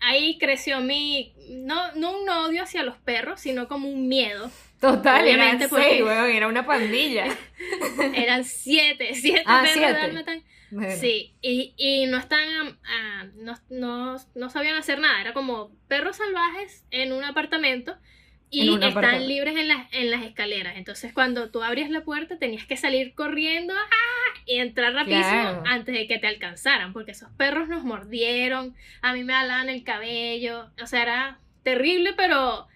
Ahí 0.00 0.38
creció 0.38 0.80
mi, 0.80 1.32
no, 1.50 1.92
no 1.94 2.20
un 2.20 2.28
odio 2.28 2.62
hacia 2.62 2.84
los 2.84 2.96
perros, 2.98 3.40
sino 3.40 3.66
como 3.66 3.88
un 3.88 4.06
miedo. 4.06 4.50
Total, 4.80 5.26
eran 5.26 5.56
Obviamente, 5.56 5.68
seis, 5.74 6.02
weón, 6.02 6.30
era 6.30 6.46
una 6.46 6.64
pandilla. 6.64 7.26
Eran 8.14 8.44
siete, 8.44 9.12
siete 9.14 9.42
Ah, 9.44 9.64
perros 9.64 10.12
siete. 10.12 10.44
Bueno, 10.70 10.96
Sí, 11.00 11.34
y, 11.40 11.74
y 11.76 12.06
no 12.06 12.18
están, 12.18 12.78
ah, 12.84 13.26
no, 13.36 13.54
no, 13.70 14.16
no 14.36 14.50
sabían 14.50 14.76
hacer 14.76 15.00
nada, 15.00 15.20
era 15.20 15.32
como 15.32 15.72
perros 15.88 16.18
salvajes 16.18 16.84
en 16.90 17.12
un 17.12 17.24
apartamento 17.24 17.96
y 18.50 18.74
están 18.82 19.26
libres 19.28 19.56
en 19.56 19.68
las, 19.68 19.92
en 19.92 20.10
las 20.10 20.22
escaleras. 20.22 20.76
Entonces 20.76 21.12
cuando 21.12 21.50
tú 21.50 21.62
abrías 21.62 21.90
la 21.90 22.02
puerta 22.02 22.38
tenías 22.38 22.66
que 22.66 22.76
salir 22.76 23.14
corriendo 23.14 23.74
¡ah! 23.74 24.40
y 24.46 24.58
entrar 24.58 24.94
rapidísimo 24.94 25.28
Claro. 25.28 25.62
antes 25.66 25.94
de 25.94 26.06
que 26.06 26.18
te 26.18 26.26
alcanzaran, 26.26 26.92
porque 26.92 27.10
esos 27.12 27.30
perros 27.36 27.68
nos 27.68 27.84
mordieron, 27.84 28.74
a 29.02 29.12
mí 29.12 29.24
me 29.24 29.34
alaban 29.34 29.68
el 29.68 29.84
cabello, 29.84 30.70
o 30.82 30.86
sea, 30.86 31.02
era 31.02 31.38
terrible, 31.62 32.14
pero... 32.16 32.66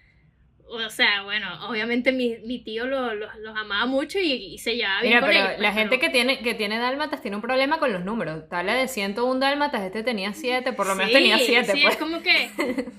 O 0.75 0.89
sea, 0.89 1.21
bueno, 1.23 1.67
obviamente 1.69 2.11
mi, 2.11 2.37
mi 2.45 2.59
tío 2.59 2.85
lo- 2.87 3.13
lo- 3.13 3.29
los 3.39 3.55
amaba 3.55 3.85
mucho 3.85 4.17
y, 4.19 4.31
y 4.31 4.57
se 4.57 4.75
llevaba 4.75 5.01
bien 5.01 5.11
Mira, 5.11 5.19
con 5.21 5.29
pero 5.29 5.39
ellos, 5.39 5.49
pues, 5.51 5.61
la 5.61 5.73
gente 5.73 5.89
pero- 5.97 6.01
que 6.01 6.09
tiene, 6.09 6.39
que 6.39 6.53
tiene 6.55 6.79
dálmatas 6.79 7.21
tiene 7.21 7.35
un 7.37 7.41
problema 7.43 7.77
con 7.77 7.93
los 7.93 8.03
números. 8.03 8.49
Tabla 8.49 8.73
de 8.73 8.87
101 8.87 9.39
dálmatas, 9.39 9.81
este 9.83 10.01
tenía 10.03 10.33
7, 10.33 10.73
por 10.73 10.87
lo 10.87 10.95
menos 10.95 11.09
Sí, 11.11 11.17
tenía 11.17 11.37
7, 11.37 11.71
sí, 11.73 11.81
pues. 11.83 11.93
es 11.93 11.99
como 11.99 12.21
que, 12.23 12.49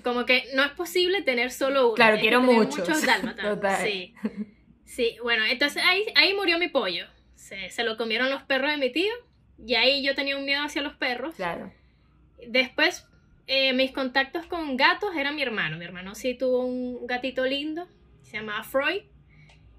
como 0.05 0.25
que 0.25 0.45
no 0.55 0.63
es 0.65 0.71
posible 0.73 1.23
tener 1.23 1.51
solo 1.51 1.87
uno. 1.87 1.95
Claro, 1.95 2.19
quiero 2.21 2.41
muchos. 2.41 2.79
muchos 2.79 3.03
dálmatas. 3.05 3.45
Total. 3.55 3.85
Sí. 3.85 4.15
Sí, 4.85 5.17
bueno, 5.23 5.45
entonces 5.45 5.83
ahí, 5.85 6.05
ahí 6.15 6.35
murió 6.35 6.59
mi 6.59 6.69
pollo. 6.69 7.07
Se, 7.35 7.71
se 7.71 7.83
lo 7.83 7.97
comieron 7.97 8.31
los 8.31 8.43
perros 8.45 8.71
de 8.71 8.77
mi 8.77 8.91
tío. 8.93 9.13
Y 9.67 9.75
ahí 9.75 10.05
yo 10.05 10.15
tenía 10.15 10.37
un 10.37 10.45
miedo 10.45 10.63
hacia 10.63 10.83
los 10.83 10.95
perros. 10.95 11.35
Claro. 11.35 11.73
Después, 12.47 13.07
eh, 13.47 13.73
mis 13.73 13.93
contactos 13.93 14.47
con 14.47 14.77
gatos 14.77 15.15
era 15.17 15.33
mi 15.33 15.43
hermano. 15.43 15.77
Mi 15.79 15.85
hermano 15.85 16.15
sí 16.15 16.35
tuvo 16.35 16.65
un 16.65 17.07
gatito 17.07 17.45
lindo. 17.45 17.87
Se 18.23 18.37
llamaba 18.39 18.63
Freud. 18.65 19.03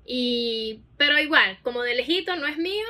Y, 0.06 0.82
pero 0.97 1.17
igual, 1.19 1.58
como 1.63 1.82
de 1.82 1.95
lejito, 1.95 2.36
no 2.36 2.47
es 2.47 2.58
mío. 2.58 2.86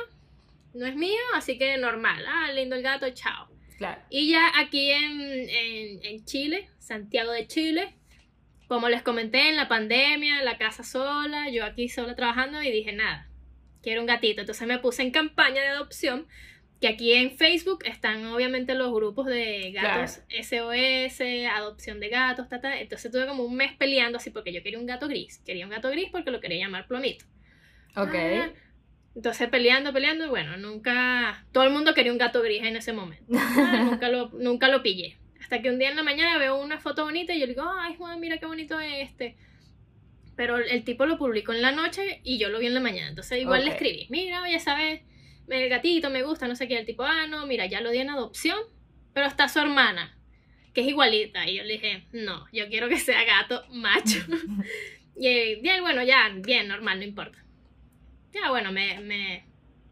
No 0.74 0.86
es 0.86 0.94
mío, 0.94 1.18
así 1.34 1.56
que 1.58 1.76
normal. 1.78 2.24
Ah, 2.28 2.52
lindo 2.52 2.76
el 2.76 2.82
gato, 2.82 3.08
chao. 3.10 3.48
Claro. 3.78 4.00
Y 4.10 4.30
ya 4.30 4.52
aquí 4.58 4.90
en, 4.90 5.20
en- 5.48 6.04
en 6.04 6.24
Chile, 6.24 6.68
Santiago 6.78 7.32
de 7.32 7.46
Chile, 7.46 7.94
como 8.68 8.88
les 8.88 9.02
comenté 9.02 9.48
en 9.48 9.56
la 9.56 9.68
pandemia, 9.68 10.42
la 10.42 10.58
casa 10.58 10.82
sola, 10.82 11.48
yo 11.50 11.64
aquí 11.64 11.88
sola 11.88 12.14
trabajando 12.16 12.62
y 12.62 12.70
dije 12.70 12.92
nada, 12.92 13.28
quiero 13.82 14.00
un 14.02 14.06
gatito. 14.06 14.40
Entonces 14.40 14.66
me 14.68 14.78
puse 14.78 15.02
en 15.02 15.10
campaña 15.10 15.62
de 15.62 15.68
adopción, 15.68 16.26
que 16.80 16.88
aquí 16.88 17.14
en 17.14 17.30
Facebook 17.30 17.84
están 17.84 18.24
obviamente 18.26 18.74
los 18.74 18.92
grupos 18.92 19.26
de 19.26 19.72
gatos 19.72 20.20
SOS, 20.28 21.20
adopción 21.50 22.00
de 22.00 22.08
gatos, 22.08 22.48
ta, 22.48 22.60
ta. 22.60 22.78
entonces 22.78 23.10
tuve 23.10 23.26
como 23.26 23.44
un 23.44 23.56
mes 23.56 23.72
peleando 23.72 24.18
así 24.18 24.30
porque 24.30 24.52
yo 24.52 24.62
quería 24.62 24.78
un 24.78 24.86
gato 24.86 25.08
gris, 25.08 25.38
quería 25.46 25.64
un 25.64 25.70
gato 25.70 25.90
gris 25.90 26.08
porque 26.12 26.30
lo 26.30 26.40
quería 26.40 26.66
llamar 26.66 26.86
plomito. 26.86 27.24
Ok. 27.96 28.14
Ah, 28.14 28.50
entonces 29.14 29.48
peleando, 29.48 29.94
peleando, 29.94 30.26
y 30.26 30.28
bueno, 30.28 30.58
nunca, 30.58 31.46
todo 31.50 31.64
el 31.64 31.70
mundo 31.70 31.94
quería 31.94 32.12
un 32.12 32.18
gato 32.18 32.42
gris 32.42 32.62
en 32.62 32.76
ese 32.76 32.92
momento. 32.92 33.24
Ah, 33.32 33.88
nunca, 33.90 34.08
lo, 34.10 34.28
nunca 34.34 34.68
lo 34.68 34.82
pillé. 34.82 35.16
Hasta 35.40 35.62
que 35.62 35.70
un 35.70 35.78
día 35.78 35.88
en 35.88 35.96
la 35.96 36.02
mañana 36.02 36.38
veo 36.38 36.60
una 36.60 36.78
foto 36.78 37.04
bonita 37.04 37.34
y 37.34 37.40
yo 37.40 37.46
le 37.46 37.54
digo, 37.54 37.64
ay 37.80 37.94
Juan, 37.96 38.20
mira 38.20 38.36
qué 38.38 38.46
bonito 38.46 38.78
es 38.78 39.10
este. 39.10 39.36
Pero 40.36 40.58
el 40.58 40.84
tipo 40.84 41.06
lo 41.06 41.16
publicó 41.16 41.54
en 41.54 41.62
la 41.62 41.72
noche 41.72 42.20
y 42.22 42.36
yo 42.36 42.50
lo 42.50 42.58
vi 42.58 42.66
en 42.66 42.74
la 42.74 42.80
mañana. 42.80 43.08
Entonces 43.08 43.40
igual 43.40 43.64
le 43.64 43.70
escribí, 43.70 44.06
mira, 44.10 44.42
oye, 44.42 44.60
sabes, 44.60 45.00
el 45.48 45.68
gatito 45.68 46.10
me 46.10 46.22
gusta, 46.22 46.48
no 46.48 46.56
sé 46.56 46.68
qué. 46.68 46.78
El 46.78 46.86
tipo, 46.86 47.02
ah, 47.02 47.26
no, 47.26 47.46
mira, 47.46 47.66
ya 47.66 47.80
lo 47.80 47.90
di 47.90 47.98
en 47.98 48.10
adopción, 48.10 48.58
pero 49.12 49.26
está 49.26 49.48
su 49.48 49.58
hermana, 49.58 50.16
que 50.74 50.82
es 50.82 50.88
igualita. 50.88 51.48
Y 51.48 51.56
yo 51.56 51.64
le 51.64 51.74
dije, 51.74 52.06
no, 52.12 52.46
yo 52.52 52.68
quiero 52.68 52.88
que 52.88 52.98
sea 52.98 53.24
gato 53.24 53.64
macho. 53.70 54.18
y 55.16 55.56
bien, 55.56 55.82
bueno, 55.82 56.02
ya, 56.02 56.30
bien, 56.34 56.68
normal, 56.68 56.98
no 56.98 57.04
importa. 57.04 57.38
Ya, 58.32 58.50
bueno, 58.50 58.72
me, 58.72 59.00
me, 59.00 59.44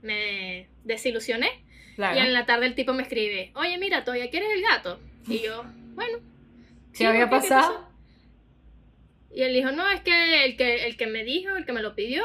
me 0.02 0.68
desilusioné. 0.84 1.64
Claro. 1.96 2.18
Y 2.18 2.20
en 2.20 2.32
la 2.32 2.44
tarde 2.44 2.66
el 2.66 2.74
tipo 2.74 2.92
me 2.92 3.02
escribe, 3.02 3.52
oye, 3.54 3.78
mira, 3.78 4.04
todavía 4.04 4.30
quieres 4.30 4.50
el 4.52 4.62
gato. 4.62 5.00
Y 5.28 5.40
yo, 5.40 5.64
bueno. 5.94 6.18
¿Qué 6.92 6.98
sí, 6.98 7.04
había 7.04 7.28
¿por 7.30 7.40
qué? 7.40 7.46
¿Qué 7.46 7.50
pasado? 7.50 7.74
pasó? 7.74 7.94
Y 9.34 9.42
él 9.42 9.52
dijo, 9.52 9.72
no, 9.72 9.90
es 9.90 10.00
que 10.02 10.44
el, 10.44 10.56
que 10.56 10.86
el 10.86 10.96
que 10.96 11.06
me 11.08 11.24
dijo, 11.24 11.56
el 11.56 11.66
que 11.66 11.72
me 11.72 11.82
lo 11.82 11.96
pidió, 11.96 12.24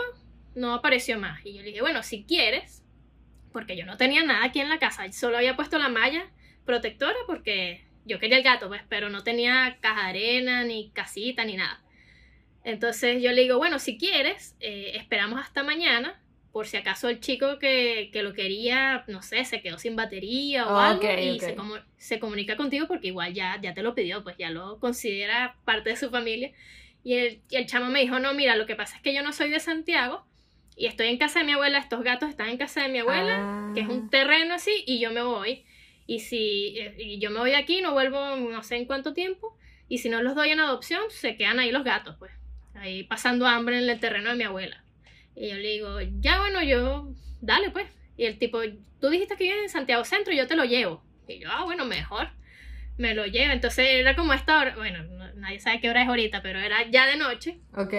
no 0.53 0.73
apareció 0.73 1.19
más. 1.19 1.43
Y 1.43 1.53
yo 1.53 1.61
le 1.61 1.69
dije, 1.69 1.81
bueno, 1.81 2.03
si 2.03 2.23
quieres, 2.23 2.83
porque 3.51 3.75
yo 3.75 3.85
no 3.85 3.97
tenía 3.97 4.23
nada 4.23 4.45
aquí 4.45 4.59
en 4.59 4.69
la 4.69 4.79
casa, 4.79 5.11
solo 5.11 5.37
había 5.37 5.55
puesto 5.55 5.77
la 5.77 5.89
malla 5.89 6.25
protectora 6.65 7.17
porque 7.27 7.83
yo 8.05 8.19
quería 8.19 8.37
el 8.37 8.43
gato, 8.43 8.67
pues, 8.67 8.81
pero 8.89 9.09
no 9.09 9.23
tenía 9.23 9.77
caja 9.81 10.03
de 10.03 10.09
arena, 10.09 10.63
ni 10.63 10.89
casita, 10.91 11.45
ni 11.45 11.55
nada. 11.55 11.81
Entonces 12.63 13.21
yo 13.21 13.31
le 13.31 13.43
digo, 13.43 13.57
bueno, 13.57 13.79
si 13.79 13.97
quieres, 13.97 14.55
eh, 14.59 14.91
esperamos 14.95 15.39
hasta 15.39 15.63
mañana, 15.63 16.21
por 16.51 16.67
si 16.67 16.77
acaso 16.77 17.09
el 17.09 17.19
chico 17.19 17.59
que, 17.59 18.09
que, 18.11 18.23
lo 18.23 18.33
quería, 18.33 19.03
no 19.07 19.21
sé, 19.21 19.45
se 19.45 19.61
quedó 19.61 19.77
sin 19.77 19.95
batería 19.95 20.67
o 20.67 20.77
algo, 20.77 21.03
y 21.03 21.39
Se, 21.39 21.55
se, 21.97 22.19
comunica 22.19 22.57
contigo 22.57 22.87
porque 22.87 23.07
igual 23.07 23.33
ya, 23.33 23.59
ya 23.61 23.73
te 23.73 23.83
lo 23.83 23.93
pidió, 23.93 24.23
pues 24.23 24.35
ya 24.37 24.49
lo 24.49 24.79
considera 24.79 25.55
parte 25.63 25.91
de 25.91 25.95
su 25.95 26.09
familia. 26.09 26.51
Y 27.03 27.13
el, 27.13 27.41
y 27.49 27.55
el 27.55 27.65
chamo 27.65 27.89
me 27.89 28.01
dijo, 28.01 28.19
no, 28.19 28.33
mira, 28.33 28.55
lo 28.55 28.65
que 28.65 28.75
pasa 28.75 28.95
es 28.95 29.01
que 29.01 29.13
yo 29.13 29.21
no 29.23 29.31
soy 29.31 29.49
de 29.49 29.59
Santiago, 29.59 30.25
y 30.79 30.85
estoy 30.85 31.07
en 31.07 31.17
casa 31.17 31.39
de 31.39 31.45
mi 31.45 31.51
abuela, 31.51 31.77
estos 31.77 32.01
gatos 32.03 32.29
están 32.29 32.47
en 32.47 32.57
casa 32.57 32.81
de 32.81 32.87
mi 32.87 32.99
abuela, 32.99 33.73
que 33.75 33.81
es 33.81 33.87
un 33.89 34.05
ah. 34.05 34.09
terreno 34.09 34.53
así, 34.53 34.85
y 34.87 35.01
yo 35.01 35.11
me 35.11 35.21
voy. 35.21 35.65
Y 36.07 36.21
si 36.21 36.77
y 36.97 37.19
yo 37.19 37.31
me 37.31 37.39
voy 37.39 37.53
aquí, 37.53 37.81
no 37.81 37.91
vuelvo 37.91 38.37
no 38.37 38.63
sé 38.63 38.77
en 38.77 38.85
cuánto 38.85 39.13
tiempo, 39.13 39.57
y 39.89 39.97
si 39.97 40.07
no 40.07 40.23
los 40.23 40.35
doy 40.35 40.51
en 40.51 40.61
adopción, 40.61 41.03
se 41.09 41.35
quedan 41.35 41.59
ahí 41.59 41.71
los 41.71 41.83
gatos, 41.83 42.15
pues 42.17 42.31
ahí 42.75 43.03
pasando 43.03 43.45
hambre 43.45 43.77
en 43.77 43.89
el 43.89 43.99
terreno 43.99 44.29
de 44.29 44.37
mi 44.37 44.45
abuela. 44.45 44.81
Y 45.35 45.49
yo 45.49 45.55
le 45.57 45.67
digo, 45.67 45.99
ya 46.21 46.39
bueno, 46.39 46.63
yo, 46.63 47.09
dale 47.41 47.71
pues. 47.71 47.87
Y 48.15 48.23
el 48.23 48.39
tipo, 48.39 48.61
tú 49.01 49.09
dijiste 49.09 49.35
que 49.35 49.43
vives 49.43 49.61
en 49.63 49.69
Santiago 49.69 50.05
Centro, 50.05 50.33
yo 50.33 50.47
te 50.47 50.55
lo 50.55 50.63
llevo. 50.63 51.03
Y 51.27 51.39
yo, 51.39 51.49
ah, 51.51 51.65
bueno, 51.65 51.83
mejor. 51.83 52.29
Me 52.99 53.15
lo 53.15 53.25
llevo. 53.25 53.51
Entonces 53.51 53.87
era 53.89 54.15
como 54.15 54.33
esta 54.33 54.59
hora, 54.59 54.75
bueno, 54.75 55.03
nadie 55.35 55.59
sabe 55.59 55.81
qué 55.81 55.89
hora 55.89 56.03
es 56.03 56.07
ahorita, 56.07 56.43
pero 56.43 56.59
era 56.59 56.87
ya 56.91 57.07
de 57.07 57.15
noche. 57.15 57.57
Ok. 57.75 57.93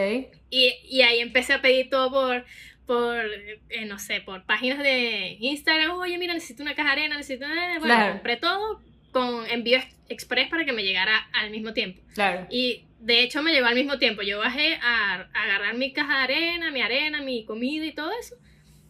Y, 0.51 0.75
y 0.85 1.03
ahí 1.03 1.19
empecé 1.19 1.55
a 1.55 1.61
pedir 1.61 1.91
todo 1.91 2.11
por, 2.13 2.45
por 2.87 3.17
eh, 3.69 3.87
no 3.87 3.99
sé, 3.99 4.21
por 4.21 4.45
páginas 4.45 4.79
de 4.79 5.37
Instagram. 5.41 5.99
Oye, 5.99 6.19
mira, 6.19 6.35
necesito 6.35 6.63
una 6.63 6.77
caja 6.77 6.93
arena, 6.93 7.17
necesito... 7.17 7.47
Bueno, 7.81 8.13
compré 8.13 8.37
todo 8.37 8.81
con 9.13 9.49
envío 9.51 9.81
express 10.09 10.49
para 10.49 10.65
que 10.65 10.73
me 10.73 10.83
llegara 10.83 11.29
al 11.33 11.51
mismo 11.51 11.73
tiempo. 11.73 12.01
Claro. 12.15 12.47
Y 12.51 12.85
de 13.01 13.23
hecho 13.23 13.43
me 13.43 13.53
llegó 13.53 13.67
al 13.67 13.75
mismo 13.75 13.99
tiempo. 13.99 14.23
Yo 14.23 14.39
bajé 14.39 14.77
a, 14.83 15.29
agarrar 15.33 15.77
mi 15.77 15.93
caja 15.93 16.19
de 16.19 16.23
arena, 16.25 16.71
mi 16.71 16.83
arena, 16.83 17.23
mi 17.23 17.45
comida 17.45 17.85
y 17.85 17.93
todo 17.93 18.11
eso. 18.19 18.37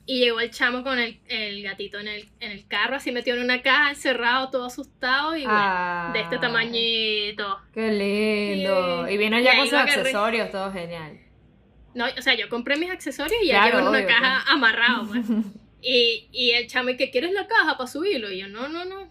Y 0.07 0.19
llegó 0.21 0.41
el 0.41 0.51
chamo 0.51 0.83
con 0.83 0.99
el, 0.99 1.21
el 1.29 1.63
gatito 1.63 1.99
en 1.99 2.09
el, 2.09 2.29
en 2.41 2.51
el, 2.51 2.67
carro, 2.67 2.97
así 2.97 3.13
metido 3.13 3.37
en 3.37 3.45
una 3.45 3.63
caja, 3.63 3.91
encerrado, 3.91 4.51
todo 4.51 4.65
asustado 4.67 5.37
y 5.37 5.45
bueno, 5.45 6.13
de 6.13 6.21
este 6.21 6.37
ah. 6.37 6.41
tamañito. 6.41 7.61
¡Qué 7.73 7.93
lindo! 7.93 9.09
Y, 9.09 9.17
viene 9.17 9.43
ya 9.43 9.57
con 9.57 9.67
sus 9.67 9.79
accesorios, 9.79 10.51
todo 10.51 10.73
genial. 10.73 11.21
No, 11.95 12.07
o 12.07 12.23
sea, 12.23 12.35
yo 12.35 12.49
compré 12.49 12.77
mis 12.77 12.91
accesorios 12.91 13.41
y 13.43 13.49
ya 13.49 13.67
llevo 13.67 13.81
en 13.81 13.89
una 13.89 14.07
caja 14.07 14.41
pues. 14.43 14.55
amarrado, 14.55 15.07
pues. 15.07 15.27
y, 15.83 16.29
y 16.33 16.51
el 16.53 16.67
chamo, 16.67 16.91
¿y 16.91 16.97
qué 16.97 17.11
quieres 17.11 17.33
la 17.33 17.47
caja 17.47 17.77
para 17.77 17.89
subirlo? 17.89 18.31
Y 18.31 18.39
yo, 18.39 18.49
no, 18.49 18.69
no, 18.69 18.85
no. 18.85 19.11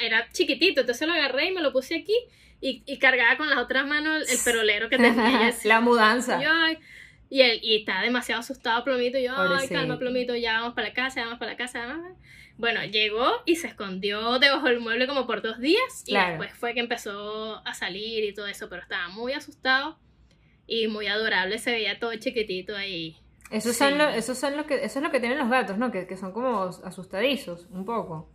era 0.00 0.28
chiquitito, 0.32 0.80
entonces 0.80 1.06
lo 1.06 1.14
agarré 1.14 1.46
y 1.46 1.52
me 1.52 1.60
lo 1.60 1.72
puse 1.72 1.96
aquí 1.96 2.16
y, 2.60 2.82
y 2.86 2.98
cargaba 2.98 3.36
con 3.36 3.48
las 3.48 3.58
otras 3.58 3.86
manos 3.86 4.28
el 4.30 4.38
perolero 4.44 4.88
que 4.88 4.96
tenía. 4.96 5.54
la 5.64 5.80
mudanza. 5.80 6.40
y 6.40 6.78
él 7.30 7.60
y 7.62 7.76
está 7.76 8.00
demasiado 8.02 8.40
asustado 8.40 8.84
Plomito. 8.84 9.18
Y 9.18 9.24
yo, 9.24 9.32
ay, 9.36 9.68
calma, 9.68 9.98
Plomito, 9.98 10.34
ya 10.34 10.60
vamos 10.60 10.74
para 10.74 10.88
la 10.88 10.94
casa, 10.94 11.20
ya 11.20 11.24
vamos 11.24 11.38
para 11.38 11.52
la 11.52 11.56
casa. 11.56 11.86
Vamos. 11.86 12.16
Bueno, 12.56 12.84
llegó 12.84 13.26
y 13.44 13.56
se 13.56 13.68
escondió 13.68 14.38
debajo 14.38 14.66
del 14.66 14.80
mueble 14.80 15.06
como 15.06 15.26
por 15.26 15.42
dos 15.42 15.60
días. 15.60 16.04
Y 16.06 16.14
después 16.14 16.52
fue 16.54 16.74
que 16.74 16.80
empezó 16.80 17.66
a 17.66 17.74
salir 17.74 18.24
y 18.24 18.34
todo 18.34 18.46
eso, 18.46 18.68
pero 18.68 18.82
estaba 18.82 19.08
muy 19.08 19.32
asustado 19.32 19.98
y 20.66 20.88
muy 20.88 21.06
adorable. 21.06 21.58
Se 21.58 21.70
veía 21.70 21.98
todo 22.00 22.14
chiquitito 22.16 22.76
ahí. 22.76 23.16
Eso, 23.50 23.72
son 23.72 23.96
lo, 23.96 24.08
eso, 24.08 24.34
son 24.34 24.56
lo 24.56 24.66
que, 24.66 24.84
eso 24.84 24.98
es 24.98 25.02
lo 25.02 25.10
que 25.10 25.20
tienen 25.20 25.38
los 25.38 25.48
gatos, 25.48 25.78
¿no? 25.78 25.90
Que, 25.90 26.06
que 26.06 26.16
son 26.16 26.32
como 26.32 26.64
asustadizos, 26.64 27.66
un 27.70 27.84
poco. 27.84 28.28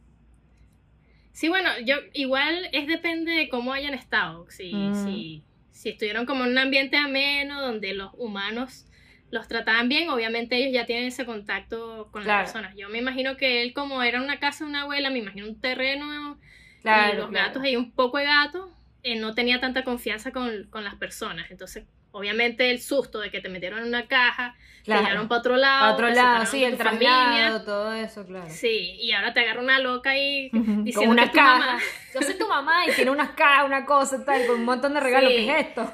Sí, 1.33 1.49
bueno, 1.49 1.69
yo 1.83 1.95
igual 2.13 2.69
es 2.71 2.87
depende 2.87 3.31
de 3.31 3.49
cómo 3.49 3.73
hayan 3.73 3.93
estado. 3.93 4.45
Si, 4.49 4.73
mm. 4.73 5.05
si, 5.05 5.43
si 5.74 5.89
estuvieron 5.89 6.26
como 6.26 6.45
en 6.45 6.51
un 6.51 6.57
ambiente 6.59 6.95
ameno 6.95 7.61
donde 7.61 7.93
los 7.93 8.11
humanos 8.13 8.86
los 9.32 9.47
trataban 9.47 9.89
bien, 9.89 10.09
obviamente 10.09 10.55
ellos 10.55 10.71
ya 10.71 10.86
tienen 10.86 11.05
ese 11.05 11.26
contacto 11.26 12.09
con 12.11 12.26
las 12.26 12.43
personas. 12.43 12.76
Yo 12.78 12.88
me 12.89 12.99
imagino 12.99 13.36
que 13.36 13.63
él, 13.63 13.74
como 13.74 14.03
era 14.03 14.21
una 14.21 14.39
casa 14.39 14.63
de 14.63 14.69
una 14.69 14.84
abuela, 14.84 15.09
me 15.09 15.19
imagino 15.19 15.47
un 15.47 15.59
terreno 15.59 16.39
y 16.84 17.17
los 17.17 17.32
gatos 17.32 17.65
y 17.65 17.76
un 17.76 17.91
poco 17.91 18.19
de 18.19 18.26
gato, 18.26 18.71
él 19.01 19.19
no 19.21 19.34
tenía 19.34 19.59
tanta 19.59 19.84
confianza 19.84 20.32
con, 20.32 20.67
con 20.69 20.84
las 20.84 20.95
personas. 20.95 21.49
Entonces, 21.49 21.86
obviamente 22.14 22.72
el 22.72 22.80
susto 22.80 23.20
de 23.20 23.30
que 23.30 23.41
te 23.41 23.49
metieron 23.49 23.80
en 23.80 23.88
una 23.88 24.07
caja, 24.07 24.55
te 24.86 24.93
llevaron 24.93 25.28
para 25.28 25.39
otro 25.39 25.57
lado, 25.57 25.82
para 25.82 25.93
otro 25.93 26.09
lado, 26.09 26.45
sí, 26.45 26.64
el 26.64 26.78
traslado, 26.78 27.64
todo 27.64 27.93
eso, 27.93 28.26
claro. 28.26 28.49
Sí, 28.49 28.97
y 28.99 29.11
ahora 29.11 29.34
te 29.34 29.41
agarra 29.41 29.61
una 29.61 29.80
loca 29.80 30.18
y 30.18 30.49
diciendo 30.51 30.93
con 30.93 31.09
una 31.09 31.32
caja. 31.32 31.80
Yo 32.14 32.22
soy 32.22 32.38
tu 32.38 32.47
mamá 32.47 32.88
y 32.88 32.91
tiene 32.93 33.11
unas 33.11 33.32
cajas, 33.32 33.66
una 33.66 33.86
cosa 33.86 34.24
tal, 34.24 34.45
con 34.45 34.59
un 34.59 34.66
montón 34.66 34.93
de 34.93 34.99
regalos, 34.99 35.32
¿qué 35.32 35.49
es 35.49 35.68
esto? 35.68 35.93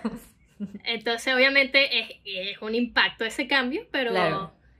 Entonces, 0.84 1.34
obviamente 1.34 2.00
es, 2.00 2.10
es, 2.26 2.62
un 2.62 2.76
impacto 2.76 3.24
ese 3.24 3.48
cambio, 3.48 3.88
pero 3.92 4.12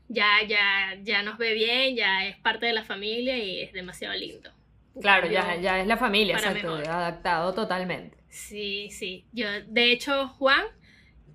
ya, 0.10 0.28
ya, 0.46 0.98
ya 1.02 1.24
nos 1.24 1.38
ve 1.38 1.54
bien, 1.54 1.96
ya 1.96 2.28
es 2.28 2.36
parte 2.38 2.66
de 2.66 2.74
la 2.74 2.84
familia 2.84 3.38
y 3.38 3.62
es 3.62 3.72
demasiado 3.72 4.14
lindo. 4.16 4.52
Claro, 5.00 5.28
ya, 5.28 5.56
ya 5.56 5.80
es 5.80 5.88
la 5.88 5.96
familia, 5.96 6.36
exacto, 6.36 6.76
adaptado 6.76 7.54
totalmente. 7.54 8.18
Sí, 8.28 8.90
sí. 8.92 9.26
Yo, 9.32 9.48
de 9.68 9.92
hecho, 9.92 10.28
Juan 10.28 10.66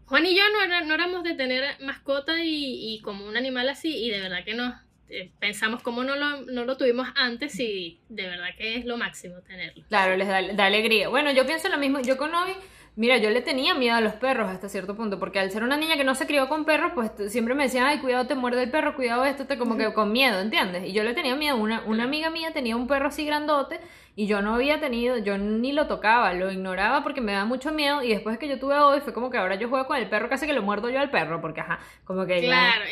Juan 0.06 0.26
y 0.26 0.36
yo 0.36 0.42
no, 0.52 0.84
no 0.84 0.94
éramos 0.94 1.22
de 1.24 1.34
tener 1.34 1.80
mascota 1.80 2.34
y, 2.42 3.00
como 3.02 3.26
un 3.26 3.36
animal 3.36 3.68
así, 3.68 3.96
y 4.04 4.10
de 4.10 4.20
verdad 4.20 4.44
que 4.44 4.54
nos 4.54 4.74
eh, 5.08 5.30
pensamos 5.38 5.82
cómo 5.82 6.04
no 6.04 6.16
lo, 6.16 6.42
no 6.42 6.64
lo 6.64 6.76
tuvimos 6.76 7.08
antes 7.14 7.58
y 7.60 8.00
de 8.08 8.26
verdad 8.26 8.48
que 8.56 8.76
es 8.76 8.84
lo 8.84 8.96
máximo 8.96 9.36
tenerlo. 9.46 9.84
Claro, 9.88 10.16
les 10.16 10.28
da, 10.28 10.66
alegría. 10.66 11.08
Bueno, 11.08 11.30
yo 11.32 11.46
pienso 11.46 11.68
lo 11.68 11.78
mismo, 11.78 12.00
yo 12.00 12.16
con 12.16 12.34
Obi, 12.34 12.52
mira, 12.96 13.16
yo 13.18 13.30
le 13.30 13.40
tenía 13.40 13.74
miedo 13.74 13.96
a 13.96 14.00
los 14.00 14.14
perros 14.14 14.50
hasta 14.50 14.68
cierto 14.68 14.94
punto, 14.94 15.18
porque 15.18 15.38
al 15.38 15.50
ser 15.50 15.62
una 15.62 15.76
niña 15.76 15.96
que 15.96 16.04
no 16.04 16.14
se 16.14 16.26
crió 16.26 16.48
con 16.48 16.64
perros, 16.64 16.92
pues 16.94 17.10
siempre 17.32 17.54
me 17.54 17.64
decían, 17.64 17.86
ay, 17.86 17.98
cuidado, 17.98 18.26
te 18.26 18.34
muerde 18.34 18.64
el 18.64 18.70
perro, 18.70 18.96
cuidado 18.96 19.24
esto, 19.24 19.46
te 19.46 19.56
como 19.56 19.76
que 19.76 19.92
con 19.94 20.12
miedo, 20.12 20.40
¿entiendes? 20.40 20.84
Y 20.86 20.92
yo 20.92 21.02
le 21.02 21.14
tenía 21.14 21.34
miedo, 21.34 21.56
una, 21.56 21.82
una 21.84 22.04
amiga 22.04 22.28
mía 22.30 22.52
tenía 22.52 22.76
un 22.76 22.86
perro 22.86 23.08
así 23.08 23.24
grandote, 23.24 23.80
y 24.16 24.26
yo 24.26 24.42
no 24.42 24.54
había 24.54 24.80
tenido, 24.80 25.18
yo 25.18 25.38
ni 25.38 25.72
lo 25.72 25.86
tocaba, 25.88 26.32
lo 26.34 26.50
ignoraba 26.50 27.02
porque 27.02 27.20
me 27.20 27.32
da 27.32 27.44
mucho 27.44 27.72
miedo. 27.72 28.02
Y 28.02 28.10
después 28.10 28.38
que 28.38 28.48
yo 28.48 28.58
tuve 28.58 28.78
hoy, 28.78 29.00
fue 29.00 29.12
como 29.12 29.30
que 29.30 29.38
ahora 29.38 29.56
yo 29.56 29.68
juego 29.68 29.86
con 29.86 29.96
el 29.96 30.08
perro, 30.08 30.28
casi 30.28 30.46
que 30.46 30.52
lo 30.52 30.62
muerdo 30.62 30.88
yo 30.88 31.00
al 31.00 31.10
perro, 31.10 31.40
porque 31.40 31.60
ajá, 31.60 31.80
como 32.04 32.24
que. 32.26 32.40
Claro, 32.40 32.84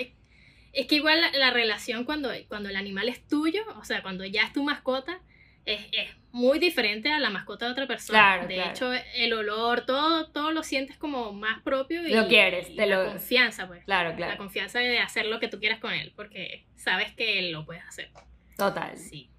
es 0.73 0.87
que 0.87 0.95
igual 0.97 1.21
la, 1.39 1.51
relación 1.51 2.05
cuando, 2.05 2.31
cuando 2.49 2.71
el 2.71 2.77
animal 2.77 3.09
es 3.09 3.27
tuyo, 3.27 3.63
o 3.77 3.85
sea, 3.85 4.03
cuando 4.03 4.25
ya 4.25 4.43
es 4.45 4.53
tu 4.53 4.65
mascota, 4.65 5.21
es, 5.65 5.81
es 5.93 6.11
muy 6.33 6.59
diferente 6.59 7.13
a 7.13 7.21
la 7.21 7.31
mascota 7.31 7.67
de 7.67 7.73
otra 7.73 7.87
persona. 7.87 8.19
Claro, 8.19 8.49
de 8.49 8.65
hecho, 8.65 8.91
el 9.15 9.33
olor, 9.35 9.85
todo, 9.85 10.29
todo 10.31 10.51
lo 10.51 10.63
sientes 10.63 10.97
como 10.97 11.33
más 11.33 11.61
propio 11.63 12.07
y 12.07 12.15
lo 12.15 12.27
quieres, 12.27 12.71
y 12.71 12.75
la 12.75 13.05
confianza, 13.05 13.69
pues. 13.69 13.85
Claro, 13.85 14.17
claro. 14.17 14.33
La 14.33 14.39
confianza 14.39 14.79
de 14.79 14.99
hacer 14.99 15.27
lo 15.27 15.39
que 15.39 15.49
tú 15.49 15.61
quieras 15.61 15.79
con 15.79 15.93
él, 15.93 16.13
porque 16.17 16.65
sabes 16.75 17.13
que 17.13 17.39
él 17.39 17.53
lo 17.53 17.67
puedes 17.67 17.85
hacer. 17.85 18.11
Total. 18.57 18.97
Sí. 18.97 19.32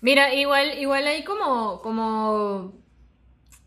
Mira, 0.00 0.34
igual, 0.34 0.78
igual 0.78 1.06
hay 1.06 1.24
como, 1.24 1.80
como, 1.82 2.72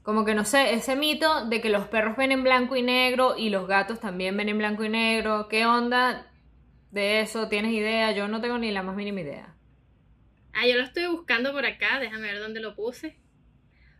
como 0.04 0.26
que 0.26 0.34
no 0.34 0.46
sé, 0.46 0.74
ese 0.74 0.96
mito 0.96 1.46
de 1.48 1.62
que 1.62 1.70
los 1.70 1.88
perros 1.88 2.16
ven 2.16 2.32
en 2.32 2.44
blanco 2.44 2.76
y 2.76 2.82
negro 2.82 3.36
y 3.38 3.50
los 3.50 3.68
gatos 3.68 4.00
también 4.00 4.38
ven 4.38 4.50
en 4.50 4.58
blanco 4.58 4.84
y 4.84 4.90
negro. 4.90 5.48
¿Qué 5.50 5.66
onda 5.66 6.32
de 6.92 7.22
eso? 7.22 7.50
¿Tienes 7.50 7.74
idea? 7.74 8.12
Yo 8.12 8.28
no 8.28 8.42
tengo 8.42 8.58
ni 8.58 8.72
la 8.72 8.84
más 8.84 8.96
mínima 8.96 9.22
idea. 9.22 9.56
Ah, 10.54 10.66
yo 10.66 10.78
lo 10.78 10.84
estoy 10.84 11.08
buscando 11.08 11.52
por 11.52 11.66
acá, 11.66 12.00
déjame 12.00 12.32
ver 12.32 12.40
dónde 12.40 12.62
lo 12.62 12.76
puse. 12.76 13.18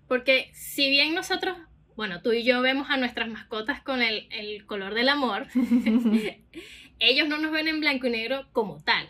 Porque 0.08 0.52
si 0.54 0.90
bien 0.90 1.14
nosotros, 1.14 1.58
bueno, 1.98 2.22
tú 2.22 2.32
y 2.32 2.44
yo 2.44 2.62
vemos 2.62 2.90
a 2.90 2.98
nuestras 2.98 3.28
mascotas 3.28 3.82
con 3.82 4.02
el, 4.02 4.28
el 4.32 4.66
color 4.66 4.94
del 4.94 5.10
amor, 5.10 5.48
ellos 7.00 7.28
no 7.28 7.38
nos 7.38 7.52
ven 7.52 7.68
en 7.68 7.82
blanco 7.82 8.08
y 8.08 8.12
negro 8.12 8.48
como 8.54 8.82
tal. 8.82 9.10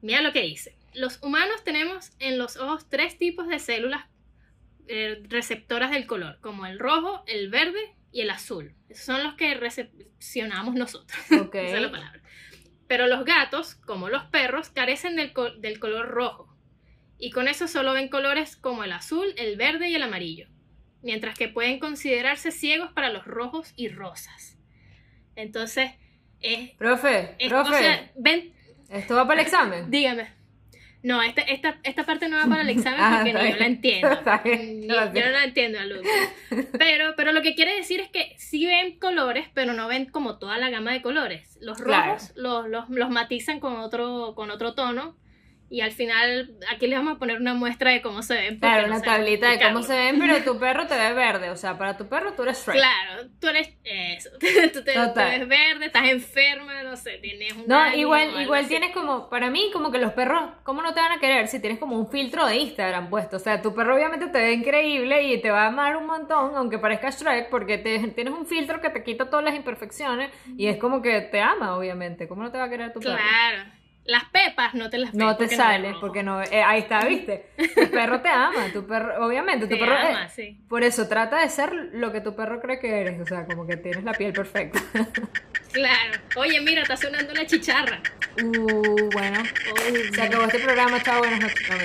Mira 0.00 0.22
lo 0.22 0.32
que 0.32 0.42
dice 0.42 0.76
los 0.94 1.22
humanos 1.22 1.64
tenemos 1.64 2.12
en 2.18 2.38
los 2.38 2.56
ojos 2.56 2.88
tres 2.88 3.18
tipos 3.18 3.48
de 3.48 3.58
células 3.58 4.06
eh, 4.86 5.22
receptoras 5.28 5.90
del 5.90 6.06
color, 6.06 6.38
como 6.40 6.66
el 6.66 6.78
rojo, 6.78 7.22
el 7.26 7.48
verde 7.48 7.94
y 8.12 8.20
el 8.20 8.30
azul. 8.30 8.74
Esos 8.88 9.06
son 9.06 9.24
los 9.24 9.34
que 9.34 9.54
recepcionamos 9.54 10.74
nosotros. 10.74 11.18
Esa 11.30 11.76
es 11.76 11.82
la 11.82 11.90
palabra. 11.90 12.20
Pero 12.86 13.06
los 13.06 13.24
gatos, 13.24 13.76
como 13.76 14.08
los 14.08 14.24
perros, 14.24 14.68
carecen 14.68 15.16
del, 15.16 15.32
del 15.58 15.78
color 15.78 16.08
rojo. 16.08 16.54
Y 17.18 17.30
con 17.30 17.48
eso 17.48 17.66
solo 17.66 17.92
ven 17.94 18.08
colores 18.08 18.56
como 18.56 18.84
el 18.84 18.92
azul, 18.92 19.34
el 19.36 19.56
verde 19.56 19.88
y 19.88 19.94
el 19.94 20.02
amarillo. 20.02 20.48
Mientras 21.02 21.36
que 21.36 21.48
pueden 21.48 21.78
considerarse 21.78 22.50
ciegos 22.50 22.92
para 22.92 23.10
los 23.10 23.24
rojos 23.24 23.72
y 23.76 23.88
rosas. 23.88 24.58
Entonces, 25.34 25.92
es. 26.40 26.70
Profe, 26.72 27.36
profe. 27.48 28.12
¿Esto 28.90 29.16
va 29.16 29.26
para 29.26 29.40
el 29.40 29.46
examen? 29.46 29.90
Dígame. 29.90 30.43
No, 31.04 31.22
esta, 31.22 31.42
esta, 31.42 31.78
esta 31.84 32.04
parte 32.04 32.28
no 32.28 32.38
va 32.38 32.46
para 32.46 32.62
el 32.62 32.70
examen 32.70 32.98
Ah, 33.02 33.20
porque 33.22 33.30
está 33.30 33.42
ni 33.42 33.50
yo 33.52 33.58
la 33.60 33.66
entiendo. 33.66 34.08
Ni- 34.44 34.86
yo 35.20 35.26
no 35.26 35.32
la 35.32 35.44
entiendo, 35.44 35.78
alumno. 35.78 36.10
Pero, 36.78 37.14
pero 37.16 37.32
lo 37.32 37.42
que 37.42 37.54
quiere 37.54 37.76
decir 37.76 38.00
es 38.00 38.08
que 38.08 38.34
sí 38.38 38.66
ven 38.66 38.98
colores, 38.98 39.46
pero 39.54 39.74
no 39.74 39.86
ven 39.86 40.06
como 40.06 40.38
toda 40.38 40.56
la 40.58 40.70
gama 40.70 40.92
de 40.92 41.02
colores. 41.02 41.58
Los 41.60 41.80
Claro. 41.80 42.12
rojos 42.14 42.32
los, 42.36 42.68
los, 42.68 42.88
los 42.88 43.10
matizan 43.10 43.60
con 43.60 43.76
otro, 43.76 44.32
con 44.34 44.50
otro 44.50 44.74
tono. 44.74 45.14
Y 45.70 45.80
al 45.80 45.92
final, 45.92 46.54
aquí 46.70 46.86
les 46.86 46.98
vamos 46.98 47.16
a 47.16 47.18
poner 47.18 47.40
una 47.40 47.54
muestra 47.54 47.90
de 47.90 48.02
cómo 48.02 48.22
se 48.22 48.34
ven. 48.34 48.58
Claro, 48.58 48.86
una 48.86 49.00
tablita 49.00 49.48
de 49.48 49.58
cómo 49.60 49.82
se 49.82 49.96
ven, 49.96 50.18
pero 50.18 50.42
tu 50.44 50.58
perro 50.58 50.86
te 50.86 50.96
ve 50.96 51.12
verde. 51.14 51.50
O 51.50 51.56
sea, 51.56 51.76
para 51.78 51.96
tu 51.96 52.06
perro 52.06 52.34
tú 52.34 52.42
eres 52.42 52.64
Shrek. 52.64 52.76
Claro, 52.76 53.28
tú 53.40 53.48
eres 53.48 53.70
eso. 53.82 54.30
tú 54.72 54.84
te, 54.84 54.92
ves 54.96 55.48
verde, 55.48 55.86
estás 55.86 56.08
enferma, 56.08 56.82
no 56.82 56.96
sé, 56.96 57.18
tienes 57.18 57.52
un 57.54 57.64
No, 57.66 57.76
daño 57.76 57.96
igual, 57.96 58.40
igual 58.42 58.60
así. 58.60 58.68
tienes 58.68 58.92
como, 58.92 59.28
para 59.30 59.50
mí, 59.50 59.70
como 59.72 59.90
que 59.90 59.98
los 59.98 60.12
perros, 60.12 60.42
¿cómo 60.62 60.82
no 60.82 60.92
te 60.94 61.00
van 61.00 61.12
a 61.12 61.18
querer 61.18 61.48
si 61.48 61.60
tienes 61.60 61.78
como 61.78 61.96
un 61.96 62.08
filtro 62.08 62.46
de 62.46 62.56
Instagram 62.56 63.08
puesto? 63.08 63.36
O 63.36 63.40
sea, 63.40 63.62
tu 63.62 63.74
perro 63.74 63.96
obviamente 63.96 64.26
te 64.26 64.38
ve 64.38 64.52
increíble 64.52 65.22
y 65.24 65.40
te 65.40 65.50
va 65.50 65.64
a 65.64 65.66
amar 65.68 65.96
un 65.96 66.06
montón, 66.06 66.56
aunque 66.56 66.78
parezca 66.78 67.10
Shrek, 67.10 67.48
porque 67.48 67.78
te, 67.78 67.98
tienes 68.08 68.34
un 68.34 68.46
filtro 68.46 68.80
que 68.80 68.90
te 68.90 69.02
quita 69.02 69.30
todas 69.30 69.44
las 69.44 69.54
imperfecciones 69.54 70.30
y 70.56 70.66
es 70.66 70.76
como 70.76 71.00
que 71.02 71.20
te 71.22 71.40
ama, 71.40 71.76
obviamente. 71.76 72.28
¿Cómo 72.28 72.42
no 72.42 72.52
te 72.52 72.58
va 72.58 72.64
a 72.64 72.70
querer 72.70 72.92
tu 72.92 73.00
perro? 73.00 73.16
Claro. 73.16 73.83
Las 74.06 74.24
pepas 74.26 74.74
no 74.74 74.90
te 74.90 74.98
las 74.98 75.14
No 75.14 75.34
te 75.36 75.44
porque 75.44 75.56
sales 75.56 75.96
porque 75.98 76.22
no. 76.22 76.42
eh, 76.42 76.62
ahí 76.62 76.80
está, 76.80 77.04
¿viste? 77.06 77.46
Tu 77.74 77.90
perro 77.90 78.20
te 78.20 78.28
ama, 78.28 78.66
tu 78.72 78.86
perro, 78.86 79.26
obviamente, 79.26 79.66
tu 79.66 79.74
Te 79.74 79.80
perro. 79.80 79.96
ama, 79.96 80.24
eh, 80.26 80.28
sí. 80.28 80.58
Por 80.68 80.82
eso 80.84 81.08
trata 81.08 81.40
de 81.40 81.48
ser 81.48 81.72
lo 81.72 82.12
que 82.12 82.20
tu 82.20 82.36
perro 82.36 82.60
cree 82.60 82.78
que 82.78 83.00
eres, 83.00 83.18
o 83.20 83.24
sea, 83.26 83.46
como 83.46 83.66
que 83.66 83.78
tienes 83.78 84.04
la 84.04 84.12
piel 84.12 84.32
perfecta. 84.34 84.78
Claro. 85.72 86.20
Oye, 86.36 86.60
mira, 86.60 86.82
está 86.82 86.96
sonando 86.98 87.32
la 87.32 87.46
chicharra. 87.46 88.00
Uh, 88.42 89.10
bueno. 89.10 89.42
Se 90.14 90.22
acabó 90.22 90.44
este 90.44 90.58
programa, 90.60 91.02
chao, 91.02 91.18
buenas 91.20 91.40
noches. 91.40 91.66
No. 91.70 91.76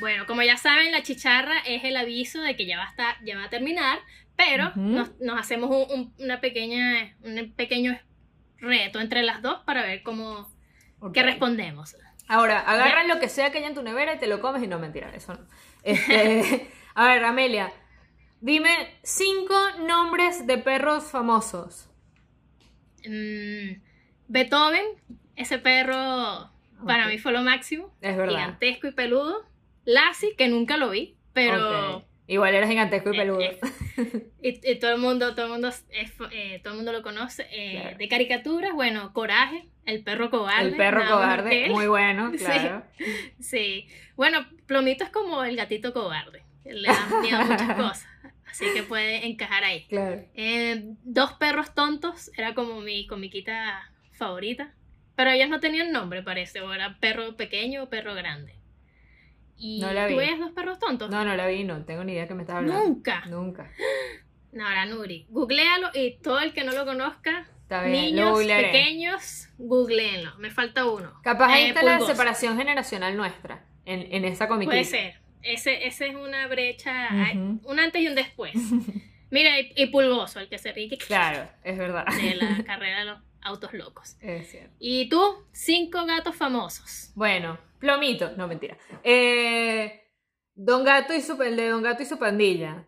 Bueno, 0.00 0.26
como 0.26 0.42
ya 0.42 0.56
saben, 0.56 0.92
la 0.92 1.02
chicharra 1.02 1.58
es 1.66 1.82
el 1.84 1.96
aviso 1.96 2.40
de 2.40 2.54
que 2.56 2.66
ya 2.66 2.78
va 2.78 2.84
a, 2.84 2.88
estar, 2.90 3.16
ya 3.24 3.36
va 3.36 3.44
a 3.44 3.50
terminar, 3.50 3.98
pero 4.36 4.72
nos 4.76 5.38
hacemos 5.38 5.70
un, 5.70 5.98
un- 6.00 6.14
una 6.18 6.40
pequeña, 6.40 7.14
un 7.22 7.52
pequeño 7.56 7.98
reto 8.60 9.00
entre 9.00 9.22
las 9.22 9.42
dos 9.42 9.60
para 9.64 9.82
ver 9.82 10.02
cómo 10.02 10.48
Ok. 11.00 11.14
qué 11.14 11.22
respondemos. 11.22 11.96
Ahora, 12.28 12.60
agarra 12.60 13.04
lo 13.04 13.20
que 13.20 13.28
sea 13.28 13.50
que 13.50 13.58
haya 13.58 13.68
en 13.68 13.74
tu 13.74 13.82
nevera 13.82 14.14
y 14.14 14.18
te 14.18 14.26
lo 14.26 14.40
comes 14.40 14.62
y 14.62 14.66
no, 14.66 14.78
mentira, 14.78 15.10
eso 15.14 15.34
no. 15.34 15.46
Este, 15.82 16.70
a 16.94 17.06
ver, 17.06 17.24
Amelia, 17.24 17.72
dime 18.40 18.98
cinco 19.02 19.54
nombres 19.86 20.46
de 20.46 20.58
perros 20.58 21.04
famosos. 21.04 21.88
Mm, 23.06 23.80
Beethoven, 24.28 24.84
ese 25.36 25.58
perro 25.58 26.50
para 26.84 27.06
mí 27.06 27.18
fue 27.18 27.32
lo 27.32 27.42
máximo, 27.42 27.94
Es 28.00 28.16
verdad. 28.16 28.32
gigantesco 28.34 28.88
y 28.88 28.92
peludo. 28.92 29.46
Lassie, 29.84 30.36
que 30.36 30.48
nunca 30.48 30.76
lo 30.76 30.90
vi, 30.90 31.16
pero. 31.32 32.04
Igual 32.28 32.54
era 32.54 32.68
gigantesco 32.68 33.10
y 33.12 33.16
Eh, 33.16 33.18
peludo. 33.18 33.40
eh, 33.40 33.58
y, 34.42 34.70
y 34.70 34.78
todo 34.78 34.92
el 34.92 34.98
mundo, 35.00 35.34
todo 35.34 35.46
el 35.46 35.52
mundo, 35.52 35.68
es- 35.68 35.84
eh, 36.30 36.60
todo 36.62 36.74
el 36.74 36.76
mundo 36.76 36.92
lo 36.92 37.02
conoce. 37.02 37.46
Eh, 37.50 37.78
Claro. 37.80 37.98
De 37.98 38.08
caricaturas, 38.08 38.72
bueno, 38.74 39.12
Coraje, 39.12 39.66
el 39.86 40.04
perro 40.04 40.30
cobarde. 40.30 40.68
El 40.68 40.76
perro 40.76 41.02
cobarde, 41.08 41.68
muy 41.70 41.86
bueno, 41.88 42.30
Sí. 42.38 42.38
claro. 42.44 42.84
Sí. 43.40 43.86
Bueno, 44.14 44.46
Plomito 44.66 45.02
es 45.04 45.10
como 45.10 45.42
el 45.42 45.56
gatito 45.56 45.92
cobarde. 45.92 46.42
Le 46.64 46.86
da 46.88 47.06
miedo 47.22 47.38
a 47.38 47.44
muchas 47.44 47.74
cosas. 47.74 48.06
Así 48.50 48.66
que 48.74 48.82
puede 48.82 49.26
encajar 49.26 49.64
ahí. 49.64 49.86
Claro. 49.88 50.22
Dos 51.04 51.32
perros 51.34 51.74
tontos 51.74 52.30
era 52.36 52.54
como 52.54 52.80
mi 52.80 53.06
comiquita 53.06 53.90
favorita. 54.12 54.74
Pero 55.16 55.30
ellos 55.30 55.48
no 55.48 55.60
tenían 55.60 55.92
nombre, 55.92 56.22
parece. 56.22 56.60
O 56.60 56.72
era 56.72 56.98
perro 57.00 57.36
pequeño 57.36 57.84
o 57.84 57.88
perro 57.88 58.14
grande. 58.14 58.54
¿Y 59.58 59.80
No 59.80 59.92
la 59.92 60.06
vi. 60.06 60.12
tú 60.14 60.18
veías 60.18 60.38
dos 60.38 60.52
perros 60.52 60.78
tontos? 60.78 61.10
No, 61.10 61.24
no 61.24 61.34
la 61.36 61.46
vi, 61.46 61.64
no 61.64 61.84
tengo 61.84 62.04
ni 62.04 62.12
idea 62.12 62.22
de 62.22 62.28
qué 62.28 62.34
me 62.34 62.42
estás 62.42 62.56
hablando. 62.56 62.84
Nunca. 62.84 63.24
Nunca. 63.26 63.70
No, 64.52 64.66
ahora 64.66 64.86
Nuri. 64.86 65.26
Googlealo 65.28 65.90
y 65.94 66.18
todo 66.22 66.38
el 66.40 66.52
que 66.52 66.64
no 66.64 66.72
lo 66.72 66.84
conozca, 66.84 67.46
Está 67.62 67.82
bien, 67.82 67.96
lo 68.16 68.22
niños 68.22 68.30
googlearé. 68.32 68.68
pequeños, 68.68 69.48
googleenlo. 69.58 70.34
Me 70.38 70.50
falta 70.50 70.86
uno. 70.86 71.12
Capaz 71.22 71.52
ahí 71.52 71.64
Eh, 71.64 71.68
está 71.68 71.82
la 71.82 71.92
pulgoso. 71.98 72.12
separación 72.12 72.56
generacional 72.56 73.16
nuestra, 73.16 73.64
en, 73.84 74.06
en 74.14 74.24
esa 74.24 74.48
comiquita. 74.48 74.70
Puede 74.72 74.84
ser. 74.84 75.20
Ese, 75.42 75.86
ese 75.86 76.08
es 76.08 76.14
una 76.16 76.46
brecha, 76.48 77.08
hay 77.12 77.36
Ujú. 77.36 77.60
un 77.70 77.78
antes 77.78 78.00
y 78.02 78.08
un 78.08 78.14
después. 78.14 78.52
Mira, 79.30 79.60
y, 79.60 79.72
y 79.76 79.86
Pulgoso, 79.88 80.40
el 80.40 80.48
que 80.48 80.56
se 80.58 80.72
ríe 80.72 80.96
Claro, 80.96 81.46
es 81.62 81.76
verdad. 81.76 82.06
de 82.06 82.34
la 82.36 82.62
carrera 82.66 83.00
de 83.00 83.04
los 83.04 83.18
autos 83.48 83.72
locos. 83.72 84.16
Es 84.20 84.50
cierto. 84.50 84.74
Y 84.78 85.08
tú, 85.08 85.46
cinco 85.52 86.04
gatos 86.06 86.36
famosos. 86.36 87.10
Bueno, 87.14 87.58
Plomito, 87.78 88.32
no 88.36 88.46
mentira. 88.48 88.76
Eh, 89.02 90.04
Don 90.54 90.84
Gato 90.84 91.14
y 91.14 91.20
su, 91.20 91.40
el 91.42 91.56
de 91.56 91.68
Don 91.68 91.82
Gato 91.82 92.02
y 92.02 92.06
su 92.06 92.18
pandilla. 92.18 92.86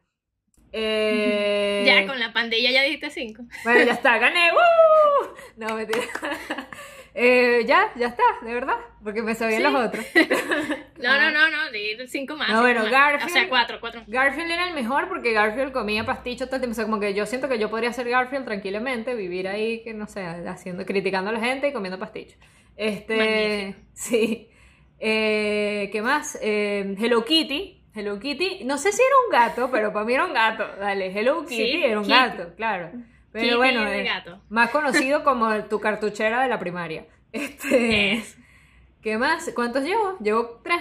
Eh, 0.72 1.82
Ya 1.86 2.06
con 2.06 2.18
la 2.20 2.32
pandilla 2.32 2.70
ya 2.70 2.82
dijiste 2.82 3.10
cinco. 3.10 3.44
Bueno, 3.64 3.84
ya 3.84 3.92
está, 3.92 4.18
gané. 4.18 4.50
¡Woo! 4.52 5.34
No, 5.56 5.74
mentira. 5.76 6.02
Eh, 7.14 7.64
ya, 7.66 7.90
ya 7.96 8.06
está, 8.08 8.22
de 8.42 8.54
verdad, 8.54 8.76
porque 9.02 9.20
me 9.22 9.34
sabían 9.34 9.62
Sí. 9.62 9.68
los 9.68 9.86
otros. 9.86 10.04
No, 11.00 11.18
no, 11.18 11.30
no, 11.30 11.48
no, 11.50 11.70
di 11.72 11.96
cinco 12.08 12.36
más. 12.36 12.50
No, 12.50 12.60
bueno, 12.60 12.82
más. 12.82 12.90
Garfield- 12.92 13.24
O 13.24 13.28
sea, 13.30 13.48
cuatro, 13.48 13.78
cuatro. 13.80 14.02
Garfield 14.06 14.50
era 14.50 14.68
el 14.68 14.74
mejor 14.74 15.08
porque 15.08 15.32
Garfield 15.32 15.72
comía 15.72 16.04
pasticho 16.04 16.44
todo 16.46 16.56
el 16.56 16.60
tiempo. 16.60 16.72
O 16.72 16.74
sea, 16.76 16.84
como 16.84 17.00
que 17.00 17.14
yo 17.14 17.24
siento 17.24 17.48
que 17.48 17.58
yo 17.58 17.70
podría 17.70 17.90
ser 17.94 18.08
Garfield 18.08 18.44
tranquilamente, 18.44 19.14
vivir 19.14 19.48
ahí, 19.48 19.82
que 19.82 19.94
no 19.94 20.06
sé, 20.06 20.22
haciendo, 20.26 20.84
criticando 20.84 21.30
a 21.30 21.32
la 21.32 21.40
gente 21.40 21.68
y 21.68 21.72
comiendo 21.72 21.98
pasticho. 21.98 22.36
Este, 22.76 23.16
Magnífico. 23.16 23.86
sí. 23.94 24.50
Eh, 24.98 25.88
¿Qué 25.92 26.02
más? 26.02 26.38
Eh, 26.42 26.94
Hello 27.00 27.24
Kitty. 27.24 27.78
Hello 27.94 28.20
Kitty, 28.20 28.64
no 28.64 28.78
sé 28.78 28.92
si 28.92 29.02
era 29.02 29.14
un 29.26 29.32
gato, 29.32 29.70
pero 29.72 29.92
para 29.92 30.04
mí 30.04 30.12
era 30.14 30.24
un 30.26 30.34
gato. 30.34 30.64
Dale, 30.78 31.06
Hello 31.18 31.42
Kitty 31.44 31.56
Sí, 31.56 31.82
era 31.82 31.98
un 31.98 32.04
Kitty. 32.04 32.14
gato, 32.16 32.54
claro. 32.56 32.90
Pero 33.32 33.58
bueno, 33.58 33.86
es 33.86 34.00
eh, 34.00 34.04
gato. 34.04 34.40
más 34.48 34.70
conocido 34.72 35.22
como 35.24 35.52
tu 35.64 35.80
cartuchera 35.80 36.42
de 36.42 36.48
la 36.48 36.58
primaria. 36.58 37.06
Este, 37.32 38.12
Es. 38.14 38.36
¿Qué 39.02 39.16
más? 39.18 39.50
¿Cuántos 39.54 39.82
llevo? 39.84 40.18
Llevo 40.18 40.60
tres. 40.62 40.80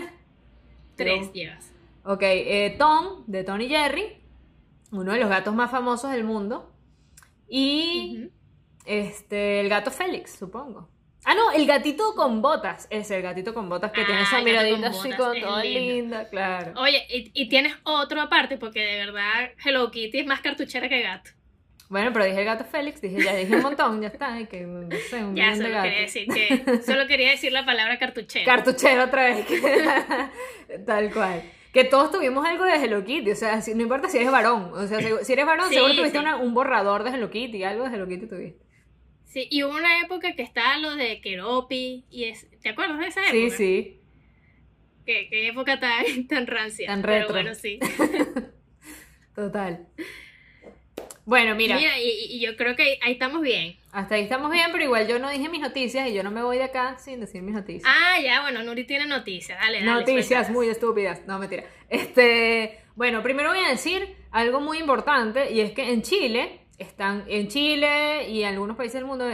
Tres 0.96 1.22
Llevo- 1.22 1.34
llevas. 1.34 1.74
Ok, 2.04 2.22
eh, 2.24 2.76
Tom, 2.78 3.24
de 3.28 3.44
Tony 3.44 3.68
Jerry, 3.70 4.18
uno 4.92 5.14
de 5.14 5.20
los 5.20 5.30
gatos 5.30 5.54
más 5.54 5.70
famosos 5.72 6.12
del 6.12 6.24
mundo. 6.24 6.74
Y 7.48 8.30
este, 8.86 9.60
el 9.62 9.70
gato 9.70 9.92
Félix, 9.92 10.36
supongo. 10.38 10.90
Ah, 11.26 11.36
no, 11.36 11.52
el 11.52 11.66
gatito 11.68 12.16
con 12.16 12.42
botas. 12.42 12.88
Es 12.90 13.12
el 13.12 13.22
gatito 13.22 13.54
con 13.54 13.70
botas 13.70 13.92
que 13.92 14.02
Ah, 14.02 14.06
tiene 14.06 14.22
esa 14.22 14.38
con 14.38 14.46
miradita 14.46 14.88
así 14.88 15.10
botas, 15.10 15.18
con 15.18 15.38
es 15.38 15.44
toda 15.44 15.64
lindo. 15.64 15.80
linda, 15.94 16.30
claro. 16.30 16.74
Oye, 16.82 17.06
y, 17.10 17.32
y 17.34 17.50
tienes 17.50 17.74
otro 17.84 18.22
aparte, 18.22 18.58
porque 18.58 18.80
de 18.82 19.06
verdad 19.06 19.52
Hello 19.64 19.92
Kitty 19.92 20.20
es 20.20 20.26
más 20.26 20.42
cartuchera 20.42 20.90
que 20.90 21.02
gato. 21.02 21.32
Bueno, 21.90 22.14
pero 22.14 22.26
dije 22.26 22.40
el 22.40 22.46
gato 22.46 22.64
Félix, 22.66 23.02
dije, 23.02 23.20
ya 23.24 23.36
dije 23.36 23.56
un 23.56 23.64
montón, 23.64 24.00
ya 24.02 24.10
está, 24.10 24.40
y 24.40 24.46
que 24.46 24.62
no 24.62 24.88
sé, 25.10 25.24
un 25.24 25.36
Ya, 25.36 25.52
millón 25.52 25.60
de 25.60 25.66
solo 25.66 25.70
gatos. 25.76 25.84
quería 25.84 26.02
decir 26.02 26.28
que 26.28 26.82
solo 26.84 27.08
quería 27.08 27.32
decir 27.32 27.52
la 27.52 27.66
palabra 27.66 27.98
cartuchera. 27.98 28.46
Cartuchero 28.46 29.06
otra 29.06 29.24
vez. 29.26 29.46
Tal 30.86 31.12
cual. 31.12 31.44
Que 31.74 31.84
todos 31.84 32.12
tuvimos 32.12 32.46
algo 32.46 32.64
de 32.66 32.76
Hello 32.76 33.04
Kitty, 33.04 33.32
o 33.32 33.36
sea, 33.36 33.62
si- 33.62 33.74
no 33.76 33.82
importa 33.84 34.08
si 34.08 34.18
eres 34.18 34.32
varón, 34.32 34.72
o 34.74 34.88
sea, 34.88 35.00
si, 35.24 35.34
eres 35.34 35.46
varón, 35.46 35.70
Sí, 35.70 35.76
seguro 35.76 35.96
tuviste 35.96 36.18
sí. 36.20 36.24
una- 36.24 36.38
un 36.38 36.54
borrador 36.54 37.04
de 37.04 37.12
Hello 37.12 37.30
Kitty, 37.32 37.64
algo 37.64 37.88
de 37.90 37.96
Hello 37.96 38.08
Kitty 38.08 38.28
tuviste. 38.28 38.60
Sí, 39.26 39.48
y 39.52 39.64
hubo 39.64 39.76
una 39.76 40.02
época 40.02 40.34
que 40.34 40.42
estaba 40.42 40.78
lo 40.78 40.96
de 40.96 41.22
Keropi 41.22 42.06
y 42.10 42.24
es, 42.26 42.48
¿te 42.62 42.70
acuerdas 42.70 42.98
de 43.00 43.08
esa 43.08 43.22
época? 43.22 43.32
Sí, 43.34 43.50
sí. 43.52 44.02
¿Qué, 45.06 45.28
qué 45.30 45.48
época 45.48 45.80
tan, 45.80 46.28
tan 46.28 46.46
rancia. 46.48 46.88
Tan 46.88 47.02
Pero 47.02 47.14
retro. 47.14 47.34
bueno, 47.34 47.54
sí. 47.56 47.80
Total. 49.36 49.88
Bueno, 51.30 51.54
mira, 51.56 51.76
Mira, 51.78 52.00
y, 52.00 52.10
y 52.28 52.40
yo 52.40 52.56
creo 52.58 52.76
que 52.76 52.98
ahí 53.04 53.12
estamos 53.14 53.42
bien. 53.42 53.78
hasta 53.92 54.16
ahí 54.16 54.24
estamos 54.24 54.50
bien, 54.52 54.68
pero 54.72 54.84
igual 54.84 55.08
yo 55.08 55.20
no 55.20 55.30
dije 55.30 55.48
mis 55.48 55.62
noticias 55.62 56.10
y 56.10 56.14
yo 56.16 56.24
no 56.24 56.32
me 56.32 56.42
voy 56.42 56.58
de 56.58 56.64
acá 56.64 56.98
sin 56.98 57.20
decir 57.20 57.44
mis 57.44 57.54
noticias. 57.54 57.84
Ah, 57.86 58.20
ya, 58.20 58.42
bueno, 58.42 58.64
Nuri 58.64 58.84
tiene 58.86 59.06
noticias. 59.06 59.60
Dale, 59.60 59.80
dale. 59.80 59.92
noticias 59.92 60.26
suéltalas. 60.26 60.50
muy 60.52 60.70
estúpidas. 60.70 61.22
No, 61.28 61.38
mentira. 61.38 61.66
Este, 61.88 62.80
bueno, 62.96 63.22
primero 63.22 63.50
voy 63.50 63.60
a 63.60 63.70
decir 63.70 64.16
algo 64.32 64.60
muy 64.60 64.80
importante 64.80 65.52
y 65.52 65.60
es 65.62 65.72
que 65.74 65.92
en 65.94 66.02
Chile 66.02 66.62
están 66.80 67.26
en 67.28 67.48
Chile 67.48 68.28
y 68.30 68.42
en 68.42 68.50
algunos 68.54 68.76
países 68.76 68.96
del 68.96 69.06
mundo, 69.06 69.26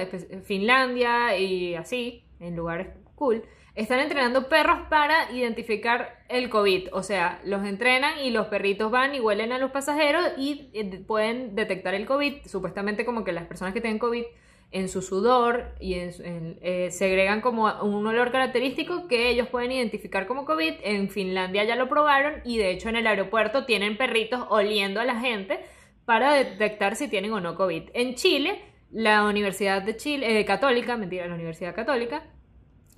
Finlandia 0.45 1.37
y 1.37 1.75
así, 1.75 2.23
en 2.41 2.55
lugares 2.57 2.87
cool, 3.15 3.43
están 3.75 3.99
entrenando 3.99 4.47
perros 4.47 4.79
para 4.89 5.31
identificar 5.31 6.23
el 6.29 6.49
COVID. 6.49 6.89
O 6.93 7.03
sea, 7.03 7.41
los 7.43 7.65
entrenan 7.65 8.19
y 8.23 8.31
los 8.31 8.47
perritos 8.47 8.89
van 8.89 9.13
y 9.15 9.19
huelen 9.19 9.51
a 9.51 9.57
los 9.57 9.71
pasajeros 9.71 10.25
y 10.37 10.69
eh, 10.73 11.01
pueden 11.05 11.55
detectar 11.55 11.93
el 11.93 12.05
COVID. 12.05 12.45
Supuestamente 12.45 13.05
como 13.05 13.23
que 13.23 13.33
las 13.33 13.45
personas 13.45 13.73
que 13.73 13.81
tienen 13.81 13.99
COVID 13.99 14.23
en 14.71 14.89
su 14.89 15.01
sudor 15.01 15.73
y 15.79 15.93
en, 15.95 16.11
en- 16.23 16.59
eh, 16.61 16.89
segregan 16.91 17.41
como 17.41 17.65
un 17.83 18.07
olor 18.07 18.31
característico 18.31 19.07
que 19.07 19.29
ellos 19.29 19.47
pueden 19.49 19.71
identificar 19.71 20.25
como 20.25 20.45
COVID. 20.45 20.73
En 20.83 21.09
Finlandia 21.09 21.63
ya 21.65 21.75
lo 21.75 21.87
probaron 21.89 22.41
y 22.45 22.57
de 22.57 22.71
hecho 22.71 22.89
en 22.89 22.95
el 22.95 23.07
aeropuerto 23.07 23.65
tienen 23.65 23.97
perritos 23.97 24.45
oliendo 24.49 24.99
a 25.01 25.05
la 25.05 25.19
gente 25.19 25.59
para 26.05 26.33
detectar 26.33 26.95
si 26.95 27.07
tienen 27.07 27.33
o 27.33 27.39
no 27.41 27.55
COVID. 27.55 27.89
En 27.93 28.15
Chile, 28.15 28.61
la 28.91 29.23
Universidad 29.25 29.81
de 29.81 29.95
Chile, 29.97 30.39
eh, 30.39 30.45
Católica, 30.45 30.97
mentira, 30.97 31.27
la 31.27 31.35
Universidad 31.35 31.75
Católica, 31.75 32.23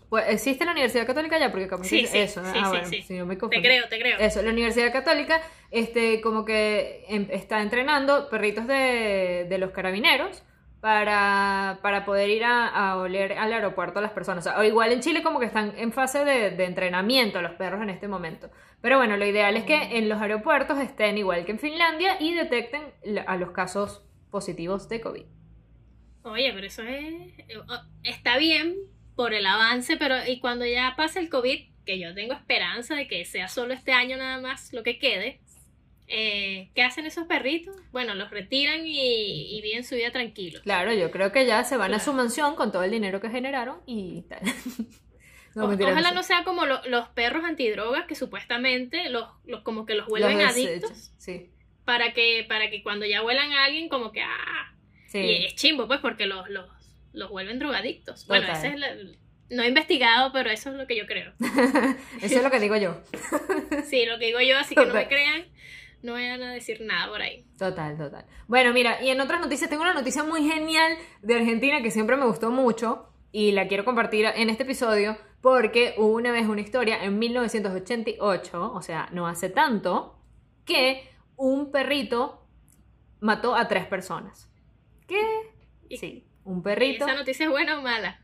Pues 0.09 0.25
existe 0.29 0.63
la 0.65 0.71
Universidad 0.71 1.05
Católica 1.05 1.37
ya, 1.37 1.51
porque 1.51 1.67
como 1.67 1.83
Sí, 1.83 2.05
sí, 2.07 2.17
eso, 2.17 2.41
sí, 2.43 2.49
ah, 2.53 2.71
sí, 2.87 3.13
bueno, 3.19 3.25
me 3.25 3.37
Te 3.37 3.61
creo, 3.61 3.87
te 3.89 3.99
creo. 3.99 4.17
Eso, 4.19 4.41
la 4.41 4.51
Universidad 4.51 4.91
Católica, 4.93 5.41
este, 5.69 6.21
como 6.21 6.45
que 6.45 7.03
em- 7.09 7.27
está 7.29 7.61
entrenando 7.61 8.29
perritos 8.29 8.67
de, 8.67 9.45
de 9.49 9.57
los 9.57 9.71
carabineros 9.71 10.43
para, 10.81 11.79
para 11.81 12.05
poder 12.05 12.29
ir 12.29 12.43
a, 12.45 12.67
a 12.67 12.97
oler 12.97 13.33
al 13.33 13.51
aeropuerto 13.51 13.99
a 13.99 14.01
las 14.01 14.11
personas. 14.11 14.45
O, 14.45 14.49
sea, 14.49 14.59
o 14.59 14.63
igual 14.63 14.91
en 14.93 15.01
Chile 15.01 15.23
como 15.23 15.39
que 15.39 15.45
están 15.47 15.73
en 15.77 15.91
fase 15.91 16.23
de, 16.23 16.51
de 16.51 16.65
entrenamiento 16.65 17.41
los 17.41 17.53
perros 17.53 17.81
en 17.81 17.89
este 17.89 18.07
momento. 18.07 18.49
Pero 18.81 18.97
bueno, 18.97 19.17
lo 19.17 19.25
ideal 19.25 19.57
es 19.57 19.63
que 19.63 19.97
en 19.97 20.07
los 20.07 20.21
aeropuertos 20.21 20.77
estén 20.79 21.17
igual 21.17 21.45
que 21.45 21.51
en 21.51 21.59
Finlandia 21.59 22.17
y 22.21 22.33
detecten 22.33 22.81
a 23.25 23.35
los 23.37 23.51
casos 23.51 24.03
positivos 24.31 24.87
de 24.87 25.01
COVID. 25.01 25.23
Oye, 26.23 26.51
pero 26.53 26.67
eso 26.67 26.83
es. 26.83 27.13
eh, 27.39 27.57
Está 28.03 28.37
bien 28.37 28.75
por 29.17 29.33
el 29.33 29.45
avance, 29.45 29.97
pero 29.97 30.15
y 30.25 30.39
cuando 30.39 30.65
ya 30.65 30.93
pase 30.95 31.19
el 31.19 31.29
COVID, 31.29 31.59
que 31.85 31.99
yo 31.99 32.13
tengo 32.13 32.33
esperanza 32.33 32.95
de 32.95 33.07
que 33.09 33.25
sea 33.25 33.49
solo 33.49 33.73
este 33.73 33.91
año 33.91 34.15
nada 34.15 34.39
más 34.39 34.71
lo 34.71 34.83
que 34.83 34.97
quede, 34.99 35.41
eh, 36.07 36.69
¿qué 36.73 36.83
hacen 36.83 37.05
esos 37.05 37.25
perritos? 37.27 37.75
Bueno, 37.91 38.15
los 38.15 38.29
retiran 38.31 38.85
y, 38.87 39.57
y 39.57 39.61
viven 39.61 39.83
su 39.83 39.95
vida 39.95 40.11
tranquilos. 40.11 40.61
Claro, 40.61 40.93
yo 40.93 41.11
creo 41.11 41.33
que 41.33 41.45
ya 41.45 41.63
se 41.65 41.75
van 41.75 41.93
a 41.93 41.99
su 41.99 42.13
mansión 42.13 42.55
con 42.55 42.71
todo 42.71 42.83
el 42.83 42.91
dinero 42.91 43.19
que 43.19 43.29
generaron 43.29 43.81
y 43.85 44.21
tal. 44.23 44.39
No, 45.55 45.65
O- 45.65 45.67
mentira, 45.69 45.91
Ojalá 45.91 46.11
no 46.11 46.21
sea 46.21 46.43
como 46.43 46.67
lo- 46.67 46.83
los 46.85 47.07
perros 47.09 47.43
antidrogas 47.43 48.05
que 48.05 48.13
supuestamente 48.13 49.09
los, 49.09 49.27
los 49.45 49.63
como 49.63 49.87
que 49.87 49.95
los 49.95 50.05
vuelven 50.07 50.37
Los 50.37 50.51
adictos 50.51 51.11
Sí, 51.17 51.49
para 51.83 52.13
que 52.13 52.45
para 52.47 52.69
que 52.69 52.83
cuando 52.83 53.07
ya 53.07 53.23
huelan 53.23 53.51
a 53.53 53.63
alguien 53.65 53.89
como 53.89 54.11
que 54.11 54.21
ah 54.21 54.75
sí. 55.07 55.17
y 55.17 55.45
es 55.45 55.55
chimbo 55.55 55.87
pues 55.87 55.99
porque 55.99 56.27
los 56.27 56.47
los, 56.51 56.67
los 57.13 57.29
vuelven 57.29 57.59
drogadictos. 57.59 58.27
Bueno, 58.27 58.47
Total. 58.47 58.57
ese 58.65 58.73
es 58.73 58.79
la- 58.79 58.95
no 59.49 59.63
he 59.63 59.67
investigado, 59.69 60.31
pero 60.33 60.49
eso 60.49 60.71
es 60.71 60.75
lo 60.75 60.87
que 60.87 60.97
yo 60.97 61.05
creo. 61.07 61.31
Eso 62.21 62.37
es 62.37 62.43
lo 62.43 62.51
que 62.51 62.59
digo 62.59 62.75
yo. 62.75 63.01
Sí, 63.85 64.05
lo 64.05 64.19
que 64.19 64.25
digo 64.27 64.41
yo, 64.41 64.57
así 64.57 64.75
que 64.75 64.85
no 64.85 64.93
me 64.93 65.07
crean, 65.07 65.45
no 66.01 66.13
vayan 66.13 66.41
a 66.43 66.51
decir 66.51 66.81
nada 66.81 67.09
por 67.09 67.21
ahí. 67.21 67.45
Total, 67.57 67.97
total. 67.97 68.25
Bueno, 68.47 68.73
mira, 68.73 69.01
y 69.01 69.09
en 69.09 69.21
otras 69.21 69.39
noticias, 69.39 69.69
tengo 69.69 69.83
una 69.83 69.93
noticia 69.93 70.23
muy 70.23 70.43
genial 70.49 70.97
de 71.21 71.35
Argentina 71.35 71.81
que 71.81 71.91
siempre 71.91 72.17
me 72.17 72.25
gustó 72.25 72.51
mucho 72.51 73.07
y 73.31 73.51
la 73.53 73.67
quiero 73.69 73.85
compartir 73.85 74.25
en 74.25 74.49
este 74.49 74.63
episodio 74.63 75.17
porque 75.41 75.93
hubo 75.97 76.15
una 76.15 76.31
vez 76.33 76.45
una 76.47 76.59
historia 76.61 77.01
en 77.03 77.17
1988, 77.17 78.73
o 78.73 78.81
sea, 78.81 79.07
no 79.13 79.27
hace 79.27 79.49
tanto, 79.49 80.19
que 80.65 81.07
un 81.37 81.71
perrito 81.71 82.45
mató 83.21 83.55
a 83.55 83.67
tres 83.69 83.85
personas. 83.85 84.51
¿Qué? 85.07 85.21
Sí, 85.97 86.26
un 86.47 86.63
perrito. 86.63 87.05
¿Esa 87.05 87.15
noticia 87.15 87.45
es 87.45 87.51
buena 87.51 87.77
o 87.77 87.81
mala? 87.81 88.19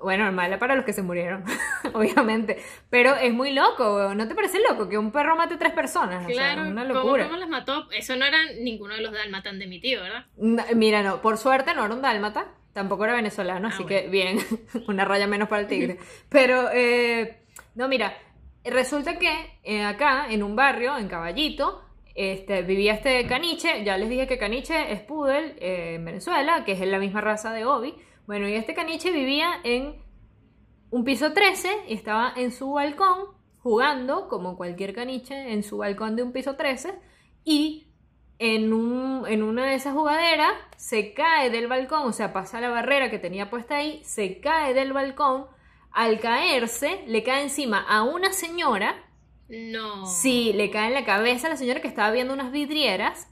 Bueno, 0.00 0.30
mala 0.32 0.58
para 0.58 0.74
los 0.74 0.84
que 0.84 0.92
se 0.92 1.02
murieron, 1.02 1.44
obviamente. 1.94 2.62
Pero 2.90 3.14
es 3.14 3.32
muy 3.32 3.52
loco, 3.52 3.96
weón. 3.96 4.18
¿no 4.18 4.28
te 4.28 4.34
parece 4.34 4.58
loco 4.68 4.88
que 4.88 4.98
un 4.98 5.10
perro 5.10 5.34
mate 5.34 5.54
a 5.54 5.58
tres 5.58 5.72
personas? 5.72 6.24
O 6.24 6.28
sea, 6.28 6.34
Claro, 6.54 6.68
una 6.70 6.82
¿cómo, 6.86 6.94
locura. 6.94 7.24
cómo 7.24 7.36
las 7.38 7.48
mató? 7.48 7.88
Eso 7.90 8.14
no 8.16 8.24
eran 8.26 8.46
ninguno 8.62 8.94
de 8.94 9.00
los 9.00 9.12
dálmatas 9.12 9.58
de 9.58 9.66
mi 9.66 9.80
tío, 9.80 10.02
¿verdad? 10.02 10.26
No, 10.36 10.62
Mira, 10.74 11.02
no, 11.02 11.22
por 11.22 11.38
suerte 11.38 11.74
no 11.74 11.86
era 11.86 11.94
un 11.94 12.02
dálmata, 12.02 12.48
tampoco 12.74 13.04
era 13.04 13.14
venezolano, 13.14 13.68
Ah, 13.68 13.70
así 13.72 13.84
bueno. 13.84 14.00
que 14.02 14.08
bien, 14.08 14.38
una 14.88 15.06
raya 15.06 15.26
menos 15.26 15.48
para 15.48 15.62
el 15.62 15.68
tigre. 15.68 15.98
Pero, 16.28 16.68
eh, 16.74 17.38
no, 17.74 17.88
mira, 17.88 18.12
resulta 18.64 19.18
que 19.18 19.58
eh, 19.62 19.84
acá, 19.84 20.26
en 20.28 20.42
un 20.42 20.54
barrio, 20.54 20.98
en 20.98 21.08
Caballito, 21.08 21.82
este, 22.14 22.62
vivía 22.62 22.94
este 22.94 23.26
caniche, 23.26 23.84
ya 23.84 23.96
les 23.98 24.08
dije 24.08 24.26
que 24.26 24.38
caniche 24.38 24.92
es 24.92 25.00
poodle 25.00 25.56
eh, 25.58 25.94
en 25.96 26.04
Venezuela, 26.04 26.64
que 26.64 26.72
es 26.72 26.80
la 26.80 26.98
misma 26.98 27.20
raza 27.20 27.52
de 27.52 27.64
Obi. 27.64 27.94
Bueno, 28.26 28.48
y 28.48 28.54
este 28.54 28.74
caniche 28.74 29.10
vivía 29.10 29.60
en 29.64 29.96
un 30.90 31.04
piso 31.04 31.32
13 31.32 31.68
y 31.88 31.94
estaba 31.94 32.32
en 32.36 32.52
su 32.52 32.72
balcón 32.72 33.26
jugando, 33.58 34.28
como 34.28 34.56
cualquier 34.56 34.94
caniche, 34.94 35.52
en 35.52 35.62
su 35.62 35.78
balcón 35.78 36.16
de 36.16 36.22
un 36.22 36.32
piso 36.32 36.54
13 36.56 36.94
y 37.44 37.88
en, 38.38 38.72
un- 38.72 39.26
en 39.26 39.42
una 39.42 39.66
de 39.66 39.74
esas 39.74 39.94
jugaderas 39.94 40.52
se 40.76 41.14
cae 41.14 41.50
del 41.50 41.66
balcón, 41.68 42.06
o 42.06 42.12
sea, 42.12 42.32
pasa 42.32 42.60
la 42.60 42.68
barrera 42.68 43.10
que 43.10 43.18
tenía 43.18 43.50
puesta 43.50 43.76
ahí, 43.76 44.00
se 44.04 44.40
cae 44.40 44.74
del 44.74 44.92
balcón, 44.92 45.46
al 45.90 46.18
caerse 46.20 47.04
le 47.06 47.22
cae 47.22 47.42
encima 47.44 47.80
a 47.88 48.02
una 48.02 48.32
señora, 48.32 49.03
No. 49.48 50.06
sí, 50.06 50.52
le 50.54 50.70
cae 50.70 50.88
en 50.88 50.94
la 50.94 51.04
cabeza 51.04 51.46
a 51.46 51.50
la 51.50 51.56
señora 51.56 51.80
que 51.80 51.88
estaba 51.88 52.10
viendo 52.10 52.32
unas 52.34 52.50
vidrieras, 52.50 53.28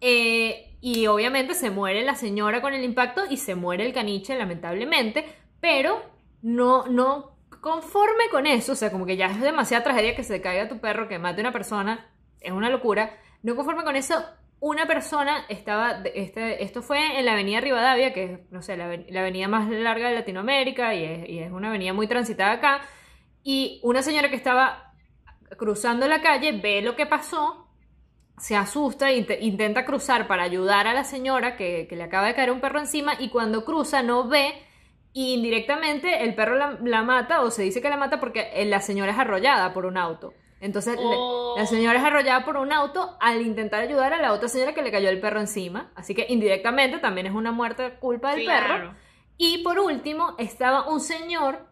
eh, 0.00 0.76
y 0.80 1.06
obviamente 1.06 1.54
se 1.54 1.70
muere 1.70 2.02
la 2.04 2.14
señora 2.14 2.60
con 2.60 2.74
el 2.74 2.84
impacto 2.84 3.22
y 3.28 3.38
se 3.38 3.54
muere 3.54 3.86
el 3.86 3.92
caniche, 3.94 4.36
lamentablemente, 4.36 5.24
pero 5.60 6.02
no, 6.42 6.86
no 6.86 7.36
conforme 7.60 8.24
con 8.30 8.46
eso, 8.46 8.72
o 8.72 8.76
sea, 8.76 8.90
como 8.92 9.06
que 9.06 9.16
ya 9.16 9.26
es 9.26 9.40
demasiada 9.40 9.82
tragedia 9.84 10.14
que 10.14 10.22
se 10.24 10.40
caiga 10.42 10.68
tu 10.68 10.78
perro, 10.80 11.08
que 11.08 11.18
mate 11.18 11.40
a 11.40 11.44
una 11.44 11.52
persona, 11.52 12.10
es 12.40 12.52
una 12.52 12.68
locura, 12.68 13.16
no 13.42 13.56
conforme 13.56 13.84
con 13.84 13.96
eso, 13.96 14.22
una 14.60 14.86
persona 14.86 15.44
estaba, 15.48 16.02
este, 16.14 16.62
esto 16.62 16.82
fue 16.82 17.18
en 17.18 17.24
la 17.24 17.32
avenida 17.32 17.60
Rivadavia, 17.60 18.12
que 18.12 18.24
es, 18.24 18.40
no 18.50 18.62
sé, 18.62 18.76
la, 18.76 18.86
aven- 18.92 19.06
la 19.08 19.20
avenida 19.20 19.48
más 19.48 19.68
larga 19.70 20.08
de 20.10 20.14
Latinoamérica 20.16 20.94
y 20.94 21.04
es, 21.04 21.28
y 21.28 21.38
es 21.38 21.50
una 21.50 21.68
avenida 21.68 21.92
muy 21.94 22.06
transitada 22.06 22.52
acá, 22.52 22.80
y 23.42 23.80
una 23.82 24.02
señora 24.02 24.28
que 24.30 24.36
estaba 24.36 24.93
cruzando 25.58 26.06
la 26.08 26.20
calle 26.22 26.52
ve 26.52 26.82
lo 26.82 26.96
que 26.96 27.06
pasó, 27.06 27.68
se 28.38 28.56
asusta 28.56 29.10
e 29.10 29.24
int- 29.24 29.38
intenta 29.40 29.84
cruzar 29.84 30.26
para 30.26 30.42
ayudar 30.42 30.86
a 30.88 30.94
la 30.94 31.04
señora 31.04 31.56
que, 31.56 31.86
que 31.88 31.96
le 31.96 32.04
acaba 32.04 32.26
de 32.26 32.34
caer 32.34 32.50
un 32.50 32.60
perro 32.60 32.80
encima 32.80 33.12
y 33.18 33.28
cuando 33.30 33.64
cruza 33.64 34.02
no 34.02 34.26
ve 34.28 34.52
y 35.12 35.34
indirectamente 35.34 36.24
el 36.24 36.34
perro 36.34 36.56
la, 36.56 36.78
la 36.82 37.02
mata 37.02 37.42
o 37.42 37.50
se 37.52 37.62
dice 37.62 37.80
que 37.80 37.88
la 37.88 37.96
mata 37.96 38.18
porque 38.18 38.50
eh, 38.54 38.64
la 38.64 38.80
señora 38.80 39.12
es 39.12 39.18
arrollada 39.18 39.72
por 39.72 39.86
un 39.86 39.96
auto. 39.96 40.32
Entonces 40.60 40.96
le- 40.96 41.02
Oh. 41.16 41.54
la 41.56 41.66
señora 41.66 41.98
es 41.98 42.04
arrollada 42.04 42.44
por 42.44 42.56
un 42.56 42.72
auto 42.72 43.16
al 43.20 43.40
intentar 43.42 43.82
ayudar 43.82 44.12
a 44.14 44.18
la 44.20 44.32
otra 44.32 44.48
señora 44.48 44.72
que 44.74 44.82
le 44.82 44.90
cayó 44.90 45.08
el 45.10 45.20
perro 45.20 45.38
encima. 45.38 45.92
Así 45.94 46.14
que 46.16 46.26
indirectamente 46.28 46.98
también 46.98 47.26
es 47.28 47.34
una 47.34 47.52
muerte 47.52 47.94
culpa 48.00 48.30
del 48.34 48.46
perro. 48.46 48.94
Y 49.36 49.58
por 49.62 49.78
último, 49.78 50.34
estaba 50.38 50.88
un 50.88 51.00
señor 51.00 51.66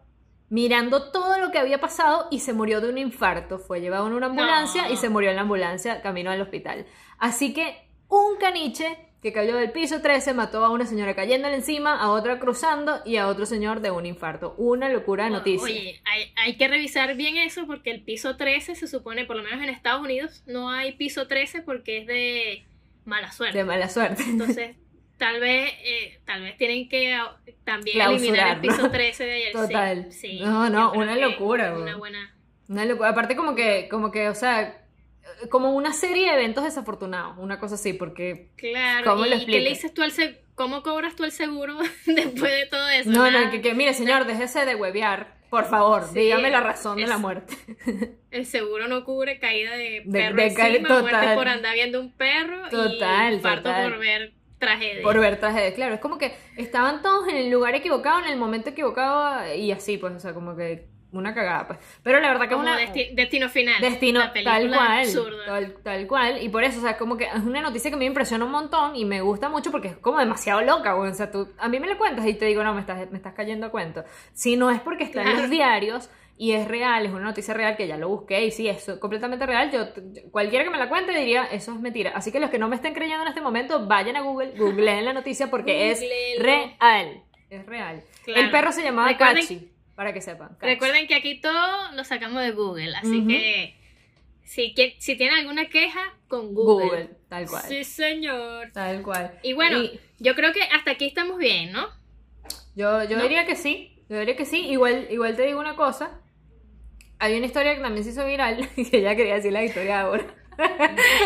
mirando 0.53 1.09
todo 1.11 1.39
lo 1.39 1.49
que 1.49 1.57
había 1.57 1.79
pasado 1.79 2.27
y 2.29 2.39
se 2.41 2.53
murió 2.53 2.79
de 2.79 2.87
un 2.89 2.99
infarto. 2.99 3.57
Fue 3.57 3.81
llevado 3.81 4.05
en 4.05 4.13
una 4.13 4.27
ambulancia 4.27 4.83
No. 4.83 4.93
y 4.93 4.97
se 4.97 5.09
murió 5.09 5.31
en 5.31 5.35
la 5.35 5.41
ambulancia 5.41 6.03
camino 6.03 6.29
al 6.29 6.39
hospital. 6.41 6.85
Así 7.17 7.55
que 7.55 7.87
un 8.07 8.37
caniche 8.39 8.95
que 9.23 9.33
cayó 9.33 9.55
del 9.55 9.71
piso 9.71 9.99
13 10.01 10.35
mató 10.35 10.63
a 10.63 10.69
una 10.69 10.85
señora 10.85 11.15
cayéndole 11.15 11.55
encima, 11.55 11.99
a 11.99 12.11
otra 12.11 12.37
cruzando 12.37 13.01
y 13.03 13.15
a 13.17 13.27
otro 13.29 13.47
señor 13.47 13.79
de 13.79 13.89
un 13.89 14.05
infarto. 14.05 14.53
Una 14.59 14.89
locura 14.89 15.23
de 15.23 15.31
noticia. 15.31 15.63
Oye, 15.65 15.99
hay, 16.05 16.31
hay 16.35 16.55
que 16.55 16.67
revisar 16.67 17.15
bien 17.15 17.35
eso 17.37 17.65
porque 17.65 17.89
el 17.89 18.03
piso 18.03 18.37
13 18.37 18.75
se 18.75 18.85
supone, 18.85 19.25
por 19.25 19.37
lo 19.37 19.41
menos 19.41 19.59
en 19.63 19.69
Estados 19.69 20.03
Unidos, 20.03 20.43
no 20.45 20.69
hay 20.69 20.91
piso 20.91 21.25
13 21.27 21.63
porque 21.63 21.97
es 22.01 22.05
de 22.05 22.63
mala 23.05 23.31
suerte. 23.31 23.57
de 23.57 23.63
mala 23.63 23.89
suerte. 23.89 24.21
Entonces, 24.27 24.75
tal 25.23 25.39
vez, 25.39 25.71
eh, 25.85 26.19
tal 26.25 26.41
vez 26.41 26.57
tienen 26.57 26.89
que 26.89 27.17
también 27.63 27.95
Clausurar, 27.95 28.19
eliminar 28.21 28.55
el 28.55 28.61
piso 28.61 28.81
¿no? 28.81 28.91
13 28.91 29.23
de 29.23 29.33
ayer. 29.35 29.51
Total. 29.53 30.11
sí, 30.11 30.39
No, 30.41 30.69
no, 30.69 30.91
una 30.91 31.15
locura, 31.15 31.73
Una 31.73 31.95
buena. 31.95 32.35
Una 32.67 32.83
locura. 32.85 33.09
Aparte 33.09 33.35
como 33.37 33.55
que, 33.55 33.87
como 33.89 34.11
que, 34.11 34.27
o 34.27 34.35
sea, 34.35 34.81
como 35.49 35.71
una 35.71 35.93
serie 35.93 36.27
de 36.27 36.33
eventos 36.33 36.65
desafortunados, 36.65 37.37
una 37.37 37.57
cosa 37.57 37.75
así, 37.75 37.93
porque 37.93 38.49
Claro. 38.57 39.11
¿Cómo 39.11 39.25
¿Y 39.25 39.29
lo 39.29 39.45
qué 39.45 39.61
le 39.61 39.69
dices 39.69 39.93
tú 39.93 40.01
al 40.01 40.11
¿Cómo 40.55 40.83
cobras 40.83 41.15
tú 41.15 41.23
el 41.23 41.31
seguro 41.31 41.77
después 42.05 42.51
de 42.51 42.65
todo 42.69 42.87
eso? 42.89 43.09
No, 43.09 43.31
no, 43.31 43.49
que, 43.49 43.61
que 43.61 43.73
mire, 43.73 43.93
señor, 43.93 44.25
déjese 44.25 44.65
de 44.65 44.75
huevear. 44.75 45.41
Por 45.49 45.65
favor, 45.69 46.03
Sí, 46.11 46.19
dígame 46.19 46.49
la 46.49 46.59
razón 46.61 46.97
de 46.97 47.07
la 47.07 47.17
muerte. 47.17 47.55
El 48.31 48.45
seguro 48.47 48.87
no 48.87 49.03
cubre 49.05 49.39
caída 49.39 49.77
de 49.77 50.01
De- 50.03 50.19
perro 50.19 50.35
de 50.35 50.53
ca- 50.53 50.67
encima, 50.67 50.99
muerte 51.01 51.35
por 51.35 51.47
andar 51.47 51.75
viendo 51.75 51.99
un 52.01 52.11
perro 52.11 52.67
Total, 52.69 53.35
y 53.35 53.37
total. 53.39 53.89
por 53.91 53.99
ver 53.99 54.33
tragedia. 54.65 55.03
Por 55.03 55.19
ver 55.19 55.39
tragedia. 55.39 55.73
Claro, 55.73 55.95
es 55.95 55.99
como 56.01 56.17
que 56.17 56.33
estaban 56.57 57.01
todos 57.01 57.27
en 57.27 57.37
el 57.37 57.49
lugar 57.49 57.75
equivocado, 57.75 58.19
en 58.19 58.25
el 58.31 58.37
momento 58.37 58.69
equivocado 58.71 59.53
y 59.55 59.71
así, 59.71 59.97
pues, 59.97 60.13
o 60.13 60.19
sea, 60.19 60.33
como 60.33 60.55
que 60.55 60.91
una 61.11 61.31
cagada, 61.35 61.67
pues. 61.67 61.79
Pero 62.01 62.19
la 62.19 62.29
verdad 62.29 62.47
que 62.47 62.55
es 62.55 62.59
Como 62.59 62.63
una... 62.67 62.79
desti- 62.79 63.13
Destino 63.13 63.47
Final. 63.47 63.79
Destino 63.79 64.19
la 64.19 64.33
tal 64.33 64.67
cual, 64.69 64.99
absurda. 65.01 65.45
tal, 65.45 65.73
tal 65.83 66.07
cual, 66.07 66.41
y 66.41 66.49
por 66.49 66.63
eso, 66.63 66.79
o 66.79 66.81
sea, 66.81 66.97
como 66.97 67.17
que 67.17 67.25
es 67.25 67.43
una 67.43 67.61
noticia 67.61 67.91
que 67.91 67.97
me 67.97 68.05
impresiona 68.05 68.45
un 68.45 68.51
montón 68.51 68.95
y 68.95 69.05
me 69.05 69.21
gusta 69.21 69.47
mucho 69.47 69.69
porque 69.69 69.89
es 69.89 69.97
como 69.97 70.17
demasiado 70.17 70.61
loca, 70.63 70.93
güey. 70.93 71.11
o 71.11 71.13
sea, 71.13 71.29
tú 71.29 71.49
a 71.59 71.69
mí 71.69 71.79
me 71.79 71.85
la 71.85 71.99
cuentas 71.99 72.25
y 72.25 72.33
te 72.33 72.45
digo, 72.45 72.63
no, 72.63 72.73
me 72.73 72.79
estás, 72.81 73.11
me 73.11 73.17
estás 73.17 73.33
cayendo 73.35 73.67
a 73.67 73.69
cuento. 73.69 74.03
Si 74.33 74.55
no 74.55 74.71
es 74.71 74.81
porque 74.81 75.03
está 75.03 75.19
en 75.21 75.25
Claro. 75.27 75.41
los 75.41 75.49
diarios 75.51 76.09
y 76.37 76.53
es 76.53 76.67
real, 76.67 77.05
es 77.05 77.11
una 77.11 77.25
noticia 77.25 77.53
real 77.53 77.77
que 77.77 77.87
ya 77.87 77.97
lo 77.97 78.09
busqué 78.09 78.45
y 78.45 78.51
sí, 78.51 78.67
es 78.67 78.85
completamente 78.99 79.45
real, 79.45 79.71
yo, 79.71 79.87
cualquiera 80.31 80.63
que 80.65 80.71
me 80.71 80.77
la 80.77 80.89
cuente 80.89 81.11
diría, 81.17 81.45
eso 81.45 81.73
es 81.73 81.79
mentira. 81.79 82.11
Así 82.15 82.31
que 82.31 82.39
los 82.39 82.49
que 82.49 82.57
no 82.57 82.67
me 82.67 82.75
estén 82.75 82.93
creyendo 82.93 83.21
en 83.23 83.27
este 83.29 83.41
momento, 83.41 83.85
vayan 83.87 84.15
a 84.15 84.21
Google, 84.21 84.53
googleen 84.57 85.05
la 85.05 85.13
noticia 85.13 85.49
porque 85.51 85.91
es 85.91 85.99
real, 86.39 87.23
es 87.49 87.65
real. 87.65 88.03
Claro. 88.25 88.41
El 88.41 88.51
perro 88.51 88.71
se 88.71 88.81
llamaba 88.83 89.09
Recuerden- 89.09 89.41
Cachi, 89.41 89.71
para 89.95 90.13
que 90.13 90.21
sepan. 90.21 90.49
Cachi. 90.59 90.65
Recuerden 90.73 91.07
que 91.07 91.15
aquí 91.15 91.39
todo 91.39 91.91
lo 91.93 92.03
sacamos 92.03 92.41
de 92.41 92.51
Google, 92.51 92.95
así 92.95 93.27
que 93.27 93.75
si, 94.43 94.73
si 94.99 95.15
tienen 95.15 95.35
alguna 95.39 95.65
queja, 95.69 96.01
con 96.27 96.53
Google. 96.55 96.85
Google, 96.87 97.09
tal 97.29 97.47
cual. 97.47 97.63
Sí, 97.67 97.83
señor. 97.83 98.71
Tal 98.73 99.03
cual. 99.03 99.37
Y 99.43 99.53
bueno, 99.53 99.81
Y- 99.83 99.99
yo 100.19 100.33
creo 100.35 100.51
que 100.51 100.61
hasta 100.63 100.91
aquí 100.91 101.05
estamos 101.05 101.37
bien, 101.37 101.71
¿no? 101.71 101.87
Yo, 102.75 103.03
yo 103.03 103.17
¿No? 103.17 103.23
diría 103.23 103.45
que 103.45 103.55
sí. 103.55 104.03
Yo 104.09 104.17
diría 104.19 104.35
que 104.35 104.45
sí. 104.45 104.67
Igual, 104.67 105.07
igual 105.11 105.35
te 105.35 105.45
digo 105.45 105.59
una 105.59 105.75
cosa. 105.75 106.19
Hay 107.23 107.37
una 107.37 107.45
historia 107.45 107.73
que 107.73 107.79
también 107.79 108.03
se 108.03 108.09
hizo 108.09 108.25
viral 108.25 108.69
y 108.75 108.83
que 108.89 108.97
ella 108.97 109.15
quería 109.15 109.35
decir 109.35 109.53
la 109.53 109.63
historia 109.63 110.01
ahora. 110.01 110.25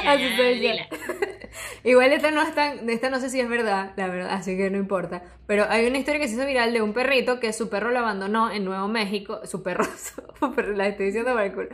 Así 0.05 0.29
Ya, 0.29 0.37
soy. 0.37 0.79
Igual 1.83 2.13
esta 2.13 2.29
no 2.29 2.43
es 2.43 2.53
tan, 2.53 2.87
esta 2.87 3.09
no 3.09 3.19
sé 3.19 3.31
si 3.31 3.39
es 3.39 3.49
verdad, 3.49 3.93
la 3.95 4.07
verdad, 4.07 4.29
así 4.31 4.55
que 4.55 4.69
no 4.69 4.77
importa. 4.77 5.23
Pero 5.47 5.65
hay 5.67 5.87
una 5.87 5.97
historia 5.97 6.19
que 6.19 6.27
se 6.27 6.35
hizo 6.35 6.45
viral 6.45 6.71
de 6.71 6.83
un 6.83 6.93
perrito 6.93 7.39
que 7.39 7.51
su 7.51 7.67
perro 7.67 7.89
lo 7.89 7.97
abandonó 7.97 8.51
en 8.51 8.63
Nuevo 8.63 8.87
México. 8.87 9.41
Su 9.45 9.63
perro, 9.63 9.85
su 10.39 10.53
perro, 10.53 10.73
la 10.73 10.87
estoy 10.87 11.07
diciendo 11.07 11.33
para 11.33 11.47
el 11.47 11.53
culo. 11.53 11.69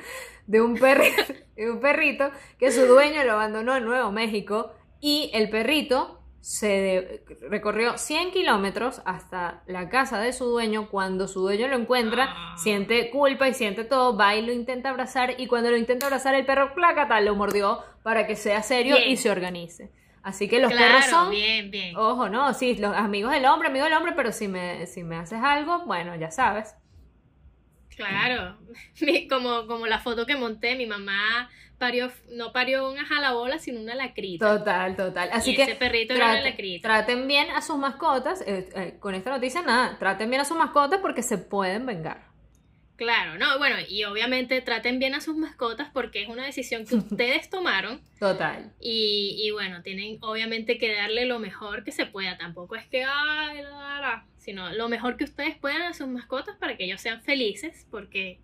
De 0.47 0.61
un 0.61 0.75
perrito, 0.75 1.21
de 1.57 1.69
un 1.69 1.81
perrito 1.81 2.31
que 2.57 2.71
su 2.71 2.85
dueño 2.85 3.25
lo 3.25 3.33
abandonó 3.33 3.75
en 3.75 3.83
Nuevo 3.83 4.09
México 4.13 4.71
y 5.01 5.31
el 5.33 5.49
perrito 5.49 6.22
se 6.43 7.23
recorrió 7.49 7.97
100 7.97 8.31
kilómetros 8.31 9.01
hasta 9.05 9.63
la 9.65 9.87
casa 9.87 10.19
de 10.19 10.33
su 10.33 10.43
dueño. 10.43 10.89
Cuando 10.89 11.29
su 11.29 11.39
dueño 11.39 11.69
lo 11.69 11.77
encuentra, 11.77 12.27
Ah. 12.35 12.55
siente 12.57 13.09
culpa 13.11 13.47
y 13.47 13.53
siente 13.53 13.85
todo, 13.85 14.17
va 14.17 14.35
y 14.35 14.45
lo 14.45 14.51
intenta 14.51 14.89
abrazar. 14.89 15.35
Y 15.37 15.47
cuando 15.47 15.71
lo 15.71 15.77
intenta 15.77 16.07
abrazar, 16.07 16.35
el 16.35 16.45
perro 16.45 16.73
plácata 16.73 17.21
lo 17.21 17.33
mordió 17.35 17.79
para 18.03 18.27
que 18.27 18.35
sea 18.35 18.61
serio 18.61 18.97
Bien. 18.97 19.11
y 19.11 19.15
se 19.15 19.31
organice. 19.31 19.89
Así 20.21 20.49
que 20.49 20.59
los 20.59 20.69
claro, 20.69 20.85
perros 20.95 21.05
son. 21.09 21.29
bien, 21.31 21.71
bien. 21.71 21.95
Ojo, 21.95 22.27
no, 22.27 22.53
sí, 22.53 22.75
los 22.75 22.93
amigos 22.93 23.31
del 23.31 23.45
hombre, 23.45 23.69
amigos 23.69 23.87
del 23.87 23.97
hombre, 23.97 24.11
pero 24.13 24.33
si 24.33 24.49
me, 24.49 24.85
si 24.85 25.01
me 25.03 25.15
haces 25.15 25.39
algo, 25.41 25.85
bueno, 25.85 26.13
ya 26.17 26.29
sabes. 26.29 26.75
Claro, 27.95 28.57
como, 29.29 29.67
como 29.67 29.87
la 29.87 29.99
foto 29.99 30.25
que 30.25 30.35
monté, 30.35 30.75
mi 30.75 30.85
mamá 30.85 31.49
parió, 31.77 32.11
no 32.31 32.51
parió 32.53 32.89
una 32.91 33.05
jalabola, 33.05 33.59
sino 33.59 33.79
una 33.81 33.95
lacrita. 33.95 34.59
Total, 34.59 34.95
total. 34.95 35.29
Así 35.31 35.51
Y 35.51 35.55
que 35.55 35.63
ese 35.63 35.75
perrito 35.75 36.13
era 36.13 36.25
una 36.31 36.41
lacrita. 36.41 36.87
traten 36.89 37.27
bien 37.27 37.49
a 37.51 37.61
sus 37.61 37.77
mascotas. 37.77 38.41
eh, 38.41 38.69
eh, 38.75 38.97
con 38.99 39.15
esta 39.15 39.29
noticia, 39.31 39.61
nada, 39.61 39.97
traten 39.99 40.29
bien 40.29 40.41
a 40.41 40.45
sus 40.45 40.57
mascotas 40.57 40.99
porque 41.01 41.23
se 41.23 41.37
pueden 41.37 41.85
vengar. 41.85 42.32
Claro, 42.95 43.37
no, 43.39 43.57
bueno, 43.57 43.75
y 43.89 44.03
obviamente 44.03 44.61
traten 44.61 44.99
bien 44.99 45.15
a 45.15 45.19
sus 45.21 45.35
mascotas 45.35 45.89
porque 45.91 46.21
es 46.21 46.29
una 46.29 46.45
decisión 46.45 46.85
que 46.85 46.95
ustedes 46.95 47.49
tomaron 47.49 48.01
Total. 48.19 48.71
y, 48.79 49.35
y 49.43 49.51
bueno, 49.51 49.81
tienen 49.81 50.19
obviamente 50.21 50.77
que 50.77 50.93
darle 50.93 51.25
lo 51.25 51.39
mejor 51.39 51.83
que 51.83 51.91
se 51.91 52.05
pueda. 52.05 52.37
Tampoco 52.37 52.75
es 52.75 52.85
que, 52.87 53.03
ay, 53.03 53.61
la, 53.63 53.69
la, 53.71 53.99
la", 54.01 54.25
sino 54.37 54.71
lo 54.73 54.89
mejor 54.89 55.17
que 55.17 55.23
ustedes 55.23 55.55
puedan 55.57 55.81
a 55.81 55.93
sus 55.93 56.07
mascotas 56.07 56.55
para 56.57 56.77
que 56.77 56.85
ellos 56.85 57.01
sean 57.01 57.21
felices 57.23 57.87
porque 57.89 58.39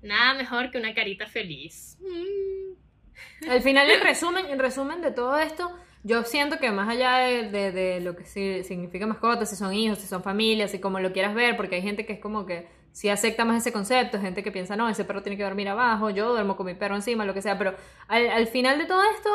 nada 0.00 0.34
mejor 0.34 0.70
que 0.70 0.78
una 0.78 0.94
carita 0.94 1.26
feliz. 1.26 1.98
Mm. 2.00 3.48
Al 3.50 3.62
final, 3.62 3.90
en 3.90 4.00
resumen, 4.02 4.46
en 4.46 4.58
resumen 4.58 5.00
de 5.02 5.10
todo 5.10 5.38
esto, 5.38 5.70
yo 6.04 6.22
siento 6.24 6.58
que 6.58 6.70
más 6.70 6.88
allá 6.88 7.18
de, 7.18 7.50
de- 7.50 7.72
de 7.72 8.00
lo 8.00 8.14
que 8.16 8.24
significa 8.26 9.06
mascotas, 9.06 9.50
si 9.50 9.56
son 9.56 9.74
hijos, 9.74 9.98
si 9.98 10.06
son 10.06 10.22
familias, 10.22 10.70
si 10.70 10.78
como 10.80 11.00
lo 11.00 11.12
quieras 11.12 11.34
ver, 11.34 11.56
porque 11.56 11.76
hay 11.76 11.82
gente 11.82 12.06
que 12.06 12.14
es 12.14 12.20
como 12.20 12.46
que 12.46 12.66
sí 12.92 13.08
acepta 13.08 13.44
más 13.44 13.58
ese 13.58 13.72
concepto, 13.72 14.20
gente 14.20 14.42
que 14.42 14.52
piensa, 14.52 14.76
no, 14.76 14.88
ese 14.88 15.04
perro 15.04 15.22
tiene 15.22 15.36
que 15.36 15.44
dormir 15.44 15.68
abajo, 15.68 16.10
yo 16.10 16.30
duermo 16.32 16.56
con 16.56 16.66
mi 16.66 16.74
perro 16.74 16.94
encima, 16.96 17.24
lo 17.24 17.34
que 17.34 17.42
sea, 17.42 17.58
pero 17.58 17.74
al, 18.08 18.28
al 18.30 18.46
final 18.46 18.78
de 18.78 18.86
todo 18.86 19.02
esto, 19.16 19.30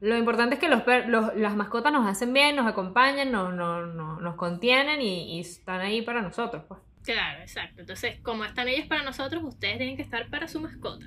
lo 0.00 0.16
importante 0.16 0.54
es 0.54 0.60
que 0.60 0.68
los, 0.68 0.82
per- 0.82 1.08
los- 1.08 1.34
las 1.36 1.54
mascotas 1.56 1.92
nos 1.92 2.06
hacen 2.06 2.32
bien, 2.32 2.56
nos 2.56 2.66
acompañan, 2.66 3.30
nos, 3.32 3.52
nos, 3.54 3.94
nos, 3.94 4.20
nos 4.20 4.34
contienen 4.36 5.00
y, 5.02 5.36
y 5.36 5.40
están 5.40 5.80
ahí 5.80 6.02
para 6.02 6.22
nosotros, 6.22 6.64
pues. 6.68 6.80
Claro, 7.02 7.40
exacto. 7.40 7.80
Entonces, 7.80 8.18
como 8.22 8.44
están 8.44 8.68
ellos 8.68 8.86
para 8.86 9.02
nosotros, 9.02 9.42
ustedes 9.44 9.78
tienen 9.78 9.96
que 9.96 10.02
estar 10.02 10.28
para 10.28 10.48
su 10.48 10.60
mascota. 10.60 11.06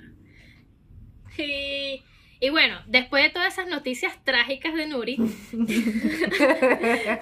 Y, 1.37 2.03
y 2.39 2.49
bueno, 2.49 2.79
después 2.87 3.23
de 3.23 3.29
todas 3.29 3.53
esas 3.53 3.67
noticias 3.67 4.13
trágicas 4.23 4.73
de 4.75 4.87
Nuri, 4.87 5.17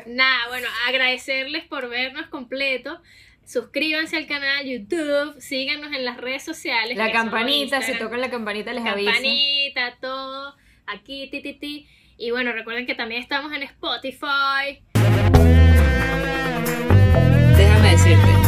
nada, 0.08 0.48
bueno, 0.50 0.68
agradecerles 0.88 1.66
por 1.66 1.90
vernos 1.90 2.28
completo 2.28 3.02
suscríbanse 3.52 4.16
al 4.16 4.28
canal 4.28 4.66
YouTube, 4.66 5.40
síganos 5.42 5.92
en 5.94 6.06
las 6.06 6.18
redes 6.18 6.44
sociales. 6.44 6.98
La 6.98 7.12
campanita, 7.12 7.82
si 7.82 7.98
tocan 7.98 8.22
la 8.22 8.30
campanita 8.30 8.72
les 8.72 8.84
campanita, 8.84 9.12
avisa. 9.12 9.24
Campanita, 9.24 9.98
todo, 10.00 10.56
aquí, 10.88 11.30
ti, 11.30 11.42
ti, 11.42 11.54
ti. 11.54 11.88
Y 12.18 12.32
bueno, 12.32 12.54
recuerden 12.54 12.86
que 12.86 12.96
también 12.96 13.22
estamos 13.22 13.52
en 13.52 13.64
Spotify. 13.64 14.82
Déjame 17.58 17.92
decirte. 17.92 18.41